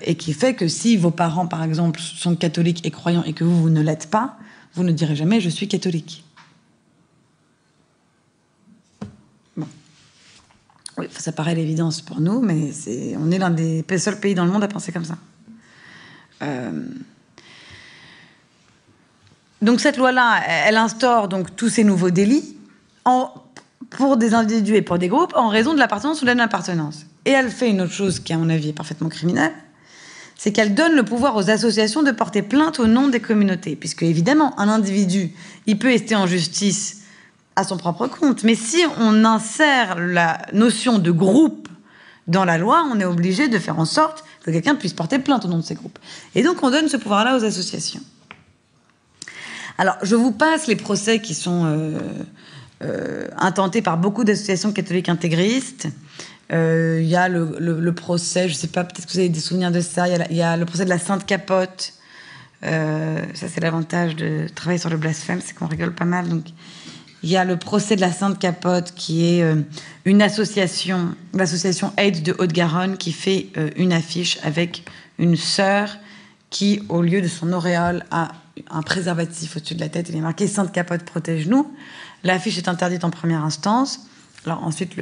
et 0.00 0.14
qui 0.14 0.32
fait 0.32 0.54
que 0.54 0.68
si 0.68 0.96
vos 0.96 1.10
parents, 1.10 1.48
par 1.48 1.64
exemple, 1.64 1.98
sont 1.98 2.36
catholiques 2.36 2.86
et 2.86 2.92
croyants 2.92 3.24
et 3.24 3.32
que 3.32 3.42
vous, 3.42 3.62
vous 3.62 3.68
ne 3.68 3.80
l'êtes 3.80 4.08
pas, 4.08 4.38
vous 4.74 4.84
ne 4.84 4.92
direz 4.92 5.16
jamais 5.16 5.40
je 5.40 5.48
suis 5.48 5.66
catholique. 5.66 6.25
Oui, 10.98 11.06
ça 11.10 11.32
paraît 11.32 11.54
l'évidence 11.54 12.00
pour 12.00 12.20
nous, 12.20 12.40
mais 12.40 12.70
on 13.18 13.30
est 13.30 13.38
l'un 13.38 13.50
des 13.50 13.84
seuls 13.98 14.18
pays 14.18 14.34
dans 14.34 14.44
le 14.44 14.50
monde 14.50 14.64
à 14.64 14.68
penser 14.68 14.92
comme 14.92 15.04
ça. 15.04 15.18
Euh, 16.42 16.70
donc 19.62 19.80
cette 19.80 19.96
loi-là, 19.96 20.42
elle 20.46 20.76
instaure 20.76 21.28
donc 21.28 21.56
tous 21.56 21.68
ces 21.68 21.84
nouveaux 21.84 22.10
délits 22.10 22.56
pour 23.90 24.16
des 24.16 24.34
individus 24.34 24.74
et 24.74 24.82
pour 24.82 24.98
des 24.98 25.08
groupes 25.08 25.32
en 25.34 25.48
raison 25.48 25.74
de 25.74 25.78
l'appartenance 25.78 26.22
ou 26.22 26.24
de 26.24 26.32
l'appartenance. 26.32 27.06
Et 27.24 27.30
elle 27.30 27.50
fait 27.50 27.70
une 27.70 27.80
autre 27.80 27.92
chose 27.92 28.20
qui, 28.20 28.32
à 28.32 28.38
mon 28.38 28.48
avis, 28.48 28.70
est 28.70 28.72
parfaitement 28.72 29.08
criminelle, 29.08 29.52
c'est 30.36 30.52
qu'elle 30.52 30.74
donne 30.74 30.94
le 30.94 31.02
pouvoir 31.02 31.34
aux 31.36 31.50
associations 31.50 32.02
de 32.02 32.10
porter 32.10 32.42
plainte 32.42 32.78
au 32.78 32.86
nom 32.86 33.08
des 33.08 33.20
communautés, 33.20 33.74
puisque 33.74 34.02
évidemment, 34.02 34.58
un 34.60 34.68
individu, 34.68 35.32
il 35.66 35.78
peut 35.78 35.88
rester 35.88 36.14
en 36.14 36.26
justice 36.26 37.02
à 37.56 37.64
son 37.64 37.78
propre 37.78 38.06
compte. 38.06 38.44
Mais 38.44 38.54
si 38.54 38.84
on 38.98 39.24
insère 39.24 39.98
la 39.98 40.38
notion 40.52 40.98
de 40.98 41.10
groupe 41.10 41.68
dans 42.28 42.44
la 42.44 42.58
loi, 42.58 42.86
on 42.92 43.00
est 43.00 43.04
obligé 43.04 43.48
de 43.48 43.58
faire 43.58 43.78
en 43.78 43.86
sorte 43.86 44.24
que 44.44 44.50
quelqu'un 44.50 44.74
puisse 44.74 44.92
porter 44.92 45.18
plainte 45.18 45.44
au 45.44 45.48
nom 45.48 45.58
de 45.58 45.64
ces 45.64 45.74
groupes. 45.74 45.98
Et 46.34 46.42
donc 46.42 46.62
on 46.62 46.70
donne 46.70 46.88
ce 46.88 46.96
pouvoir-là 46.96 47.36
aux 47.36 47.44
associations. 47.44 48.00
Alors 49.78 49.96
je 50.02 50.14
vous 50.14 50.32
passe 50.32 50.66
les 50.66 50.76
procès 50.76 51.20
qui 51.20 51.34
sont 51.34 51.64
euh, 51.64 51.98
euh, 52.82 53.28
intentés 53.36 53.82
par 53.82 53.96
beaucoup 53.96 54.24
d'associations 54.24 54.72
catholiques 54.72 55.08
intégristes. 55.08 55.88
Euh, 56.52 57.00
il 57.02 57.08
y 57.08 57.16
a 57.16 57.28
le, 57.28 57.92
procès, 57.92 58.48
je 58.48 58.54
ne 58.54 58.58
sais 58.58 58.68
pas, 58.68 58.84
peut-être 58.84 59.06
que 59.06 59.12
vous 59.12 59.18
avez 59.18 59.28
des 59.28 59.40
souvenirs 59.40 59.72
de 59.72 59.80
ça, 59.80 60.06
il 60.08 60.36
y, 60.36 60.42
a 60.42 60.56
le 60.56 60.64
procès 60.64 60.84
de 60.84 60.90
la 60.90 60.98
Sainte 60.98 61.26
Capote. 61.26 61.94
ça 62.62 63.48
c'est 63.48 63.60
l'avantage 63.60 64.14
de 64.14 64.46
travailler 64.54 64.78
sur 64.78 64.90
le 64.90 64.96
blasphème, 64.96 65.40
c'est 65.44 65.54
qu'on 65.54 65.66
rigole 65.66 65.92
pas 65.92 66.04
mal. 66.04 66.28
Donc 66.28 66.44
il 67.22 67.30
y 67.30 67.36
a 67.36 67.44
le 67.44 67.56
procès 67.56 67.96
de 67.96 68.00
la 68.00 68.12
Sainte 68.12 68.38
Capote, 68.38 68.92
qui 68.94 69.26
est 69.26 69.42
euh, 69.42 69.62
une 70.04 70.22
association, 70.22 71.14
l'association 71.34 71.92
AIDS 71.96 72.22
de 72.22 72.36
Haute-Garonne, 72.38 72.96
qui 72.96 73.12
fait 73.12 73.48
euh, 73.56 73.70
une 73.76 73.92
affiche 73.92 74.38
avec 74.42 74.84
une 75.18 75.36
sœur 75.36 75.96
qui, 76.50 76.82
au 76.88 77.02
lieu 77.02 77.20
de 77.20 77.28
son 77.28 77.52
auréole, 77.52 78.04
a 78.10 78.32
un 78.70 78.82
préservatif 78.82 79.56
au-dessus 79.56 79.74
de 79.74 79.80
la 79.80 79.88
tête. 79.88 80.08
Il 80.08 80.16
est 80.16 80.20
marqué 80.20 80.46
Sainte 80.46 80.72
Capote, 80.72 81.02
protège-nous. 81.04 81.70
L'affiche 82.24 82.58
est 82.58 82.68
interdite 82.68 83.04
en 83.04 83.10
première 83.10 83.44
instance. 83.44 84.06
Alors 84.44 84.62
ensuite, 84.64 84.92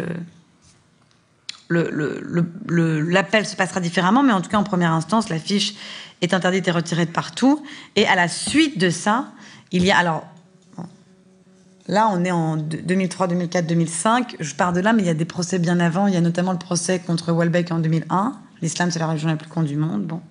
l'appel 1.68 3.46
se 3.46 3.56
passera 3.56 3.80
différemment, 3.80 4.22
mais 4.22 4.32
en 4.32 4.40
tout 4.40 4.50
cas, 4.50 4.58
en 4.58 4.64
première 4.64 4.92
instance, 4.92 5.28
l'affiche 5.28 5.74
est 6.22 6.34
interdite 6.34 6.66
et 6.68 6.70
retirée 6.70 7.06
de 7.06 7.10
partout. 7.10 7.62
Et 7.96 8.06
à 8.06 8.14
la 8.14 8.28
suite 8.28 8.78
de 8.78 8.90
ça, 8.90 9.32
il 9.70 9.84
y 9.84 9.90
a 9.90 9.98
alors 9.98 10.26
Là, 11.86 12.08
on 12.10 12.24
est 12.24 12.30
en 12.30 12.56
2003, 12.56 13.26
2004, 13.26 13.66
2005. 13.66 14.36
Je 14.40 14.54
pars 14.54 14.72
de 14.72 14.80
là, 14.80 14.94
mais 14.94 15.02
il 15.02 15.06
y 15.06 15.10
a 15.10 15.14
des 15.14 15.26
procès 15.26 15.58
bien 15.58 15.80
avant. 15.80 16.06
Il 16.06 16.14
y 16.14 16.16
a 16.16 16.22
notamment 16.22 16.52
le 16.52 16.58
procès 16.58 16.98
contre 16.98 17.32
Welbeck 17.32 17.70
en 17.72 17.78
2001. 17.78 18.34
L'islam, 18.62 18.90
c'est 18.90 18.98
la 18.98 19.06
religion 19.06 19.28
la 19.28 19.36
plus 19.36 19.50
con 19.50 19.62
du 19.62 19.76
monde. 19.76 20.04
Bon. 20.04 20.22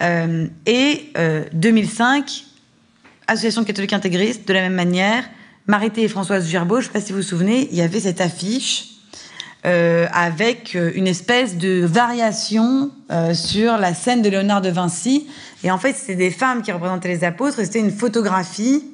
Euh, 0.00 0.46
et 0.66 1.12
2005, 1.52 2.24
euh, 2.24 2.24
Association 3.26 3.64
catholique 3.64 3.92
intégriste, 3.92 4.48
de 4.48 4.54
la 4.54 4.62
même 4.62 4.74
manière. 4.74 5.24
Marité 5.66 6.02
et 6.02 6.08
Françoise 6.08 6.46
Gerbeau, 6.48 6.80
je 6.80 6.88
ne 6.88 6.92
sais 6.92 6.98
pas 6.98 7.04
si 7.04 7.12
vous 7.12 7.18
vous 7.18 7.24
souvenez, 7.24 7.68
il 7.70 7.76
y 7.76 7.80
avait 7.80 8.00
cette 8.00 8.20
affiche 8.20 8.88
euh, 9.64 10.06
avec 10.12 10.74
une 10.74 11.06
espèce 11.06 11.56
de 11.56 11.86
variation 11.86 12.90
sur 13.32 13.78
la 13.78 13.94
scène 13.94 14.20
de 14.20 14.28
Léonard 14.28 14.60
de 14.60 14.68
Vinci. 14.68 15.26
Et 15.62 15.70
en 15.70 15.78
fait, 15.78 15.94
c'était 15.94 16.16
des 16.16 16.30
femmes 16.30 16.60
qui 16.60 16.70
représentaient 16.70 17.08
les 17.08 17.24
apôtres 17.24 17.60
et 17.60 17.64
c'était 17.64 17.80
une 17.80 17.92
photographie 17.92 18.84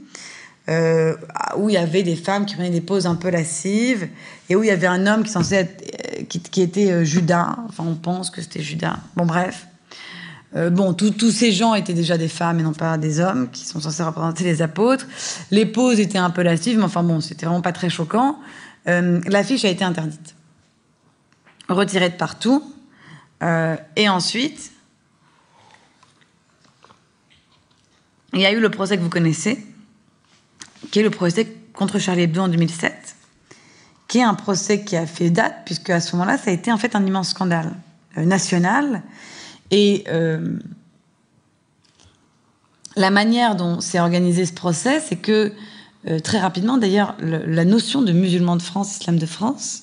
euh, 0.70 1.16
où 1.56 1.68
il 1.68 1.72
y 1.72 1.78
avait 1.78 2.04
des 2.04 2.14
femmes 2.14 2.46
qui 2.46 2.54
prenaient 2.54 2.70
des 2.70 2.80
poses 2.80 3.06
un 3.06 3.16
peu 3.16 3.28
lascives 3.28 4.08
et 4.48 4.54
où 4.54 4.62
il 4.62 4.68
y 4.68 4.70
avait 4.70 4.86
un 4.86 5.04
homme 5.08 5.24
qui, 5.24 5.36
euh, 5.36 6.62
était 6.62 6.92
euh, 6.92 7.04
Judas. 7.04 7.56
Enfin, 7.68 7.82
on 7.84 7.96
pense 7.96 8.30
que 8.30 8.40
c'était 8.40 8.62
Judas. 8.62 8.98
Bon, 9.16 9.26
bref. 9.26 9.66
bon, 10.54 10.94
tous 10.94 11.32
ces 11.32 11.50
gens 11.50 11.74
étaient 11.74 11.94
déjà 11.94 12.16
des 12.16 12.28
femmes 12.28 12.60
et 12.60 12.62
non 12.62 12.72
pas 12.72 12.98
des 12.98 13.18
hommes 13.18 13.50
qui 13.50 13.64
sont 13.64 13.80
censés 13.80 14.04
représenter 14.04 14.44
les 14.44 14.62
apôtres. 14.62 15.06
Les 15.50 15.66
poses 15.66 15.98
étaient 15.98 16.18
un 16.18 16.30
peu 16.30 16.42
lascives, 16.42 16.78
mais 16.78 16.84
enfin 16.84 17.02
bon, 17.02 17.20
c'était 17.20 17.46
vraiment 17.46 17.62
pas 17.62 17.72
très 17.72 17.90
choquant. 17.90 18.38
L'affiche 18.86 19.64
a 19.64 19.68
été 19.68 19.84
interdite, 19.84 20.34
retirée 21.68 22.10
de 22.10 22.16
partout. 22.16 22.62
et 23.42 24.08
ensuite, 24.08 24.72
il 28.32 28.40
y 28.40 28.46
a 28.46 28.52
eu 28.52 28.60
le 28.60 28.70
procès 28.70 28.96
que 28.96 29.02
vous 29.02 29.10
connaissez, 29.10 29.64
qui 30.90 31.00
est 31.00 31.02
le 31.02 31.10
procès 31.10 31.46
contre 31.72 31.98
Charlie 31.98 32.22
Hebdo 32.22 32.42
en 32.42 32.48
2007, 32.48 33.16
qui 34.08 34.18
est 34.18 34.22
un 34.22 34.34
procès 34.34 34.84
qui 34.84 34.96
a 34.96 35.06
fait 35.06 35.30
date, 35.30 35.62
puisque 35.64 35.90
à 35.90 36.00
ce 36.00 36.16
moment-là, 36.16 36.36
ça 36.36 36.50
a 36.50 36.52
été 36.52 36.72
en 36.72 36.78
fait 36.78 36.96
un 36.96 37.06
immense 37.06 37.30
scandale 37.30 37.72
euh, 38.18 38.24
national. 38.24 39.02
Et 39.70 40.04
euh, 40.08 40.58
la 42.96 43.10
manière 43.10 43.54
dont 43.54 43.80
s'est 43.80 44.00
organisé 44.00 44.44
ce 44.46 44.52
procès, 44.52 45.00
c'est 45.00 45.16
que 45.16 45.52
euh, 46.08 46.18
très 46.18 46.40
rapidement, 46.40 46.76
d'ailleurs, 46.76 47.14
la 47.20 47.64
notion 47.64 48.02
de 48.02 48.12
musulman 48.12 48.56
de 48.56 48.62
France, 48.62 48.96
islam 48.96 49.18
de 49.18 49.26
France, 49.26 49.82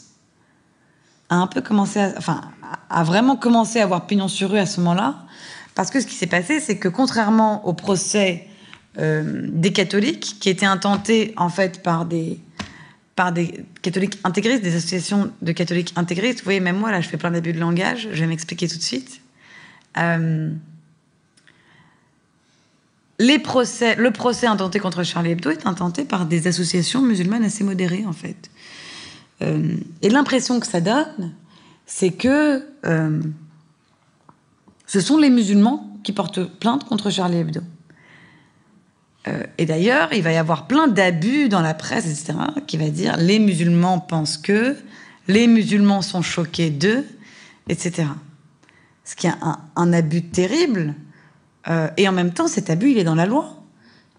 a 1.30 1.36
un 1.36 1.48
peu 1.48 1.62
commencé 1.62 2.02
enfin, 2.18 2.42
a 2.90 3.04
vraiment 3.04 3.36
commencé 3.36 3.80
à 3.80 3.84
avoir 3.84 4.08
pignon 4.08 4.28
sur 4.28 4.52
rue 4.52 4.60
à 4.60 4.66
ce 4.66 4.80
moment-là, 4.82 5.16
parce 5.76 5.90
que 5.90 6.02
ce 6.02 6.08
qui 6.08 6.16
s'est 6.16 6.28
passé, 6.28 6.60
c'est 6.60 6.78
que 6.78 6.88
contrairement 6.88 7.66
au 7.68 7.74
procès 7.74 8.47
des 8.98 9.74
catholiques 9.74 10.38
qui 10.40 10.50
étaient 10.50 10.66
intentés 10.66 11.34
en 11.38 11.50
fait 11.50 11.84
par 11.84 12.06
des 12.06 12.40
par 13.18 13.32
des 13.32 13.66
catholiques 13.82 14.20
intégristes, 14.24 14.62
des 14.62 14.76
associations 14.76 15.32
de 15.42 15.52
catholiques 15.52 15.92
intégristes. 15.96 16.40
Vous 16.40 16.46
voyez, 16.46 16.60
même 16.60 16.78
moi 16.78 16.92
là, 16.92 17.02
je 17.02 17.10
fais 17.10 17.18
plein 17.18 17.32
d'abus 17.32 17.52
de 17.52 17.60
langage. 17.60 18.08
Je 18.12 18.20
vais 18.20 18.28
m'expliquer 18.28 18.68
tout 18.68 18.78
de 18.78 18.84
suite. 18.84 19.22
Euh, 19.98 20.52
les 23.18 23.40
procès, 23.40 23.96
le 23.96 24.12
procès 24.12 24.46
intenté 24.46 24.78
contre 24.78 25.02
Charlie 25.02 25.32
Hebdo 25.32 25.50
est 25.50 25.66
intenté 25.66 26.06
par 26.06 26.28
des 26.28 26.46
associations 26.46 27.02
musulmanes 27.02 27.44
assez 27.44 27.64
modérées 27.64 28.06
en 28.06 28.14
fait. 28.14 28.52
Euh, 29.42 29.76
et 30.04 30.10
l'impression 30.10 30.60
que 30.60 30.68
ça 30.68 30.80
donne, 30.80 31.34
c'est 31.88 32.12
que 32.12 32.64
ce 34.86 35.02
sont 35.02 35.18
les 35.18 35.32
musulmans 35.32 35.92
qui 36.04 36.14
portent 36.14 36.44
plainte 36.60 36.84
contre 36.84 37.10
Charlie 37.10 37.38
Hebdo. 37.38 37.62
Euh, 39.28 39.44
et 39.58 39.66
d'ailleurs, 39.66 40.10
il 40.14 40.24
va 40.24 40.32
y 40.32 40.38
avoir 40.38 40.68
plein 40.68 40.88
d'abus 40.88 41.50
dans 41.50 41.62
la 41.62 41.74
presse, 41.74 42.06
etc., 42.06 42.40
qui 42.66 42.78
va 42.78 42.90
dire 42.90 43.18
les 43.18 43.40
musulmans 43.40 44.00
pensent 44.00 44.38
que 44.38 44.76
les 45.28 45.48
musulmans 45.48 46.02
sont 46.02 46.22
choqués 46.22 46.70
d'eux, 46.70 47.06
etc. 47.70 48.08
Ce 49.04 49.16
qui 49.16 49.28
est 49.28 49.34
un, 49.76 49.94
abus 49.94 50.24
terrible. 50.24 50.96
Euh, 51.68 51.90
et 51.98 52.08
en 52.08 52.12
même 52.12 52.32
temps, 52.32 52.48
cet 52.48 52.70
abus, 52.70 52.92
il 52.92 52.98
est 52.98 53.04
dans 53.04 53.16
la 53.16 53.26
loi. 53.26 53.54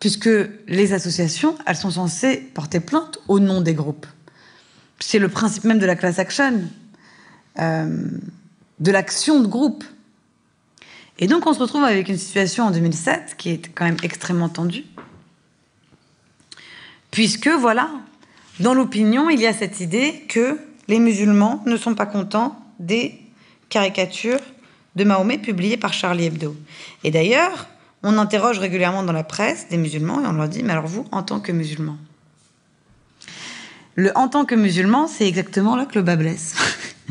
Puisque 0.00 0.30
les 0.68 0.92
associations, 0.92 1.56
elles 1.66 1.76
sont 1.76 1.90
censées 1.90 2.36
porter 2.54 2.80
plainte 2.80 3.18
au 3.26 3.40
nom 3.40 3.60
des 3.60 3.74
groupes. 3.74 4.06
C'est 5.00 5.18
le 5.18 5.28
principe 5.28 5.64
même 5.64 5.78
de 5.78 5.86
la 5.86 5.96
class 5.96 6.18
action, 6.18 6.62
euh, 7.58 8.06
de 8.78 8.92
l'action 8.92 9.40
de 9.40 9.46
groupe. 9.46 9.84
Et 11.18 11.26
donc, 11.26 11.46
on 11.46 11.52
se 11.52 11.58
retrouve 11.58 11.84
avec 11.84 12.08
une 12.08 12.18
situation 12.18 12.64
en 12.64 12.70
2007 12.70 13.34
qui 13.36 13.50
est 13.50 13.68
quand 13.74 13.84
même 13.84 13.96
extrêmement 14.02 14.48
tendue. 14.48 14.84
Puisque, 17.10 17.48
voilà, 17.48 17.90
dans 18.60 18.74
l'opinion, 18.74 19.28
il 19.28 19.40
y 19.40 19.46
a 19.46 19.52
cette 19.52 19.80
idée 19.80 20.24
que 20.28 20.58
les 20.86 21.00
musulmans 21.00 21.62
ne 21.66 21.76
sont 21.76 21.94
pas 21.94 22.06
contents 22.06 22.56
des 22.78 23.20
caricatures 23.68 24.40
de 24.94 25.04
Mahomet 25.04 25.38
publiées 25.38 25.76
par 25.76 25.92
Charlie 25.92 26.26
Hebdo. 26.26 26.56
Et 27.02 27.10
d'ailleurs, 27.10 27.68
on 28.02 28.16
interroge 28.16 28.58
régulièrement 28.58 29.02
dans 29.02 29.12
la 29.12 29.24
presse 29.24 29.68
des 29.68 29.76
musulmans 29.76 30.22
et 30.22 30.26
on 30.26 30.32
leur 30.32 30.48
dit, 30.48 30.62
mais 30.62 30.72
alors 30.72 30.86
vous, 30.86 31.04
en 31.10 31.22
tant 31.22 31.40
que 31.40 31.50
musulman 31.50 31.96
Le 33.96 34.16
en 34.16 34.28
tant 34.28 34.44
que 34.44 34.54
musulman, 34.54 35.08
c'est 35.08 35.26
exactement 35.26 35.74
là 35.74 35.84
que 35.84 35.96
le 35.96 36.02
bas 36.02 36.16
blesse. 36.16 36.54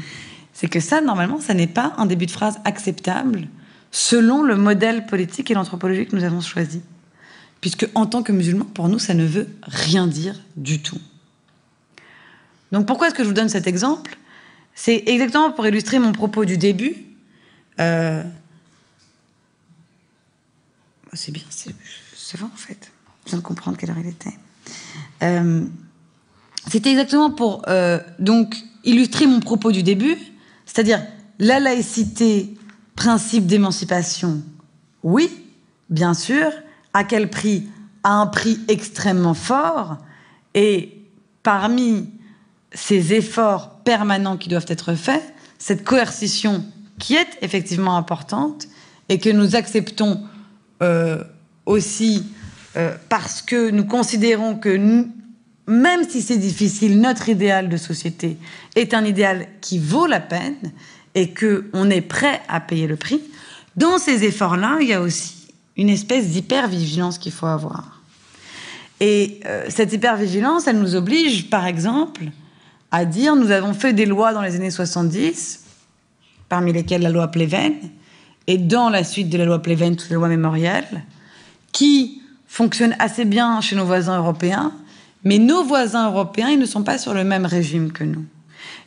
c'est 0.54 0.70
que 0.70 0.80
ça, 0.80 1.02
normalement, 1.02 1.42
ça 1.42 1.54
n'est 1.54 1.68
pas 1.68 1.94
un 1.98 2.06
début 2.06 2.26
de 2.26 2.32
phrase 2.32 2.60
acceptable 2.64 3.48
selon 3.92 4.44
le 4.44 4.56
modèle 4.56 5.06
politique 5.06 5.52
et 5.52 5.54
l'anthropologie 5.54 6.06
que 6.06 6.16
nous 6.16 6.24
avons 6.24 6.42
choisi. 6.42 6.82
Puisque 7.62 7.90
en 7.96 8.06
tant 8.06 8.24
que 8.24 8.32
musulman, 8.32 8.66
pour 8.66 8.88
nous, 8.88 9.00
ça 9.00 9.14
ne 9.14 9.26
veut 9.26 9.48
rien 9.64 10.08
dire 10.08 10.36
du 10.56 10.82
tout. 10.82 11.00
Donc 12.72 12.86
pourquoi 12.86 13.08
est-ce 13.08 13.16
que 13.16 13.24
je 13.24 13.28
vous 13.28 13.34
donne 13.34 13.50
cet 13.50 13.68
exemple? 13.68 14.18
C'est 14.76 15.04
exactement 15.08 15.52
pour 15.52 15.66
illustrer 15.66 16.00
mon 16.00 16.12
propos 16.12 16.46
du 16.46 16.58
début. 16.58 16.96
Euh, 17.80 18.24
c'est 21.14 21.32
bien, 21.32 21.44
c'est 21.50 22.38
vrai 22.38 22.46
en 22.46 22.58
fait. 22.58 22.92
Je 23.26 23.32
viens 23.32 23.40
de 23.40 23.44
comprendre 23.44 23.78
quelle 23.78 23.90
heure 23.90 23.98
il 24.00 24.08
était. 24.08 24.38
Euh, 25.24 25.66
c'était 26.70 26.92
exactement 26.92 27.32
pour 27.32 27.64
euh, 27.68 28.00
donc 28.20 28.56
illustrer 28.84 29.26
mon 29.26 29.40
propos 29.40 29.72
du 29.72 29.84
début, 29.84 30.18
c'est-à-dire 30.66 31.06
la 31.40 31.60
laïcité, 31.60 32.57
principe 32.98 33.46
d'émancipation, 33.46 34.42
oui, 35.04 35.30
bien 35.90 36.14
sûr. 36.14 36.52
À 36.94 37.06
quel 37.06 37.30
prix? 37.30 37.70
À 38.04 38.14
un 38.16 38.28
prix 38.28 38.60
extrêmement 38.68 39.36
fort. 39.36 39.98
Et 40.54 41.02
parmi 41.44 42.10
ces 42.74 43.14
efforts 43.14 43.80
permanents 43.86 44.36
qui 44.36 44.50
doivent 44.50 44.66
être 44.68 44.96
faits, 44.96 45.24
cette 45.58 45.86
coercition 45.86 46.66
qui 47.00 47.16
est 47.16 47.38
effectivement 47.42 47.96
importante 47.96 48.68
et 49.08 49.20
que 49.20 49.30
nous 49.30 49.56
acceptons 49.56 50.22
euh, 50.82 51.24
aussi 51.66 52.26
euh, 52.76 52.96
parce 53.10 53.42
que 53.42 53.70
nous 53.70 53.86
considérons 53.86 54.56
que 54.56 55.06
même 55.68 56.10
si 56.10 56.22
c'est 56.22 56.38
difficile, 56.38 57.00
notre 57.00 57.30
idéal 57.30 57.70
de 57.70 57.78
société 57.78 58.38
est 58.76 58.94
un 58.94 59.06
idéal 59.06 59.48
qui 59.62 59.80
vaut 59.80 60.08
la 60.08 60.20
peine 60.20 60.56
et 61.18 61.34
qu'on 61.34 61.90
est 61.90 62.02
prêt 62.02 62.42
à 62.48 62.60
payer 62.60 62.86
le 62.86 62.96
prix. 62.96 63.20
Dans 63.76 63.98
ces 63.98 64.24
efforts-là, 64.24 64.78
il 64.82 64.88
y 64.88 64.94
a 64.94 65.02
aussi 65.02 65.48
une 65.76 65.90
espèce 65.90 66.28
d'hypervigilance 66.28 67.18
qu'il 67.18 67.32
faut 67.32 67.48
avoir. 67.48 68.02
Et 69.00 69.40
euh, 69.48 69.66
cette 69.68 69.94
hypervigilance, 69.94 70.68
elle 70.68 70.78
nous 70.78 70.94
oblige, 70.94 71.50
par 71.50 71.66
exemple, 71.66 72.26
à 72.92 73.04
dire 73.06 73.36
nous 73.36 73.50
avons 73.50 73.74
fait 73.74 73.94
des 73.94 74.06
lois 74.06 74.32
dans 74.32 74.44
les 74.44 74.56
années 74.56 74.70
70, 74.70 75.64
parmi 76.50 76.72
lesquelles 76.72 77.02
la 77.02 77.10
loi 77.10 77.30
Pleven, 77.30 77.74
et 78.46 78.60
dans 78.60 78.90
la 78.90 79.04
suite 79.04 79.30
de 79.30 79.40
la 79.40 79.46
loi 79.46 79.60
Pleven, 79.60 79.96
toutes 79.96 80.10
les 80.10 80.16
lois 80.16 80.28
mémorielles, 80.28 81.04
qui 81.72 82.22
fonctionnent 82.48 82.96
assez 83.00 83.26
bien 83.26 83.60
chez 83.62 83.76
nos 83.76 83.86
voisins 83.86 84.20
européens, 84.20 84.72
mais 85.24 85.40
nos 85.40 85.64
voisins 85.64 86.12
européens, 86.12 86.50
ils 86.50 86.60
ne 86.60 86.68
sont 86.68 86.84
pas 86.84 87.00
sur 87.00 87.16
le 87.16 87.24
même 87.24 87.48
régime 87.48 87.92
que 87.92 88.04
nous. 88.04 88.26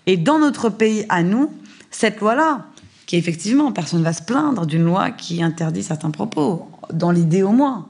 Et 0.06 0.16
dans 0.16 0.38
notre 0.38 0.68
pays, 0.68 1.06
à 1.08 1.24
nous, 1.24 1.50
cette 1.90 2.20
loi-là, 2.20 2.66
qui 3.06 3.16
effectivement, 3.16 3.72
personne 3.72 4.00
ne 4.00 4.04
va 4.04 4.12
se 4.12 4.22
plaindre 4.22 4.66
d'une 4.66 4.84
loi 4.84 5.10
qui 5.10 5.42
interdit 5.42 5.82
certains 5.82 6.10
propos, 6.10 6.70
dans 6.92 7.10
l'idée 7.10 7.42
au 7.42 7.50
moins, 7.50 7.88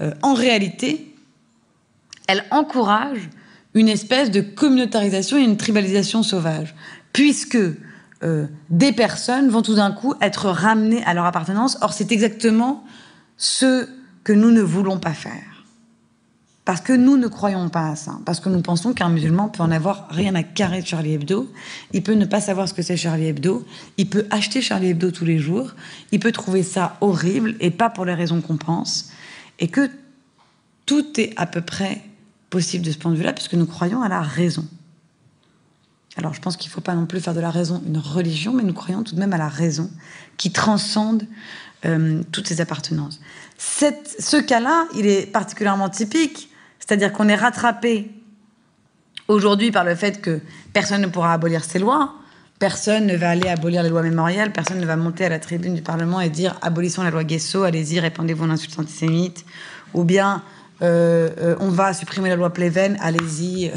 euh, 0.00 0.12
en 0.22 0.34
réalité, 0.34 1.14
elle 2.26 2.44
encourage 2.50 3.28
une 3.74 3.88
espèce 3.88 4.30
de 4.30 4.40
communautarisation 4.40 5.36
et 5.36 5.42
une 5.42 5.56
tribalisation 5.56 6.22
sauvage, 6.22 6.74
puisque 7.12 7.58
euh, 8.22 8.46
des 8.70 8.92
personnes 8.92 9.48
vont 9.48 9.62
tout 9.62 9.76
d'un 9.76 9.92
coup 9.92 10.14
être 10.20 10.46
ramenées 10.48 11.04
à 11.04 11.14
leur 11.14 11.24
appartenance. 11.24 11.78
Or, 11.80 11.92
c'est 11.92 12.10
exactement 12.10 12.84
ce 13.36 13.88
que 14.24 14.32
nous 14.32 14.50
ne 14.50 14.62
voulons 14.62 14.98
pas 14.98 15.14
faire. 15.14 15.57
Parce 16.68 16.82
que 16.82 16.92
nous 16.92 17.16
ne 17.16 17.28
croyons 17.28 17.70
pas 17.70 17.88
à 17.88 17.96
ça. 17.96 18.18
Parce 18.26 18.40
que 18.40 18.50
nous 18.50 18.60
pensons 18.60 18.92
qu'un 18.92 19.08
musulman 19.08 19.48
peut 19.48 19.62
en 19.62 19.70
avoir 19.70 20.06
rien 20.10 20.34
à 20.34 20.42
carrer 20.42 20.82
de 20.82 20.86
Charlie 20.86 21.14
Hebdo. 21.14 21.50
Il 21.94 22.02
peut 22.02 22.12
ne 22.12 22.26
pas 22.26 22.42
savoir 22.42 22.68
ce 22.68 22.74
que 22.74 22.82
c'est 22.82 22.98
Charlie 22.98 23.24
Hebdo. 23.24 23.64
Il 23.96 24.10
peut 24.10 24.26
acheter 24.28 24.60
Charlie 24.60 24.88
Hebdo 24.88 25.10
tous 25.10 25.24
les 25.24 25.38
jours. 25.38 25.70
Il 26.12 26.20
peut 26.20 26.30
trouver 26.30 26.62
ça 26.62 26.98
horrible 27.00 27.56
et 27.60 27.70
pas 27.70 27.88
pour 27.88 28.04
les 28.04 28.12
raisons 28.12 28.42
qu'on 28.42 28.58
pense. 28.58 29.08
Et 29.58 29.68
que 29.68 29.90
tout 30.84 31.18
est 31.18 31.32
à 31.38 31.46
peu 31.46 31.62
près 31.62 32.02
possible 32.50 32.84
de 32.84 32.92
ce 32.92 32.98
point 32.98 33.12
de 33.12 33.16
vue-là, 33.16 33.32
puisque 33.32 33.54
nous 33.54 33.64
croyons 33.64 34.02
à 34.02 34.10
la 34.10 34.20
raison. 34.20 34.66
Alors 36.18 36.34
je 36.34 36.40
pense 36.42 36.58
qu'il 36.58 36.68
ne 36.68 36.74
faut 36.74 36.82
pas 36.82 36.94
non 36.94 37.06
plus 37.06 37.22
faire 37.22 37.32
de 37.32 37.40
la 37.40 37.50
raison 37.50 37.82
une 37.86 37.96
religion, 37.96 38.52
mais 38.52 38.62
nous 38.62 38.74
croyons 38.74 39.04
tout 39.04 39.14
de 39.14 39.20
même 39.20 39.32
à 39.32 39.38
la 39.38 39.48
raison 39.48 39.90
qui 40.36 40.52
transcende 40.52 41.24
euh, 41.86 42.22
toutes 42.30 42.46
ces 42.46 42.60
appartenances. 42.60 43.20
ce 43.56 44.36
cas-là, 44.42 44.86
il 44.94 45.06
est 45.06 45.32
particulièrement 45.32 45.88
typique, 45.88 46.47
c'est-à-dire 46.88 47.12
qu'on 47.12 47.28
est 47.28 47.36
rattrapé 47.36 48.10
aujourd'hui 49.28 49.70
par 49.70 49.84
le 49.84 49.94
fait 49.94 50.22
que 50.22 50.40
personne 50.72 51.02
ne 51.02 51.06
pourra 51.06 51.34
abolir 51.34 51.62
ces 51.62 51.78
lois, 51.78 52.14
personne 52.58 53.04
ne 53.04 53.14
va 53.14 53.28
aller 53.28 53.46
abolir 53.46 53.82
les 53.82 53.90
lois 53.90 54.02
mémorielles, 54.02 54.52
personne 54.52 54.80
ne 54.80 54.86
va 54.86 54.96
monter 54.96 55.26
à 55.26 55.28
la 55.28 55.38
tribune 55.38 55.74
du 55.74 55.82
Parlement 55.82 56.18
et 56.22 56.30
dire 56.30 56.58
abolissons 56.62 57.02
la 57.02 57.10
loi 57.10 57.24
Guesso, 57.24 57.62
allez-y, 57.62 58.00
répandez-vous 58.00 58.42
en 58.44 58.50
insultes 58.50 58.78
antisémites, 58.78 59.44
ou 59.92 60.04
bien 60.04 60.42
euh, 60.80 61.28
euh, 61.38 61.56
on 61.60 61.68
va 61.68 61.92
supprimer 61.92 62.30
la 62.30 62.36
loi 62.36 62.54
Pleven, 62.54 62.96
allez-y, 63.02 63.68
euh, 63.68 63.76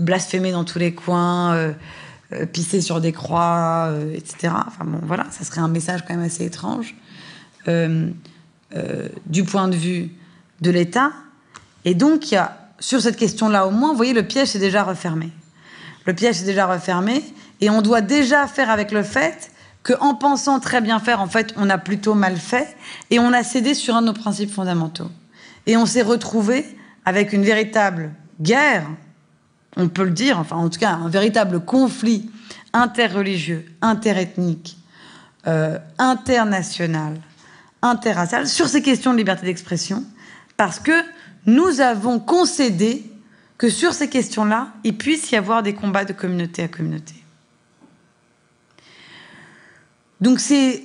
blasphémer 0.00 0.50
dans 0.50 0.64
tous 0.64 0.80
les 0.80 0.92
coins, 0.92 1.74
pisser 2.52 2.80
sur 2.80 3.00
des 3.00 3.12
croix, 3.12 3.92
etc. 4.12 4.54
Enfin 4.66 4.84
bon, 4.84 4.98
voilà, 5.02 5.26
ça 5.30 5.44
serait 5.44 5.60
un 5.60 5.68
message 5.68 6.00
quand 6.02 6.16
même 6.16 6.24
assez 6.24 6.46
étrange 6.46 6.96
du 7.66 9.44
point 9.44 9.68
de 9.68 9.76
vue 9.76 10.10
de 10.62 10.70
l'État. 10.70 11.12
Et 11.84 11.94
donc, 11.94 12.30
il 12.30 12.34
y 12.34 12.36
a, 12.36 12.56
sur 12.78 13.00
cette 13.00 13.16
question-là 13.16 13.66
au 13.66 13.70
moins, 13.70 13.90
vous 13.90 13.96
voyez, 13.96 14.12
le 14.12 14.22
piège 14.22 14.48
s'est 14.48 14.58
déjà 14.58 14.82
refermé. 14.82 15.30
Le 16.06 16.14
piège 16.14 16.40
est 16.40 16.44
déjà 16.44 16.66
refermé 16.66 17.22
et 17.60 17.70
on 17.70 17.82
doit 17.82 18.00
déjà 18.00 18.46
faire 18.46 18.70
avec 18.70 18.90
le 18.90 19.02
fait 19.02 19.50
qu'en 19.82 20.14
pensant 20.14 20.60
très 20.60 20.80
bien 20.80 20.98
faire, 20.98 21.20
en 21.20 21.26
fait, 21.26 21.54
on 21.56 21.70
a 21.70 21.78
plutôt 21.78 22.14
mal 22.14 22.36
fait 22.36 22.76
et 23.10 23.18
on 23.18 23.32
a 23.32 23.42
cédé 23.42 23.74
sur 23.74 23.96
un 23.96 24.02
de 24.02 24.08
nos 24.08 24.12
principes 24.12 24.50
fondamentaux. 24.50 25.10
Et 25.66 25.76
on 25.76 25.86
s'est 25.86 26.02
retrouvé 26.02 26.66
avec 27.04 27.32
une 27.32 27.44
véritable 27.44 28.12
guerre, 28.40 28.86
on 29.76 29.88
peut 29.88 30.04
le 30.04 30.10
dire, 30.10 30.38
enfin 30.38 30.56
en 30.56 30.68
tout 30.68 30.78
cas 30.78 30.92
un 30.92 31.08
véritable 31.08 31.60
conflit 31.60 32.30
interreligieux, 32.72 33.64
interethnique, 33.80 34.78
euh, 35.46 35.78
international, 35.98 37.16
interracial 37.82 38.46
sur 38.46 38.68
ces 38.68 38.82
questions 38.82 39.12
de 39.12 39.18
liberté 39.18 39.46
d'expression, 39.46 40.04
parce 40.56 40.78
que 40.78 40.92
nous 41.46 41.80
avons 41.80 42.18
concédé 42.18 43.04
que 43.58 43.68
sur 43.68 43.92
ces 43.92 44.08
questions-là, 44.08 44.72
il 44.84 44.96
puisse 44.96 45.30
y 45.30 45.36
avoir 45.36 45.62
des 45.62 45.74
combats 45.74 46.04
de 46.04 46.12
communauté 46.12 46.62
à 46.62 46.68
communauté. 46.68 47.14
Donc 50.20 50.40
c'est 50.40 50.82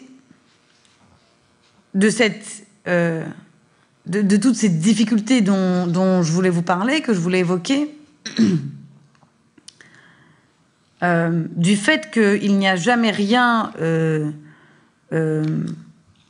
de 1.94 2.10
euh, 2.88 3.24
toutes 4.42 4.56
ces 4.56 4.70
difficultés 4.70 5.42
dont, 5.42 6.22
je 6.22 6.32
voulais 6.32 6.50
vous 6.50 6.62
parler, 6.62 7.02
que 7.02 7.14
je 7.14 7.20
voulais 7.20 7.40
évoquer, 7.40 7.98
euh, 11.04 11.46
du 11.56 11.76
fait 11.78 12.12
qu'il 12.12 12.58
n'y 12.58 12.68
a 12.68 12.76
jamais 12.76 13.12
rien 13.12 13.72
euh, 13.80 14.32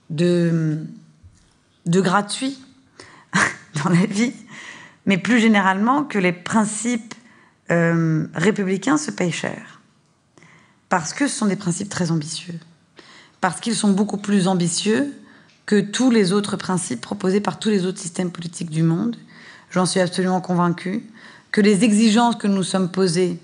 de 0.09 0.85
gratuit 1.87 2.59
dans 3.83 3.89
la 3.89 4.05
vie, 4.05 4.33
mais 5.05 5.17
plus 5.17 5.39
généralement 5.39 6.03
que 6.03 6.19
les 6.19 6.33
principes 6.33 7.13
républicains 7.67 8.97
se 8.97 9.09
payent 9.09 9.31
cher. 9.31 9.81
Parce 10.89 11.13
que 11.13 11.27
ce 11.27 11.35
sont 11.35 11.47
des 11.47 11.55
principes 11.55 11.89
très 11.89 12.11
ambitieux. 12.11 12.59
Parce 13.41 13.59
qu'ils 13.59 13.75
sont 13.75 13.91
beaucoup 13.91 14.17
plus 14.17 14.47
ambitieux 14.47 15.13
que 15.65 15.81
tous 15.81 16.11
les 16.11 16.31
autres 16.31 16.57
principes 16.57 17.01
proposés 17.01 17.41
par 17.41 17.59
tous 17.59 17.69
les 17.69 17.85
autres 17.85 17.99
systèmes 17.99 18.31
politiques 18.31 18.69
du 18.69 18.83
monde. 18.83 19.17
J'en 19.71 19.85
suis 19.85 19.99
absolument 19.99 20.41
convaincue. 20.41 21.03
Que 21.51 21.61
les 21.61 21.83
exigences 21.83 22.35
que 22.35 22.47
nous 22.47 22.63
sommes 22.63 22.91
posées 22.91 23.39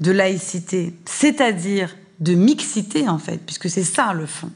de 0.00 0.12
laïcité, 0.12 0.94
c'est-à-dire 1.04 1.94
de 2.20 2.34
mixité 2.34 3.08
en 3.08 3.18
fait, 3.18 3.38
puisque 3.38 3.68
c'est 3.68 3.84
ça 3.84 4.12
le 4.12 4.26
fond. 4.26 4.50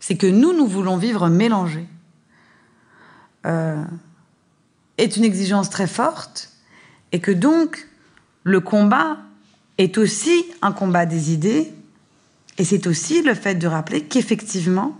C'est 0.00 0.16
que 0.16 0.26
nous, 0.26 0.52
nous 0.52 0.66
voulons 0.66 0.96
vivre 0.96 1.28
mélangés. 1.28 1.88
Euh, 3.46 3.82
est 4.98 5.16
une 5.16 5.24
exigence 5.24 5.70
très 5.70 5.86
forte 5.86 6.50
et 7.12 7.20
que 7.20 7.30
donc 7.30 7.88
le 8.44 8.60
combat 8.60 9.18
est 9.78 9.96
aussi 9.96 10.44
un 10.60 10.72
combat 10.72 11.06
des 11.06 11.32
idées 11.32 11.72
et 12.58 12.64
c'est 12.64 12.86
aussi 12.86 13.22
le 13.22 13.34
fait 13.34 13.54
de 13.54 13.68
rappeler 13.68 14.02
qu'effectivement, 14.02 14.98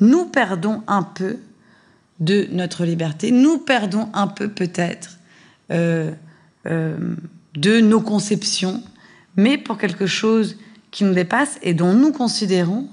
nous 0.00 0.26
perdons 0.26 0.82
un 0.88 1.04
peu 1.04 1.38
de 2.18 2.48
notre 2.50 2.84
liberté, 2.84 3.30
nous 3.30 3.58
perdons 3.58 4.08
un 4.12 4.26
peu 4.26 4.48
peut-être 4.48 5.18
euh, 5.70 6.10
euh, 6.66 7.16
de 7.54 7.80
nos 7.80 8.00
conceptions, 8.00 8.82
mais 9.36 9.58
pour 9.58 9.78
quelque 9.78 10.06
chose 10.06 10.58
qui 10.90 11.04
nous 11.04 11.14
dépasse 11.14 11.58
et 11.62 11.72
dont 11.72 11.94
nous 11.94 12.12
considérons 12.12 12.88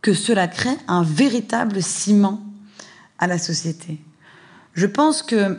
que 0.00 0.14
cela 0.14 0.48
crée 0.48 0.76
un 0.86 1.02
véritable 1.02 1.82
ciment 1.82 2.42
à 3.18 3.26
la 3.26 3.38
société. 3.38 3.98
Je 4.74 4.86
pense 4.86 5.22
que 5.22 5.58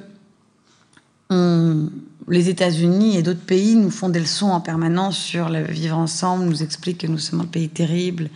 les 2.28 2.50
États-Unis 2.50 3.18
et 3.18 3.22
d'autres 3.22 3.40
pays 3.40 3.76
nous 3.76 3.92
font 3.92 4.10
des 4.10 4.20
leçons 4.20 4.50
en 4.50 4.62
permanence 4.62 5.18
sur 5.18 5.50
le 5.50 5.64
vivre 5.64 5.98
ensemble, 5.98 6.46
nous 6.46 6.64
expliquent 6.64 7.00
que 7.00 7.08
nous 7.08 7.18
sommes 7.18 7.42
un 7.42 7.46
pays 7.46 7.70
terrible 7.70 8.30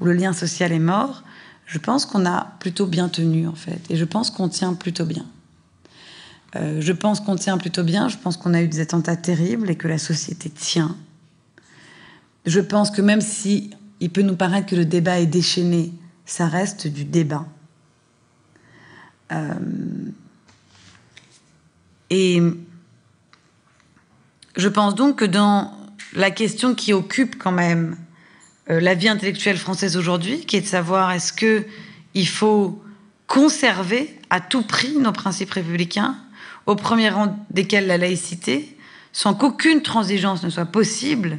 où 0.00 0.04
le 0.04 0.12
lien 0.12 0.32
social 0.32 0.72
est 0.72 0.78
mort. 0.78 1.22
Je 1.66 1.78
pense 1.78 2.06
qu'on 2.06 2.26
a 2.26 2.56
plutôt 2.60 2.86
bien 2.86 3.08
tenu 3.08 3.48
en 3.48 3.54
fait, 3.54 3.80
et 3.90 3.96
je 3.96 4.04
pense 4.04 4.30
qu'on 4.30 4.48
tient 4.48 4.74
plutôt 4.74 5.04
bien. 5.06 5.26
Euh, 6.56 6.80
je 6.80 6.92
pense 6.92 7.20
qu'on 7.20 7.36
tient 7.36 7.58
plutôt 7.58 7.82
bien. 7.82 8.08
Je 8.08 8.16
pense 8.16 8.36
qu'on 8.36 8.54
a 8.54 8.62
eu 8.62 8.68
des 8.68 8.80
attentats 8.80 9.16
terribles 9.16 9.70
et 9.70 9.76
que 9.76 9.88
la 9.88 9.98
société 9.98 10.48
tient. 10.48 10.96
Je 12.44 12.60
pense 12.60 12.90
que 12.90 13.02
même 13.02 13.20
si 13.20 13.70
il 14.00 14.10
peut 14.10 14.22
nous 14.22 14.36
paraître 14.36 14.66
que 14.66 14.76
le 14.76 14.84
débat 14.84 15.18
est 15.18 15.26
déchaîné, 15.26 15.92
ça 16.24 16.46
reste 16.46 16.86
du 16.86 17.04
débat. 17.04 17.46
Euh, 19.32 19.54
et 22.10 22.40
je 24.56 24.68
pense 24.68 24.94
donc 24.94 25.16
que 25.16 25.24
dans 25.24 25.72
la 26.14 26.30
question 26.30 26.74
qui 26.74 26.92
occupe 26.92 27.36
quand 27.38 27.52
même 27.52 27.96
euh, 28.70 28.80
la 28.80 28.94
vie 28.94 29.08
intellectuelle 29.08 29.58
française 29.58 29.96
aujourd'hui, 29.96 30.40
qui 30.46 30.56
est 30.56 30.60
de 30.60 30.66
savoir 30.66 31.12
est-ce 31.12 31.32
que 31.32 31.64
il 32.14 32.28
faut 32.28 32.82
conserver 33.26 34.18
à 34.30 34.40
tout 34.40 34.62
prix 34.62 34.96
nos 34.96 35.12
principes 35.12 35.50
républicains, 35.50 36.16
au 36.66 36.74
premier 36.74 37.10
rang 37.10 37.38
desquels 37.50 37.86
la 37.86 37.98
laïcité, 37.98 38.76
sans 39.12 39.34
qu'aucune 39.34 39.82
transigence 39.82 40.42
ne 40.42 40.50
soit 40.50 40.66
possible, 40.66 41.38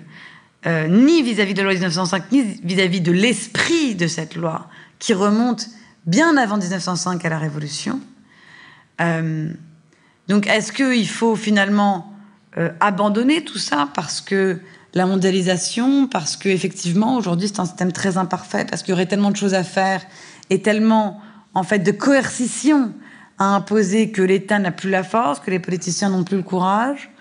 euh, 0.65 0.87
ni 0.87 1.21
vis-à-vis 1.21 1.53
de 1.53 1.59
la 1.59 1.65
loi 1.65 1.73
1905, 1.73 2.31
ni 2.31 2.43
vis-à-vis 2.63 3.01
de 3.01 3.11
l'esprit 3.11 3.95
de 3.95 4.07
cette 4.07 4.35
loi, 4.35 4.69
qui 4.99 5.13
remonte 5.13 5.67
bien 6.07 6.37
avant 6.37 6.57
1905 6.57 7.23
à 7.25 7.29
la 7.29 7.37
Révolution. 7.37 7.99
Euh, 9.01 9.49
donc 10.27 10.47
est-ce 10.47 10.71
qu'il 10.71 11.07
faut 11.07 11.35
finalement 11.35 12.13
euh, 12.57 12.71
abandonner 12.79 13.43
tout 13.43 13.59
ça 13.59 13.89
parce 13.93 14.21
que 14.21 14.59
la 14.93 15.05
mondialisation, 15.05 16.07
parce 16.07 16.37
que 16.37 16.49
effectivement 16.49 17.17
aujourd'hui 17.17 17.49
c'est 17.49 17.59
un 17.59 17.65
système 17.65 17.91
très 17.91 18.17
imparfait, 18.17 18.65
parce 18.65 18.81
qu'il 18.81 18.91
y 18.91 18.93
aurait 18.93 19.05
tellement 19.05 19.31
de 19.31 19.35
choses 19.35 19.53
à 19.53 19.63
faire 19.63 20.01
et 20.49 20.61
tellement 20.61 21.21
en 21.53 21.63
fait 21.63 21.79
de 21.79 21.91
coercition 21.91 22.93
à 23.37 23.53
imposer 23.53 24.11
que 24.11 24.21
l'État 24.21 24.57
n'a 24.57 24.71
plus 24.71 24.89
la 24.89 25.03
force, 25.03 25.39
que 25.39 25.51
les 25.51 25.59
politiciens 25.59 26.09
n'ont 26.09 26.23
plus 26.23 26.37
le 26.37 26.43
courage, 26.43 27.11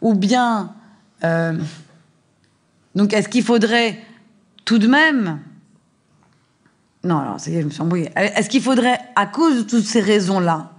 ou 0.00 0.14
bien 0.14 0.74
euh, 1.22 1.56
donc 2.94 3.12
est-ce 3.12 3.28
qu'il 3.28 3.44
faudrait 3.44 4.00
tout 4.64 4.78
de 4.78 4.88
même 4.88 5.38
non, 7.04 7.18
alors, 7.18 7.40
ça 7.40 7.50
y 7.50 7.56
est, 7.56 7.60
je 7.60 7.66
me 7.66 7.70
suis 7.70 7.82
embrouillée. 7.82 8.10
Est-ce 8.14 8.48
qu'il 8.48 8.62
faudrait, 8.62 9.00
à 9.16 9.26
cause 9.26 9.56
de 9.56 9.62
toutes 9.62 9.84
ces 9.84 10.00
raisons-là, 10.00 10.70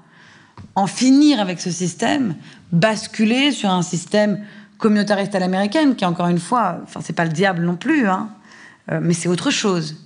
en 0.76 0.88
finir 0.88 1.40
avec 1.40 1.60
ce 1.60 1.70
système, 1.70 2.36
basculer 2.72 3.52
sur 3.52 3.70
un 3.70 3.82
système 3.82 4.40
communautariste 4.78 5.36
à 5.36 5.40
l'américaine, 5.40 5.96
qui 5.96 6.06
encore 6.06 6.28
une 6.28 6.40
fois, 6.40 6.80
enfin 6.84 7.02
c'est 7.04 7.14
pas 7.14 7.26
le 7.26 7.32
diable 7.32 7.64
non 7.64 7.76
plus, 7.76 8.08
hein, 8.08 8.30
euh, 8.92 9.00
mais 9.02 9.14
c'est 9.14 9.28
autre 9.28 9.52
chose. 9.52 9.98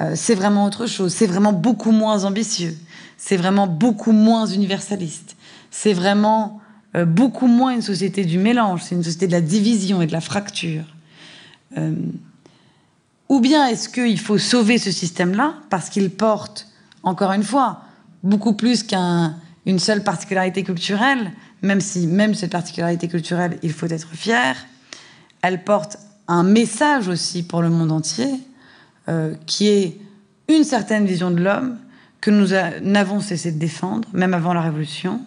Euh, 0.00 0.12
c'est 0.16 0.34
vraiment 0.34 0.66
autre 0.66 0.86
chose. 0.86 1.12
C'est 1.12 1.26
vraiment 1.26 1.52
beaucoup 1.52 1.92
moins 1.92 2.24
ambitieux. 2.24 2.76
C'est 3.16 3.36
vraiment 3.36 3.66
beaucoup 3.66 4.12
moins 4.12 4.46
universaliste. 4.46 5.36
C'est 5.70 5.92
vraiment 5.92 6.60
euh, 6.94 7.04
beaucoup 7.04 7.46
moins 7.46 7.72
une 7.72 7.82
société 7.82 8.24
du 8.24 8.38
mélange. 8.38 8.82
C'est 8.82 8.94
une 8.94 9.04
société 9.04 9.26
de 9.28 9.32
la 9.32 9.40
division 9.40 10.02
et 10.02 10.06
de 10.06 10.12
la 10.12 10.20
fracture. 10.20 10.84
Ou 13.28 13.40
bien 13.40 13.66
est-ce 13.66 13.88
qu'il 13.88 14.20
faut 14.20 14.38
sauver 14.38 14.78
ce 14.78 14.90
système-là 14.90 15.54
parce 15.70 15.88
qu'il 15.88 16.10
porte, 16.10 16.68
encore 17.02 17.32
une 17.32 17.42
fois, 17.42 17.80
beaucoup 18.22 18.54
plus 18.54 18.82
qu'un 18.82 19.36
une 19.66 19.78
seule 19.78 20.02
particularité 20.02 20.62
culturelle, 20.62 21.32
même 21.62 21.80
si 21.80 22.06
même 22.06 22.34
cette 22.34 22.52
particularité 22.52 23.08
culturelle, 23.08 23.58
il 23.62 23.72
faut 23.72 23.86
être 23.86 24.08
fier, 24.08 24.56
elle 25.42 25.64
porte 25.64 25.98
un 26.28 26.42
message 26.42 27.08
aussi 27.08 27.42
pour 27.42 27.62
le 27.62 27.70
monde 27.70 27.92
entier, 27.92 28.40
euh, 29.08 29.34
qui 29.46 29.68
est 29.68 29.98
une 30.48 30.64
certaine 30.64 31.06
vision 31.06 31.30
de 31.30 31.42
l'homme 31.42 31.78
que 32.20 32.30
nous 32.30 32.48
n'avons 32.82 33.20
cessé 33.20 33.52
de 33.52 33.58
défendre, 33.58 34.08
même 34.12 34.34
avant 34.34 34.54
la 34.54 34.62
Révolution. 34.62 35.20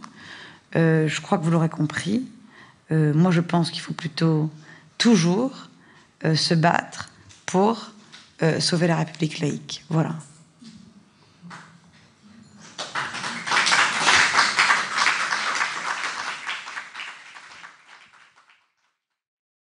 Euh, 0.75 1.07
je 1.07 1.21
crois 1.21 1.37
que 1.37 1.43
vous 1.43 1.51
l'aurez 1.51 1.69
compris. 1.69 2.23
Euh, 2.91 3.13
moi, 3.13 3.31
je 3.31 3.41
pense 3.41 3.69
qu'il 3.69 3.81
faut 3.81 3.93
plutôt 3.93 4.49
toujours 4.97 5.69
se 6.33 6.55
battre 6.55 7.11
pour 7.47 7.89
sauver 8.59 8.85
la 8.87 8.97
République 8.97 9.39
laïque. 9.39 9.83
Voilà. 9.89 10.15